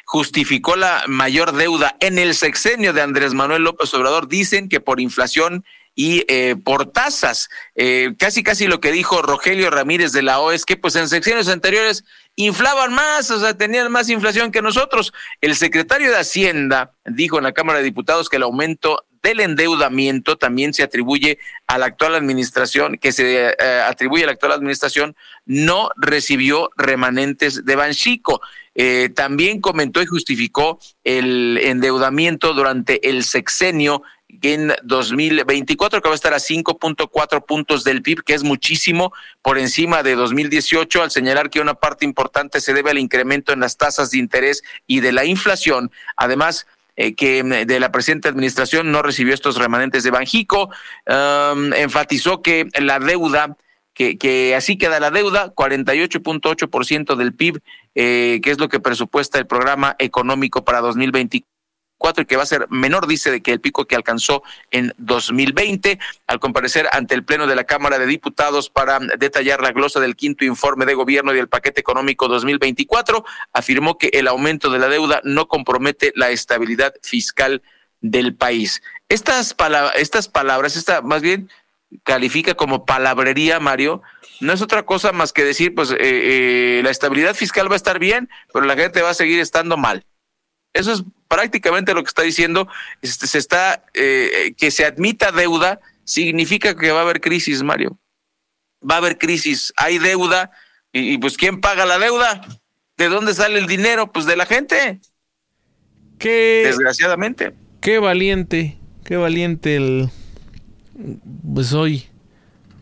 justificó 0.06 0.78
la 0.78 1.04
mayor 1.08 1.52
deuda 1.54 1.98
en 2.00 2.18
el 2.18 2.34
sexenio 2.36 2.94
de 2.94 3.02
Andrés 3.02 3.34
Manuel 3.34 3.64
López 3.64 3.94
Obrador. 3.94 4.30
Dicen 4.30 4.70
que 4.70 4.80
por 4.80 5.02
inflación 5.02 5.66
y 5.98 6.24
eh, 6.28 6.56
por 6.64 6.86
tasas. 6.92 7.50
Eh, 7.76 8.14
casi, 8.18 8.44
casi 8.44 8.68
lo 8.68 8.80
que 8.80 8.92
dijo 8.92 9.22
Rogelio 9.22 9.72
Ramírez 9.72 10.14
de 10.14 10.22
la 10.22 10.40
O 10.40 10.52
es 10.52 10.64
que 10.64 10.78
pues 10.78 10.96
en 10.96 11.10
secciones 11.10 11.50
anteriores 11.50 12.06
inflaban 12.38 12.94
más, 12.94 13.30
o 13.32 13.40
sea, 13.40 13.58
tenían 13.58 13.92
más 13.92 14.10
inflación 14.10 14.52
que 14.52 14.62
nosotros. 14.62 15.12
El 15.42 15.56
secretario 15.56 16.12
de 16.12 16.18
Hacienda 16.18 16.94
dijo 17.04 17.38
en 17.40 17.44
la 17.44 17.52
Cámara 17.52 17.80
de 17.80 17.86
Diputados 17.86 18.30
que 18.30 18.38
el 18.38 18.44
aumento 18.44 19.04
del 19.24 19.40
endeudamiento 19.40 20.38
también 20.38 20.74
se 20.74 20.84
atribuye 20.84 21.40
a 21.66 21.80
la 21.80 21.88
actual 21.88 22.14
administración, 22.14 22.98
que 23.00 23.12
se 23.12 23.48
eh, 23.50 23.82
atribuye 23.86 24.24
a 24.24 24.28
la 24.28 24.34
actual 24.34 24.52
administración, 24.52 25.16
no 25.46 25.90
recibió 25.98 26.70
remanentes 26.78 27.66
de 27.66 27.76
Banchico. 27.76 28.40
también 29.16 29.60
comentó 29.60 30.04
y 30.04 30.06
justificó 30.06 30.80
el 31.04 31.58
endeudamiento 31.58 32.54
durante 32.54 33.10
el 33.10 33.24
sexenio 33.24 34.04
en 34.30 34.74
2024, 34.84 36.02
que 36.02 36.10
va 36.10 36.14
a 36.14 36.16
estar 36.16 36.34
a 36.34 36.38
5.4 36.38 37.46
puntos 37.46 37.84
del 37.84 38.02
PIB, 38.02 38.24
que 38.24 38.34
es 38.34 38.44
muchísimo 38.44 39.14
por 39.42 39.58
encima 39.58 40.04
de 40.04 40.16
2018, 40.16 41.02
al 41.02 41.12
señalar 41.12 41.50
que 41.50 41.62
una 41.62 41.76
parte 41.76 42.06
importante 42.06 42.62
se 42.62 42.74
debe 42.74 42.92
al 42.92 42.98
incremento 42.98 43.54
en 43.54 43.60
las 43.60 43.78
tasas 43.78 44.12
de 44.12 44.18
interés 44.18 44.64
y 44.86 45.00
de 45.00 45.12
la 45.12 45.26
inflación. 45.26 45.92
Además, 46.16 46.68
eh, 46.96 47.16
que 47.16 47.44
mm, 47.44 47.68
de 47.68 47.80
la 47.80 47.92
presente 47.92 48.28
administración 48.28 48.92
no 48.92 49.02
recibió 49.02 49.34
estos 49.34 49.58
remanentes 49.58 50.04
de 50.04 50.12
Banjico, 50.12 50.70
enfatizó 51.76 52.42
que 52.42 52.68
la 52.80 53.00
deuda, 53.00 53.56
que, 53.94 54.18
que 54.18 54.56
así 54.56 54.78
queda 54.78 55.00
la 55.00 55.12
deuda, 55.12 55.54
48.8% 55.56 57.16
del 57.16 57.34
PIB, 57.34 57.60
eh, 57.96 58.40
que 58.44 58.52
es 58.52 58.60
lo 58.60 58.68
que 58.68 58.80
presupuesta 58.80 59.40
el 59.40 59.48
programa 59.48 59.96
económico 60.00 60.66
para 60.66 60.82
2024 60.82 61.57
y 62.18 62.26
que 62.26 62.38
va 62.38 62.44
a 62.44 62.48
ser 62.48 62.68
menor, 62.70 63.08
dice, 63.08 63.32
de 63.32 63.42
que 63.42 63.52
el 63.52 63.60
pico 63.60 63.86
que 63.86 63.96
alcanzó 63.96 64.44
en 64.72 64.94
2020. 64.98 66.00
Al 66.28 66.40
comparecer 66.40 66.88
ante 66.92 67.16
el 67.16 67.24
Pleno 67.24 67.48
de 67.48 67.56
la 67.56 67.66
Cámara 67.66 68.00
de 68.00 68.06
Diputados 68.06 68.70
para 68.70 69.00
detallar 69.00 69.62
la 69.62 69.72
glosa 69.72 70.00
del 70.00 70.16
quinto 70.16 70.46
informe 70.46 70.86
de 70.86 70.94
gobierno 70.94 71.34
y 71.34 71.36
del 71.36 71.50
paquete 71.50 71.82
económico 71.82 72.28
2024, 72.28 73.26
afirmó 73.54 73.98
que 73.98 74.10
el 74.14 74.28
aumento 74.28 74.70
de 74.70 74.80
la 74.80 74.88
deuda 74.88 75.22
no 75.24 75.48
compromete 75.48 76.14
la 76.16 76.30
estabilidad 76.30 76.94
fiscal 77.02 77.62
del 78.02 78.36
país. 78.36 78.82
Estas, 79.10 79.54
palabras, 79.54 79.94
estas 79.98 80.28
palabras, 80.28 80.76
esta 80.76 81.02
más 81.02 81.22
bien 81.22 81.50
califica 82.04 82.54
como 82.54 82.86
palabrería, 82.86 83.60
Mario, 83.60 84.02
no 84.40 84.54
es 84.54 84.62
otra 84.62 84.84
cosa 84.84 85.12
más 85.14 85.34
que 85.34 85.44
decir, 85.44 85.74
pues 85.74 85.92
eh, 85.92 85.98
eh, 86.00 86.82
la 86.84 86.90
estabilidad 86.90 87.34
fiscal 87.34 87.70
va 87.70 87.76
a 87.76 87.78
estar 87.78 87.98
bien, 87.98 88.30
pero 88.54 88.66
la 88.66 88.76
gente 88.76 89.02
va 89.02 89.12
a 89.12 89.14
seguir 89.14 89.40
estando 89.40 89.78
mal. 89.78 90.06
Eso 90.78 90.94
es 90.94 91.04
prácticamente 91.28 91.94
lo 91.94 92.04
que 92.04 92.10
está 92.10 92.22
diciendo. 92.22 92.68
Este, 93.02 93.28
se 93.28 93.38
está 93.38 93.84
eh, 93.94 94.54
que 94.58 94.72
se 94.72 94.86
admita 94.86 95.32
deuda 95.32 95.80
significa 96.04 96.76
que 96.76 96.92
va 96.92 97.00
a 97.00 97.04
haber 97.04 97.20
crisis, 97.20 97.64
Mario. 97.64 97.98
Va 98.90 98.96
a 98.96 98.98
haber 99.00 99.18
crisis, 99.18 99.74
hay 99.76 99.98
deuda 99.98 100.52
y, 100.94 101.18
pues 101.18 101.38
quién 101.38 101.62
paga 101.62 101.86
la 101.86 102.00
deuda? 102.00 102.42
¿De 102.96 103.10
dónde 103.10 103.34
sale 103.34 103.60
el 103.60 103.68
dinero? 103.68 104.12
Pues 104.12 104.26
de 104.26 104.36
la 104.36 104.46
gente. 104.46 105.00
Qué 106.18 106.64
desgraciadamente. 106.66 107.54
Qué 107.82 108.00
valiente, 108.00 108.78
qué 109.04 109.18
valiente 109.18 109.76
el 109.76 110.10
pues 111.54 111.74
hoy, 111.74 112.06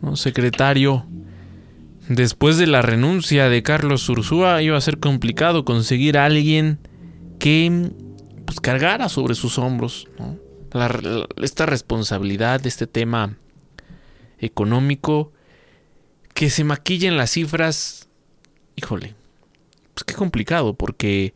¿no? 0.02 0.16
secretario. 0.16 1.06
Después 2.08 2.58
de 2.58 2.68
la 2.68 2.82
renuncia 2.82 3.50
de 3.50 3.64
Carlos 3.64 4.08
Ursúa 4.08 4.62
iba 4.62 4.78
a 4.78 4.82
ser 4.82 5.00
complicado 5.00 5.66
conseguir 5.66 6.18
a 6.18 6.26
alguien 6.26 6.78
que 7.40 7.92
pues, 8.46 8.60
cargara 8.60 9.10
sobre 9.10 9.36
sus 9.36 9.58
hombros 9.58 10.08
esta 11.42 11.66
responsabilidad, 11.66 12.66
este 12.68 12.86
tema 12.86 13.38
económico, 14.40 15.32
que 16.34 16.50
se 16.50 16.66
maquillen 16.66 17.16
las 17.16 17.32
cifras, 17.32 18.10
híjole, 18.76 19.16
pues 19.94 20.04
qué 20.04 20.14
complicado, 20.14 20.74
porque 20.74 21.34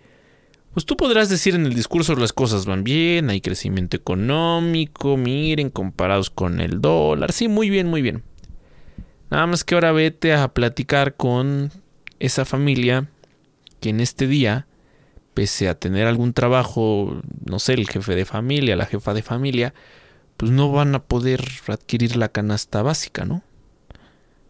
pues 0.74 0.86
tú 0.86 0.98
podrás 0.98 1.30
decir 1.30 1.56
en 1.56 1.66
el 1.66 1.74
discurso 1.74 2.16
las 2.16 2.34
cosas 2.34 2.66
van 2.66 2.84
bien, 2.84 3.30
hay 3.30 3.40
crecimiento 3.40 3.96
económico, 3.96 5.16
miren, 5.16 5.70
comparados 5.70 6.30
con 6.30 6.60
el 6.60 6.82
dólar, 6.82 7.32
sí, 7.32 7.48
muy 7.48 7.70
bien, 7.70 7.88
muy 7.88 8.02
bien. 8.02 8.24
Nada 9.30 9.48
más 9.48 9.64
que 9.64 9.76
ahora 9.76 9.92
vete 9.92 10.34
a 10.34 10.54
platicar 10.54 11.16
con 11.16 11.72
esa 12.20 12.44
familia 12.46 13.10
que 13.80 13.90
en 13.90 14.02
este 14.02 14.28
día 14.28 14.68
pese 15.40 15.70
a 15.70 15.74
tener 15.74 16.06
algún 16.06 16.34
trabajo, 16.34 17.22
no 17.46 17.60
sé, 17.60 17.72
el 17.72 17.88
jefe 17.88 18.14
de 18.14 18.26
familia, 18.26 18.76
la 18.76 18.86
jefa 18.86 19.14
de 19.14 19.22
familia, 19.22 19.74
pues 20.36 20.52
no 20.52 20.70
van 20.70 20.94
a 20.96 21.00
poder 21.00 21.48
adquirir 21.68 22.18
la 22.18 22.28
canasta 22.28 22.82
básica, 22.82 23.24
¿no? 23.24 23.42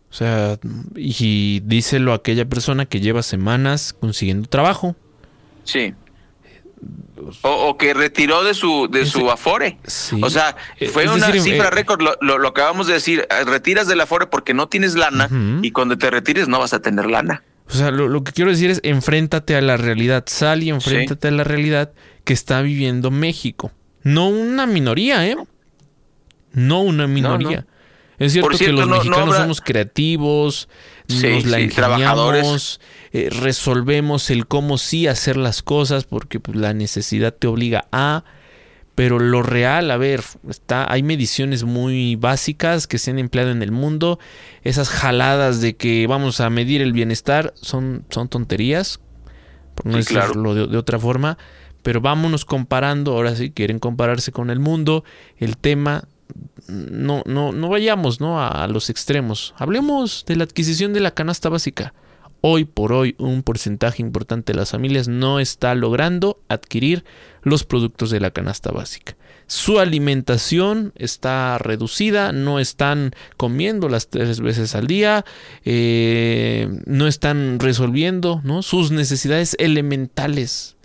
O 0.09 0.13
sea, 0.15 0.57
y 0.95 1.59
díselo 1.59 2.11
a 2.11 2.15
aquella 2.15 2.45
persona 2.45 2.87
que 2.87 3.01
lleva 3.01 3.21
semanas 3.21 3.93
consiguiendo 3.93 4.49
trabajo. 4.49 4.95
Sí. 5.63 5.93
O, 7.43 7.77
que 7.77 7.93
retiró 7.93 8.43
de 8.43 8.55
su 8.55 8.87
de 8.89 9.05
su 9.05 9.29
afore. 9.29 9.77
O 10.23 10.29
sea, 10.31 10.55
fue 10.91 11.07
una 11.07 11.31
cifra 11.33 11.67
eh, 11.67 11.69
récord. 11.69 12.01
Lo, 12.01 12.39
lo, 12.39 12.47
acabamos 12.47 12.87
de 12.87 12.93
decir. 12.93 13.27
Retiras 13.45 13.85
del 13.87 14.01
afore 14.01 14.25
porque 14.25 14.55
no 14.55 14.69
tienes 14.69 14.95
lana 14.95 15.29
y 15.61 15.69
cuando 15.69 15.99
te 15.99 16.09
retires 16.09 16.47
no 16.47 16.57
vas 16.57 16.73
a 16.73 16.81
tener 16.81 17.05
lana. 17.05 17.43
O 17.69 17.73
sea, 17.73 17.91
lo, 17.91 18.23
que 18.23 18.31
quiero 18.31 18.49
decir 18.49 18.71
es 18.71 18.79
enfréntate 18.83 19.55
a 19.55 19.61
la 19.61 19.77
realidad, 19.77 20.23
sal 20.27 20.63
y 20.63 20.69
enfréntate 20.69 21.27
a 21.27 21.31
la 21.31 21.43
realidad 21.43 21.91
que 22.23 22.33
está 22.33 22.61
viviendo 22.61 23.11
México. 23.11 23.71
No 24.01 24.29
una 24.29 24.65
minoría, 24.65 25.27
¿eh? 25.27 25.35
No 26.53 26.81
una 26.81 27.05
minoría. 27.05 27.67
Es 28.17 28.33
cierto, 28.33 28.57
que 28.57 28.71
los 28.71 28.87
mexicanos 28.87 29.35
somos 29.35 29.61
creativos, 29.61 30.67
nos 31.07 31.45
la 31.45 31.61
ingeniamos, 31.61 32.81
eh, 33.13 33.29
resolvemos 33.31 34.29
el 34.29 34.45
cómo 34.45 34.77
sí 34.77 35.07
hacer 35.07 35.37
las 35.37 35.61
cosas 35.61 36.03
porque 36.03 36.39
pues, 36.39 36.57
la 36.57 36.73
necesidad 36.73 37.33
te 37.33 37.47
obliga 37.47 37.87
a 37.91 38.25
pero 38.99 39.17
lo 39.17 39.43
real, 39.43 39.91
a 39.91 39.95
ver, 39.95 40.21
está, 40.49 40.91
hay 40.91 41.03
mediciones 41.03 41.63
muy 41.63 42.17
básicas 42.17 42.85
que 42.85 42.97
se 42.97 43.11
han 43.11 43.17
empleado 43.17 43.49
en 43.49 43.63
el 43.63 43.71
mundo. 43.71 44.19
Esas 44.61 44.89
jaladas 44.89 45.61
de 45.61 45.77
que 45.77 46.05
vamos 46.05 46.41
a 46.41 46.49
medir 46.49 46.81
el 46.81 46.91
bienestar 46.91 47.53
son, 47.55 48.03
son 48.09 48.27
tonterías, 48.27 48.99
por 49.73 49.85
no 49.85 49.95
decirlo 49.95 50.53
de, 50.53 50.75
otra 50.75 50.99
forma. 50.99 51.37
Pero 51.81 52.01
vámonos 52.01 52.43
comparando, 52.43 53.13
ahora 53.13 53.37
sí 53.37 53.51
quieren 53.51 53.79
compararse 53.79 54.33
con 54.33 54.49
el 54.49 54.59
mundo, 54.59 55.05
el 55.37 55.55
tema, 55.55 56.03
no, 56.67 57.23
no, 57.25 57.53
no 57.53 57.69
vayamos 57.69 58.19
¿no? 58.19 58.43
a 58.43 58.67
los 58.67 58.89
extremos. 58.89 59.53
Hablemos 59.57 60.25
de 60.27 60.35
la 60.35 60.43
adquisición 60.43 60.91
de 60.91 60.99
la 60.99 61.11
canasta 61.11 61.47
básica. 61.47 61.93
Hoy 62.41 62.63
por 62.63 62.93
hoy 62.93 63.15
un 63.17 63.43
porcentaje 63.43 64.01
importante 64.01 64.53
de 64.53 64.59
las 64.59 64.71
familias 64.71 65.07
no 65.09 65.39
está 65.39 65.75
logrando 65.75 66.39
adquirir 66.47 67.03
los 67.41 67.65
productos 67.65 68.11
de 68.11 68.21
la 68.21 68.31
canasta 68.31 68.71
básica. 68.71 69.17
Su 69.47 69.79
alimentación 69.79 70.93
está 70.95 71.57
reducida, 71.57 72.31
no 72.31 72.59
están 72.59 73.11
comiendo 73.35 73.89
las 73.89 74.07
tres 74.07 74.39
veces 74.39 74.75
al 74.75 74.87
día, 74.87 75.25
eh, 75.65 76.69
no 76.85 77.07
están 77.07 77.59
resolviendo 77.59 78.41
¿no? 78.43 78.61
sus 78.61 78.91
necesidades 78.91 79.55
elementales, 79.59 80.77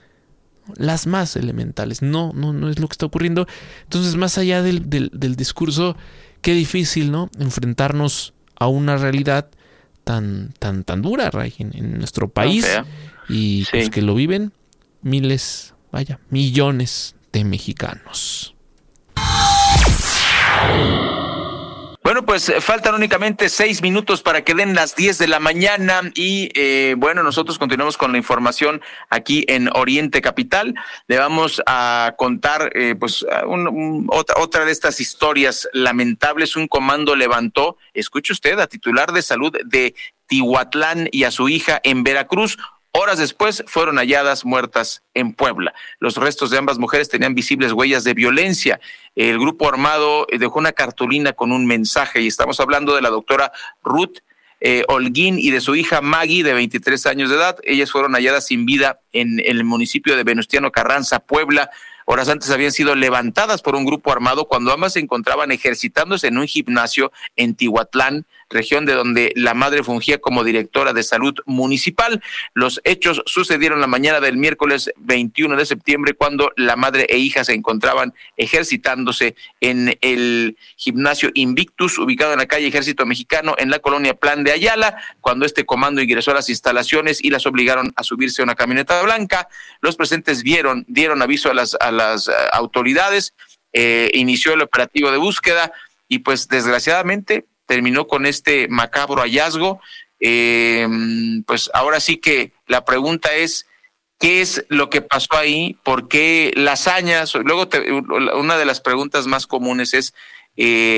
las 0.77 1.07
más 1.07 1.37
elementales. 1.37 2.03
No, 2.03 2.33
no, 2.35 2.53
no 2.53 2.71
es 2.71 2.81
lo 2.81 2.89
que 2.89 2.95
está 2.95 3.07
ocurriendo. 3.07 3.47
Entonces, 3.83 4.17
más 4.17 4.39
allá 4.39 4.63
del, 4.63 4.89
del 4.89 5.37
discurso, 5.37 5.97
qué 6.41 6.55
difícil, 6.55 7.13
¿no? 7.13 7.31
Enfrentarnos 7.39 8.33
a 8.57 8.67
una 8.67 8.97
realidad 8.97 9.51
tan, 10.05 10.55
tan, 10.59 10.85
tan 10.85 11.03
dura, 11.03 11.31
Ray, 11.31 11.55
en, 11.59 11.99
nuestro 11.99 12.29
país. 12.29 12.67
y 13.29 13.65
pues 13.71 13.91
que 13.91 14.03
lo 14.03 14.15
viven 14.15 14.53
miles, 15.03 15.75
vaya, 15.91 16.21
millones 16.31 17.17
de 17.33 17.45
mexicanos. 17.45 18.55
Bueno, 22.05 22.27
pues 22.27 22.51
eh, 22.51 22.61
faltan 22.61 22.95
únicamente 22.95 23.49
seis 23.49 23.81
minutos 23.81 24.21
para 24.21 24.45
que 24.45 24.53
den 24.53 24.75
las 24.75 24.95
diez 24.95 25.17
de 25.17 25.27
la 25.27 25.41
mañana 25.41 26.03
y 26.15 26.51
eh, 26.55 26.97
bueno, 26.99 27.23
nosotros 27.23 27.59
continuamos 27.59 27.97
con 27.97 28.13
la 28.13 28.19
información 28.19 28.83
aquí 29.09 29.47
en 29.49 29.71
Oriente 29.75 30.21
Capital. 30.21 30.75
Le 31.09 31.17
vamos 31.17 31.63
a 31.65 32.13
contar 32.19 32.71
eh, 32.75 32.95
pues 32.95 33.25
otra, 34.09 34.37
otra 34.39 34.67
de 34.67 34.73
estas 34.73 35.01
historias 35.01 35.67
lamentables. 35.73 36.57
Un 36.57 36.69
comando 36.69 37.17
levantó, 37.17 37.79
escuche 37.95 38.35
usted, 38.35 38.61
a 38.61 38.67
titular 38.67 39.11
de 39.13 39.23
salud 39.23 39.57
de 39.65 39.95
Tihuatlán 40.27 41.09
y 41.11 41.25
a 41.25 41.31
su 41.31 41.49
hija 41.49 41.81
en 41.85 42.05
Veracruz. 42.05 42.59
Horas 42.97 43.19
después 43.19 43.65
fueron 43.67 43.97
halladas 43.97 44.45
muertas 44.45 45.03
en 45.15 45.33
Puebla. 45.33 45.75
Los 45.99 46.17
restos 46.17 46.51
de 46.51 46.59
ambas 46.59 46.79
mujeres 46.79 47.09
tenían 47.09 47.35
visibles 47.35 47.73
huellas 47.73 48.05
de 48.05 48.15
violencia. 48.15 48.79
El 49.17 49.41
grupo 49.41 49.69
armado 49.69 50.29
dejó 50.31 50.61
una 50.61 50.71
cartulina 50.71 51.33
con 51.33 51.51
un 51.51 51.67
mensaje 51.67 52.21
y 52.21 52.29
estamos 52.29 52.61
hablando 52.61 52.95
de 52.95 53.03
la 53.03 53.11
doctora 53.11 53.51
Ruth 53.83 54.19
eh, 54.61 54.85
Holguín 54.87 55.41
y 55.41 55.51
de 55.51 55.61
su 55.61 55.75
hija 55.75 56.03
Maggie, 56.03 56.45
de 56.45 56.55
23 56.55 57.07
años 57.07 57.31
de 57.31 57.37
edad. 57.37 57.59
Ellas 57.65 57.91
fueron 57.91 58.13
halladas 58.13 58.47
sin 58.47 58.65
vida 58.65 59.01
en 59.13 59.41
el 59.45 59.65
municipio 59.65 60.15
de 60.17 60.23
Venustiano 60.23 60.71
Carranza, 60.71 61.19
Puebla. 61.19 61.71
Horas 62.07 62.29
antes 62.29 62.49
habían 62.51 62.71
sido 62.71 62.95
levantadas 62.95 63.61
por 63.61 63.75
un 63.75 63.87
grupo 63.87 64.13
armado 64.13 64.45
cuando 64.45 64.73
ambas 64.73 64.93
se 64.93 65.01
encontraban 65.01 65.51
ejercitándose 65.51 66.29
en 66.29 66.39
un 66.39 66.47
gimnasio 66.47 67.11
en 67.35 67.57
Tihuatlán, 67.57 68.25
región 68.51 68.85
de 68.87 68.95
donde 68.95 69.33
la 69.37 69.55
madre 69.55 69.83
fungía 69.83 70.19
como 70.19 70.45
directora 70.45 70.93
de 70.93 71.03
salud 71.03 71.35
municipal. 71.47 72.23
Los 72.55 72.81
hechos 72.85 73.23
sucedieron 73.27 73.81
la 73.81 73.87
mañana 73.87 74.21
del 74.21 74.37
miércoles 74.37 74.91
21 74.99 75.57
de 75.57 75.67
septiembre 75.67 76.15
cuando 76.15 76.53
la 76.57 76.77
madre 76.77 77.07
e 77.09 77.19
hija 77.19 77.45
se 77.45 77.55
encontraban 77.55 78.15
ejercitándose 78.37 79.35
en 79.61 79.97
el 80.01 80.57
gimnasio 80.77 81.31
Invictus, 81.35 81.99
ubicado 81.99 82.33
en 82.33 82.39
la 82.39 82.47
calle 82.47 82.67
Ejército 82.67 83.07
Mexicano, 83.07 83.55
en 83.59 83.71
la 83.71 83.79
colonia 83.79 84.15
Plan 84.15 84.45
de 84.45 84.53
Ayala, 84.53 84.99
cuando 85.21 85.47
este 85.47 85.65
comando 85.65 86.03
ingresó 86.03 86.33
a 86.33 86.35
las 86.35 86.49
instalaciones 86.49 87.23
y 87.23 87.31
las 87.31 87.47
obligaron 87.47 87.93
a 87.97 88.03
subirse 88.03 88.43
a 88.43 88.45
una 88.45 88.55
camioneta 88.55 89.01
blanca. 89.03 89.49
Los 89.81 89.97
presentes 89.97 90.43
vieron, 90.43 90.85
dieron 90.89 91.23
aviso 91.23 91.51
a 91.51 91.55
las 91.55 91.77
las 91.95 92.29
eh, 92.29 92.33
autoridades, 92.53 93.35
eh, 93.73 94.11
inició 94.15 94.53
el 94.53 94.63
operativo 94.63 95.11
de 95.11 95.19
búsqueda 95.19 95.73
y 96.09 96.21
pues 96.21 96.49
desgraciadamente 96.49 97.47
terminó 97.67 98.07
con 98.07 98.27
este 98.27 98.69
macabro 98.69 99.23
hallazgo. 99.23 99.81
Eh, 100.21 100.87
pues 101.47 101.71
ahora 101.75 102.01
sí 102.01 102.19
que 102.19 102.53
la 102.67 102.85
pregunta 102.85 103.35
es, 103.35 103.67
¿qué 104.19 104.41
es 104.41 104.65
lo 104.69 104.91
que 104.91 105.03
pasó 105.03 105.37
ahí? 105.37 105.79
¿Por 105.83 106.09
qué 106.09 106.53
lasañas? 106.57 107.35
Luego 107.35 107.69
una 108.37 108.57
de 108.57 108.65
las 108.65 108.81
preguntas 108.81 109.27
más 109.27 109.47
comunes 109.47 109.95
es 109.95 110.15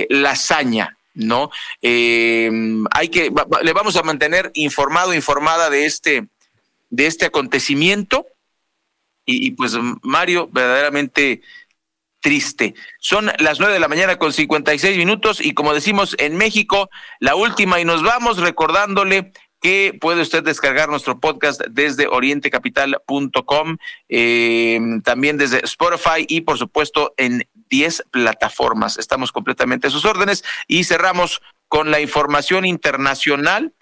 lasaña. 0.09 0.97
¿no? 1.15 1.51
hay 1.83 3.09
que, 3.11 3.33
le 3.63 3.73
vamos 3.73 3.97
a 3.97 4.03
mantener 4.03 4.51
informado, 4.53 5.15
informada 5.15 5.71
de 5.71 5.87
este, 5.87 6.29
de 6.91 7.07
este 7.07 7.25
acontecimiento 7.25 8.27
y, 9.27 9.51
pues 9.51 9.73
Mario, 10.03 10.49
verdaderamente 10.53 11.43
triste. 12.27 12.75
Son 12.99 13.31
las 13.39 13.61
nueve 13.61 13.75
de 13.75 13.79
la 13.79 13.87
mañana 13.87 14.19
con 14.19 14.33
56 14.33 14.99
minutos 14.99 15.41
y 15.41 15.55
como 15.55 15.73
decimos 15.73 16.17
en 16.19 16.37
México, 16.37 16.91
la 17.21 17.37
última 17.37 17.79
y 17.79 17.85
nos 17.85 18.03
vamos 18.03 18.39
recordándole 18.39 19.31
que 19.63 19.97
puede 20.01 20.23
usted 20.23 20.43
descargar 20.43 20.89
nuestro 20.89 21.21
podcast 21.21 21.61
desde 21.71 22.09
orientecapital.com, 22.09 23.77
eh, 24.09 24.81
también 25.05 25.37
desde 25.37 25.65
Spotify 25.65 26.27
y 26.27 26.41
por 26.41 26.59
supuesto 26.59 27.15
en 27.17 27.47
10 27.71 28.07
plataformas. 28.11 28.99
Estamos 28.99 29.31
completamente 29.31 29.87
a 29.87 29.91
sus 29.91 30.05
órdenes 30.05 30.43
y 30.67 30.83
cerramos 30.83 31.41
con 31.69 31.93
la 31.93 32.01
información 32.01 32.65
internacional. 32.67 33.73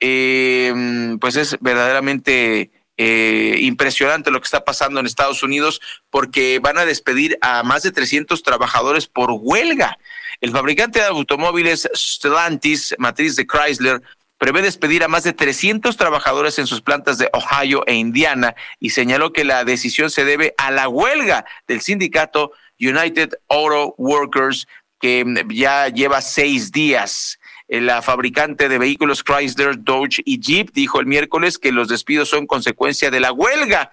Eh, 0.00 0.74
pues 1.20 1.36
es 1.36 1.56
verdaderamente 1.60 2.72
eh, 3.04 3.56
impresionante 3.62 4.30
lo 4.30 4.40
que 4.40 4.44
está 4.44 4.64
pasando 4.64 5.00
en 5.00 5.06
Estados 5.06 5.42
Unidos 5.42 5.80
porque 6.08 6.60
van 6.60 6.78
a 6.78 6.84
despedir 6.84 7.36
a 7.40 7.64
más 7.64 7.82
de 7.82 7.90
300 7.90 8.44
trabajadores 8.44 9.08
por 9.08 9.32
huelga. 9.32 9.98
El 10.40 10.52
fabricante 10.52 11.00
de 11.00 11.06
automóviles 11.06 11.88
Stellantis, 11.92 12.94
matriz 12.98 13.34
de 13.34 13.44
Chrysler, 13.44 14.02
prevé 14.38 14.62
despedir 14.62 15.02
a 15.02 15.08
más 15.08 15.24
de 15.24 15.32
300 15.32 15.96
trabajadores 15.96 16.60
en 16.60 16.68
sus 16.68 16.80
plantas 16.80 17.18
de 17.18 17.28
Ohio 17.32 17.82
e 17.88 17.94
Indiana 17.94 18.54
y 18.78 18.90
señaló 18.90 19.32
que 19.32 19.42
la 19.42 19.64
decisión 19.64 20.08
se 20.08 20.24
debe 20.24 20.54
a 20.56 20.70
la 20.70 20.88
huelga 20.88 21.44
del 21.66 21.80
sindicato 21.80 22.52
United 22.78 23.30
Auto 23.48 23.96
Workers 23.98 24.68
que 25.00 25.24
ya 25.48 25.88
lleva 25.88 26.20
seis 26.20 26.70
días. 26.70 27.40
Eh, 27.72 27.80
la 27.80 28.02
fabricante 28.02 28.68
de 28.68 28.76
vehículos 28.76 29.24
Chrysler, 29.24 29.82
Dodge 29.82 30.20
y 30.26 30.38
Jeep 30.38 30.72
dijo 30.74 31.00
el 31.00 31.06
miércoles 31.06 31.56
que 31.56 31.72
los 31.72 31.88
despidos 31.88 32.28
son 32.28 32.46
consecuencia 32.46 33.10
de 33.10 33.18
la 33.18 33.32
huelga. 33.32 33.90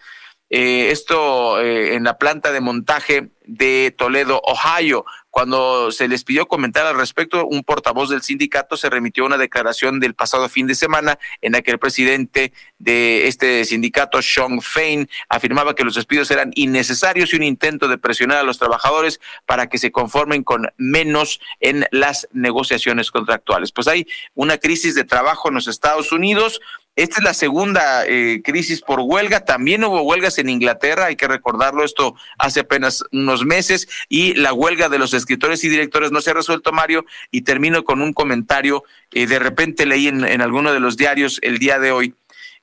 Eh, 0.49 0.89
esto 0.91 1.61
eh, 1.61 1.95
en 1.95 2.03
la 2.03 2.17
planta 2.17 2.51
de 2.51 2.59
montaje 2.59 3.29
de 3.45 3.95
Toledo, 3.97 4.41
Ohio. 4.43 5.05
Cuando 5.31 5.91
se 5.91 6.07
les 6.07 6.23
pidió 6.23 6.47
comentar 6.47 6.85
al 6.85 6.97
respecto, 6.97 7.45
un 7.45 7.63
portavoz 7.63 8.09
del 8.09 8.21
sindicato 8.21 8.77
se 8.77 8.89
remitió 8.89 9.23
a 9.23 9.27
una 9.27 9.37
declaración 9.37 9.99
del 9.99 10.15
pasado 10.15 10.49
fin 10.49 10.65
de 10.65 10.75
semana 10.75 11.19
en 11.41 11.51
la 11.51 11.61
que 11.61 11.71
el 11.71 11.79
presidente 11.79 12.51
de 12.79 13.27
este 13.27 13.63
sindicato, 13.65 14.21
Sean 14.21 14.61
Fain, 14.61 15.07
afirmaba 15.29 15.75
que 15.75 15.83
los 15.83 15.95
despidos 15.95 16.31
eran 16.31 16.51
innecesarios 16.55 17.33
y 17.33 17.35
un 17.35 17.43
intento 17.43 17.87
de 17.87 17.97
presionar 17.97 18.39
a 18.39 18.43
los 18.43 18.57
trabajadores 18.57 19.19
para 19.45 19.67
que 19.67 19.77
se 19.77 19.91
conformen 19.91 20.43
con 20.43 20.67
menos 20.77 21.39
en 21.59 21.85
las 21.91 22.27
negociaciones 22.31 23.11
contractuales. 23.11 23.71
Pues 23.71 23.87
hay 23.87 24.07
una 24.33 24.57
crisis 24.57 24.95
de 24.95 25.03
trabajo 25.03 25.49
en 25.49 25.55
los 25.55 25.67
Estados 25.67 26.11
Unidos. 26.11 26.59
Esta 26.95 27.19
es 27.19 27.23
la 27.23 27.33
segunda 27.33 28.05
eh, 28.05 28.41
crisis 28.43 28.81
por 28.81 28.99
huelga. 28.99 29.45
También 29.45 29.83
hubo 29.83 30.01
huelgas 30.01 30.37
en 30.37 30.49
Inglaterra, 30.49 31.05
hay 31.05 31.15
que 31.15 31.27
recordarlo, 31.27 31.85
esto 31.85 32.15
hace 32.37 32.61
apenas 32.61 33.05
unos 33.11 33.45
meses, 33.45 33.87
y 34.09 34.33
la 34.33 34.51
huelga 34.51 34.89
de 34.89 34.99
los 34.99 35.13
escritores 35.13 35.63
y 35.63 35.69
directores 35.69 36.11
no 36.11 36.19
se 36.19 36.31
ha 36.31 36.33
resuelto, 36.33 36.71
Mario, 36.71 37.05
y 37.31 37.41
termino 37.43 37.83
con 37.85 38.01
un 38.01 38.11
comentario. 38.11 38.83
Eh, 39.11 39.27
de 39.27 39.39
repente 39.39 39.85
leí 39.85 40.07
en, 40.07 40.25
en 40.25 40.41
alguno 40.41 40.73
de 40.73 40.79
los 40.81 40.97
diarios 40.97 41.39
el 41.41 41.57
día 41.57 41.79
de 41.79 41.91
hoy 41.91 42.15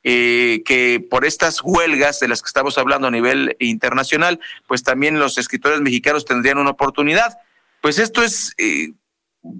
eh, 0.08 0.62
que 0.64 1.04
por 1.10 1.24
estas 1.24 1.62
huelgas 1.64 2.20
de 2.20 2.28
las 2.28 2.40
que 2.40 2.46
estamos 2.46 2.78
hablando 2.78 3.08
a 3.08 3.10
nivel 3.10 3.56
internacional, 3.58 4.38
pues 4.68 4.84
también 4.84 5.18
los 5.18 5.36
escritores 5.36 5.80
mexicanos 5.80 6.24
tendrían 6.24 6.58
una 6.58 6.70
oportunidad. 6.70 7.38
Pues 7.80 7.98
esto 7.98 8.22
es 8.22 8.54
eh, 8.56 8.92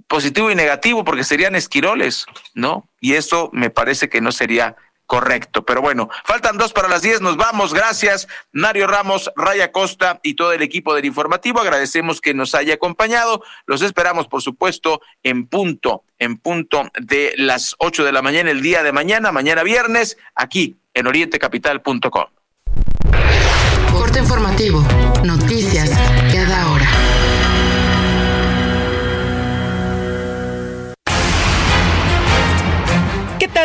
positivo 0.07 0.51
y 0.51 0.55
negativo 0.55 1.03
porque 1.03 1.23
serían 1.23 1.55
esquiroles, 1.55 2.25
¿no? 2.53 2.87
Y 2.99 3.13
eso 3.13 3.49
me 3.53 3.69
parece 3.69 4.09
que 4.09 4.21
no 4.21 4.31
sería 4.31 4.75
correcto. 5.07 5.65
Pero 5.65 5.81
bueno, 5.81 6.09
faltan 6.25 6.57
dos 6.57 6.73
para 6.73 6.87
las 6.87 7.01
diez, 7.01 7.21
nos 7.21 7.37
vamos. 7.37 7.73
Gracias, 7.73 8.27
Mario 8.51 8.85
Ramos, 8.85 9.31
Raya 9.35 9.71
Costa 9.71 10.19
y 10.21 10.35
todo 10.35 10.53
el 10.53 10.61
equipo 10.61 10.93
del 10.93 11.05
informativo. 11.05 11.59
Agradecemos 11.59 12.21
que 12.21 12.35
nos 12.35 12.53
haya 12.53 12.75
acompañado. 12.75 13.41
Los 13.65 13.81
esperamos, 13.81 14.27
por 14.27 14.43
supuesto, 14.43 15.01
en 15.23 15.47
punto, 15.47 16.03
en 16.19 16.37
punto 16.37 16.89
de 16.99 17.33
las 17.37 17.75
ocho 17.79 18.03
de 18.03 18.11
la 18.11 18.21
mañana 18.21 18.51
el 18.51 18.61
día 18.61 18.83
de 18.83 18.91
mañana, 18.91 19.31
mañana 19.31 19.63
viernes, 19.63 20.17
aquí 20.35 20.77
en 20.93 21.07
orientecapital.com. 21.07 22.25
Corte 23.91 24.19
informativo, 24.19 24.83
noticias 25.23 25.89
cada 26.31 26.71
hora. 26.71 26.87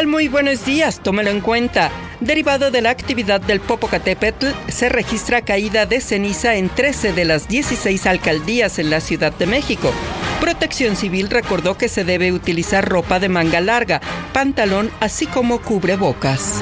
Muy 0.06 0.26
buenos 0.28 0.64
días, 0.64 1.00
tómelo 1.00 1.30
en 1.30 1.40
cuenta. 1.40 1.90
Derivado 2.20 2.70
de 2.70 2.80
la 2.82 2.90
actividad 2.90 3.40
del 3.40 3.60
Popocatépetl, 3.60 4.48
se 4.68 4.88
registra 4.88 5.42
caída 5.42 5.86
de 5.86 6.00
ceniza 6.00 6.56
en 6.56 6.68
13 6.68 7.12
de 7.12 7.24
las 7.24 7.48
16 7.48 8.06
alcaldías 8.06 8.78
en 8.78 8.90
la 8.90 9.00
Ciudad 9.00 9.32
de 9.32 9.46
México. 9.46 9.92
Protección 10.40 10.96
Civil 10.96 11.30
recordó 11.30 11.78
que 11.78 11.88
se 11.88 12.04
debe 12.04 12.32
utilizar 12.32 12.88
ropa 12.88 13.20
de 13.20 13.28
manga 13.28 13.60
larga, 13.60 14.00
pantalón, 14.32 14.90
así 15.00 15.26
como 15.26 15.60
cubrebocas. 15.60 16.60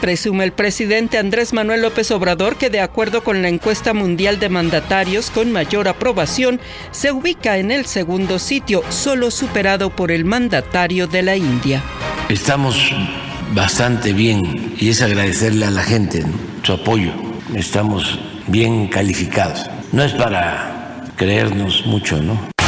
Presume 0.00 0.44
el 0.44 0.52
presidente 0.52 1.18
Andrés 1.18 1.52
Manuel 1.52 1.82
López 1.82 2.10
Obrador 2.10 2.56
que 2.56 2.70
de 2.70 2.80
acuerdo 2.80 3.22
con 3.22 3.42
la 3.42 3.48
encuesta 3.48 3.92
mundial 3.92 4.40
de 4.40 4.48
mandatarios 4.48 5.30
con 5.30 5.52
mayor 5.52 5.88
aprobación, 5.88 6.58
se 6.90 7.12
ubica 7.12 7.58
en 7.58 7.70
el 7.70 7.84
segundo 7.84 8.38
sitio, 8.38 8.82
solo 8.88 9.30
superado 9.30 9.90
por 9.90 10.10
el 10.10 10.24
mandatario 10.24 11.06
de 11.06 11.22
la 11.22 11.36
India. 11.36 11.82
Estamos 12.30 12.92
bastante 13.54 14.14
bien 14.14 14.74
y 14.78 14.88
es 14.88 15.02
agradecerle 15.02 15.66
a 15.66 15.70
la 15.70 15.82
gente 15.82 16.24
su 16.62 16.72
apoyo. 16.72 17.12
Estamos 17.54 18.18
bien 18.46 18.88
calificados. 18.88 19.68
No 19.92 20.02
es 20.02 20.12
para 20.12 21.04
creernos 21.16 21.84
mucho, 21.84 22.22
¿no? 22.22 22.59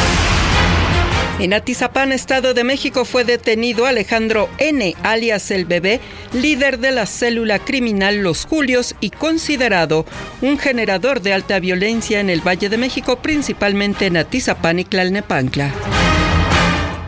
En 1.39 1.51
Atizapán, 1.51 2.11
Estado 2.11 2.53
de 2.53 2.63
México, 2.63 3.05
fue 3.05 3.23
detenido 3.23 3.87
Alejandro 3.87 4.49
N., 4.59 4.95
alias 5.01 5.49
el 5.49 5.65
bebé, 5.65 5.99
líder 6.31 6.77
de 6.77 6.91
la 6.91 7.07
célula 7.07 7.57
criminal 7.57 8.17
Los 8.17 8.45
Julios 8.45 8.93
y 8.99 9.09
considerado 9.09 10.05
un 10.41 10.59
generador 10.59 11.21
de 11.21 11.33
alta 11.33 11.59
violencia 11.59 12.19
en 12.19 12.29
el 12.29 12.47
Valle 12.47 12.69
de 12.69 12.77
México, 12.77 13.17
principalmente 13.17 14.05
en 14.05 14.17
Atizapán 14.17 14.77
y 14.77 14.85
Tlalnepantla. 14.85 15.73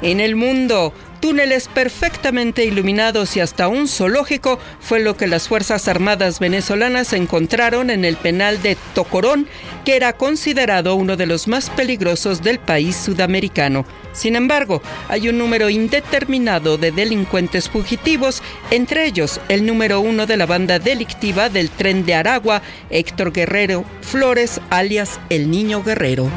En 0.01 0.19
el 0.19 0.35
mundo, 0.35 0.91
túneles 1.19 1.67
perfectamente 1.67 2.65
iluminados 2.65 3.37
y 3.37 3.41
hasta 3.41 3.67
un 3.67 3.87
zoológico 3.87 4.59
fue 4.79 4.99
lo 4.99 5.15
que 5.15 5.27
las 5.27 5.47
Fuerzas 5.47 5.87
Armadas 5.87 6.39
venezolanas 6.39 7.13
encontraron 7.13 7.91
en 7.91 8.03
el 8.03 8.17
penal 8.17 8.61
de 8.63 8.75
Tocorón, 8.95 9.47
que 9.85 9.95
era 9.95 10.13
considerado 10.13 10.95
uno 10.95 11.15
de 11.15 11.27
los 11.27 11.47
más 11.47 11.69
peligrosos 11.69 12.41
del 12.41 12.57
país 12.57 12.95
sudamericano. 12.95 13.85
Sin 14.15 14.35
embargo, 14.35 14.81
hay 15.09 15.29
un 15.29 15.37
número 15.37 15.69
indeterminado 15.69 16.77
de 16.77 16.91
delincuentes 16.91 17.69
fugitivos, 17.69 18.41
entre 18.71 19.05
ellos 19.05 19.41
el 19.49 19.65
número 19.65 19.99
uno 19.99 20.25
de 20.25 20.37
la 20.37 20.45
banda 20.45 20.79
delictiva 20.79 21.49
del 21.49 21.69
tren 21.69 22.05
de 22.05 22.15
Aragua, 22.15 22.61
Héctor 22.89 23.33
Guerrero 23.33 23.83
Flores, 24.01 24.61
alias 24.69 25.19
El 25.29 25.51
Niño 25.51 25.83
Guerrero. 25.83 26.29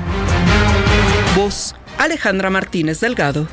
Voz 1.36 1.76
Alejandra 1.98 2.50
Martínez 2.50 3.00
Delgado. 3.00 3.48